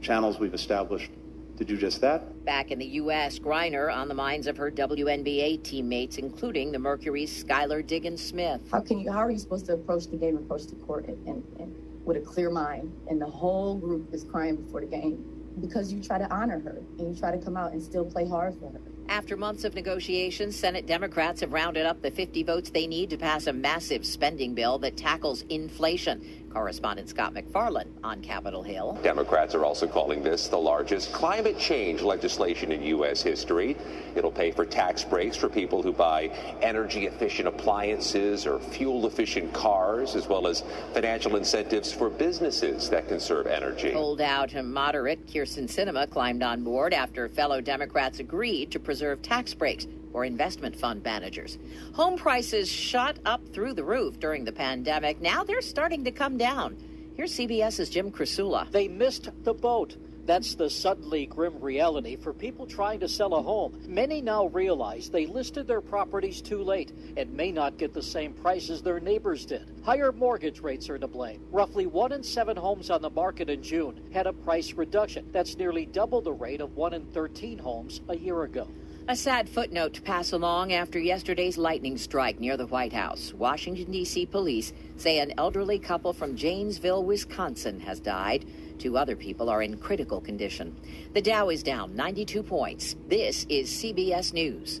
channels 0.00 0.38
we've 0.38 0.54
established 0.54 1.10
to 1.56 1.64
do 1.64 1.76
just 1.76 2.00
that. 2.00 2.44
Back 2.44 2.70
in 2.70 2.78
the 2.78 2.86
U.S., 2.86 3.38
Griner 3.38 3.92
on 3.94 4.08
the 4.08 4.14
minds 4.14 4.46
of 4.46 4.56
her 4.56 4.70
WNBA 4.70 5.62
teammates, 5.62 6.18
including 6.18 6.72
the 6.72 6.78
Mercury's 6.78 7.44
Skylar 7.44 7.86
Diggins 7.86 8.22
Smith. 8.22 8.60
How 8.70 8.80
can 8.80 9.00
you? 9.00 9.12
How 9.12 9.18
are 9.18 9.30
you 9.30 9.38
supposed 9.38 9.66
to 9.66 9.74
approach 9.74 10.08
the 10.08 10.16
game, 10.16 10.36
approach 10.36 10.66
the 10.66 10.76
court, 10.76 11.06
and, 11.06 11.26
and, 11.26 11.44
and 11.58 11.74
with 12.04 12.16
a 12.16 12.20
clear 12.20 12.50
mind, 12.50 12.92
and 13.08 13.20
the 13.20 13.26
whole 13.26 13.76
group 13.76 14.12
is 14.12 14.24
crying 14.24 14.56
before 14.56 14.80
the 14.80 14.86
game 14.86 15.24
because 15.60 15.92
you 15.92 16.02
try 16.02 16.18
to 16.18 16.32
honor 16.32 16.58
her 16.60 16.82
and 16.98 17.14
you 17.14 17.20
try 17.20 17.30
to 17.30 17.38
come 17.38 17.56
out 17.56 17.72
and 17.72 17.82
still 17.82 18.04
play 18.04 18.26
hard 18.26 18.54
for 18.58 18.70
her. 18.70 18.80
After 19.08 19.36
months 19.36 19.64
of 19.64 19.74
negotiations, 19.74 20.56
Senate 20.56 20.86
Democrats 20.86 21.40
have 21.42 21.52
rounded 21.52 21.84
up 21.84 22.00
the 22.00 22.10
50 22.10 22.44
votes 22.44 22.70
they 22.70 22.86
need 22.86 23.10
to 23.10 23.18
pass 23.18 23.46
a 23.46 23.52
massive 23.52 24.06
spending 24.06 24.54
bill 24.54 24.78
that 24.78 24.96
tackles 24.96 25.42
inflation. 25.50 26.41
Correspondent 26.52 27.08
Scott 27.08 27.32
MacFarlane 27.32 27.92
on 28.04 28.20
Capitol 28.20 28.62
Hill. 28.62 28.98
Democrats 29.02 29.54
are 29.54 29.64
also 29.64 29.86
calling 29.86 30.22
this 30.22 30.48
the 30.48 30.58
largest 30.58 31.12
climate 31.12 31.58
change 31.58 32.02
legislation 32.02 32.72
in 32.72 32.82
U.S. 32.82 33.22
history. 33.22 33.76
It'll 34.14 34.30
pay 34.30 34.50
for 34.50 34.66
tax 34.66 35.02
breaks 35.02 35.36
for 35.36 35.48
people 35.48 35.82
who 35.82 35.92
buy 35.92 36.26
energy 36.60 37.06
efficient 37.06 37.48
appliances 37.48 38.46
or 38.46 38.58
fuel 38.58 39.06
efficient 39.06 39.52
cars, 39.52 40.14
as 40.14 40.28
well 40.28 40.46
as 40.46 40.62
financial 40.92 41.36
incentives 41.36 41.92
for 41.92 42.10
businesses 42.10 42.90
that 42.90 43.08
conserve 43.08 43.46
energy. 43.46 43.92
Holdout 43.92 44.52
and 44.52 44.72
moderate 44.72 45.26
Kyrsten 45.26 45.64
Sinema 45.64 46.08
climbed 46.10 46.42
on 46.42 46.62
board 46.62 46.92
after 46.92 47.28
fellow 47.28 47.60
Democrats 47.60 48.18
agreed 48.18 48.70
to 48.70 48.78
preserve 48.78 49.22
tax 49.22 49.54
breaks 49.54 49.86
for 50.12 50.24
investment 50.24 50.76
fund 50.76 51.02
managers. 51.02 51.58
Home 51.94 52.16
prices 52.16 52.68
shot 52.68 53.18
up 53.24 53.40
through 53.52 53.74
the 53.74 53.84
roof 53.84 54.20
during 54.20 54.44
the 54.44 54.52
pandemic. 54.52 55.20
Now 55.20 55.42
they're 55.42 55.62
starting 55.62 56.04
to 56.04 56.12
come 56.12 56.36
down. 56.36 56.76
Here's 57.16 57.34
CBS's 57.36 57.90
Jim 57.90 58.12
Krasula. 58.12 58.70
They 58.70 58.88
missed 58.88 59.30
the 59.42 59.54
boat. 59.54 59.96
That's 60.24 60.54
the 60.54 60.70
suddenly 60.70 61.26
grim 61.26 61.60
reality 61.60 62.14
for 62.14 62.32
people 62.32 62.64
trying 62.64 63.00
to 63.00 63.08
sell 63.08 63.34
a 63.34 63.42
home. 63.42 63.82
Many 63.88 64.20
now 64.20 64.46
realize 64.46 65.10
they 65.10 65.26
listed 65.26 65.66
their 65.66 65.80
properties 65.80 66.40
too 66.40 66.62
late 66.62 66.92
and 67.16 67.32
may 67.32 67.50
not 67.50 67.76
get 67.76 67.92
the 67.92 68.02
same 68.02 68.32
prices 68.32 68.82
their 68.82 69.00
neighbors 69.00 69.44
did. 69.44 69.68
Higher 69.84 70.12
mortgage 70.12 70.60
rates 70.60 70.88
are 70.88 70.98
to 70.98 71.08
blame. 71.08 71.44
Roughly 71.50 71.86
one 71.86 72.12
in 72.12 72.22
seven 72.22 72.56
homes 72.56 72.88
on 72.88 73.02
the 73.02 73.10
market 73.10 73.50
in 73.50 73.64
June 73.64 74.00
had 74.12 74.28
a 74.28 74.32
price 74.32 74.72
reduction. 74.74 75.28
That's 75.32 75.56
nearly 75.56 75.86
double 75.86 76.20
the 76.20 76.32
rate 76.32 76.60
of 76.60 76.76
one 76.76 76.94
in 76.94 77.04
13 77.06 77.58
homes 77.58 78.00
a 78.08 78.16
year 78.16 78.44
ago. 78.44 78.68
A 79.08 79.16
sad 79.16 79.48
footnote 79.48 79.94
to 79.94 80.02
pass 80.02 80.32
along 80.32 80.72
after 80.72 80.96
yesterday's 80.96 81.58
lightning 81.58 81.98
strike 81.98 82.38
near 82.38 82.56
the 82.56 82.68
White 82.68 82.92
House. 82.92 83.32
Washington, 83.34 83.90
D.C. 83.90 84.26
police 84.26 84.72
say 84.96 85.18
an 85.18 85.32
elderly 85.38 85.80
couple 85.80 86.12
from 86.12 86.36
Janesville, 86.36 87.02
Wisconsin 87.02 87.80
has 87.80 87.98
died. 87.98 88.46
Two 88.78 88.96
other 88.96 89.16
people 89.16 89.50
are 89.50 89.60
in 89.60 89.76
critical 89.76 90.20
condition. 90.20 90.76
The 91.14 91.20
Dow 91.20 91.48
is 91.48 91.64
down 91.64 91.96
92 91.96 92.44
points. 92.44 92.94
This 93.08 93.44
is 93.48 93.68
CBS 93.68 94.32
News. 94.32 94.80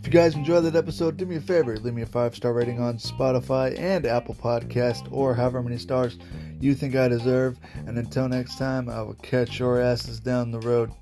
If 0.00 0.06
you 0.08 0.12
guys 0.12 0.34
enjoyed 0.34 0.64
that 0.64 0.74
episode, 0.74 1.16
do 1.16 1.24
me 1.24 1.36
a 1.36 1.40
favor, 1.40 1.76
leave 1.76 1.94
me 1.94 2.02
a 2.02 2.06
five 2.06 2.34
star 2.34 2.52
rating 2.52 2.80
on 2.80 2.98
Spotify 2.98 3.78
and 3.78 4.06
Apple 4.06 4.34
Podcast, 4.34 5.08
or 5.12 5.34
however 5.34 5.62
many 5.62 5.78
stars 5.78 6.18
you 6.60 6.74
think 6.74 6.94
I 6.96 7.08
deserve. 7.08 7.58
And 7.86 7.98
until 7.98 8.28
next 8.28 8.58
time, 8.58 8.88
I 8.88 9.02
will 9.02 9.14
catch 9.14 9.58
your 9.58 9.80
asses 9.80 10.20
down 10.20 10.50
the 10.50 10.60
road. 10.60 10.92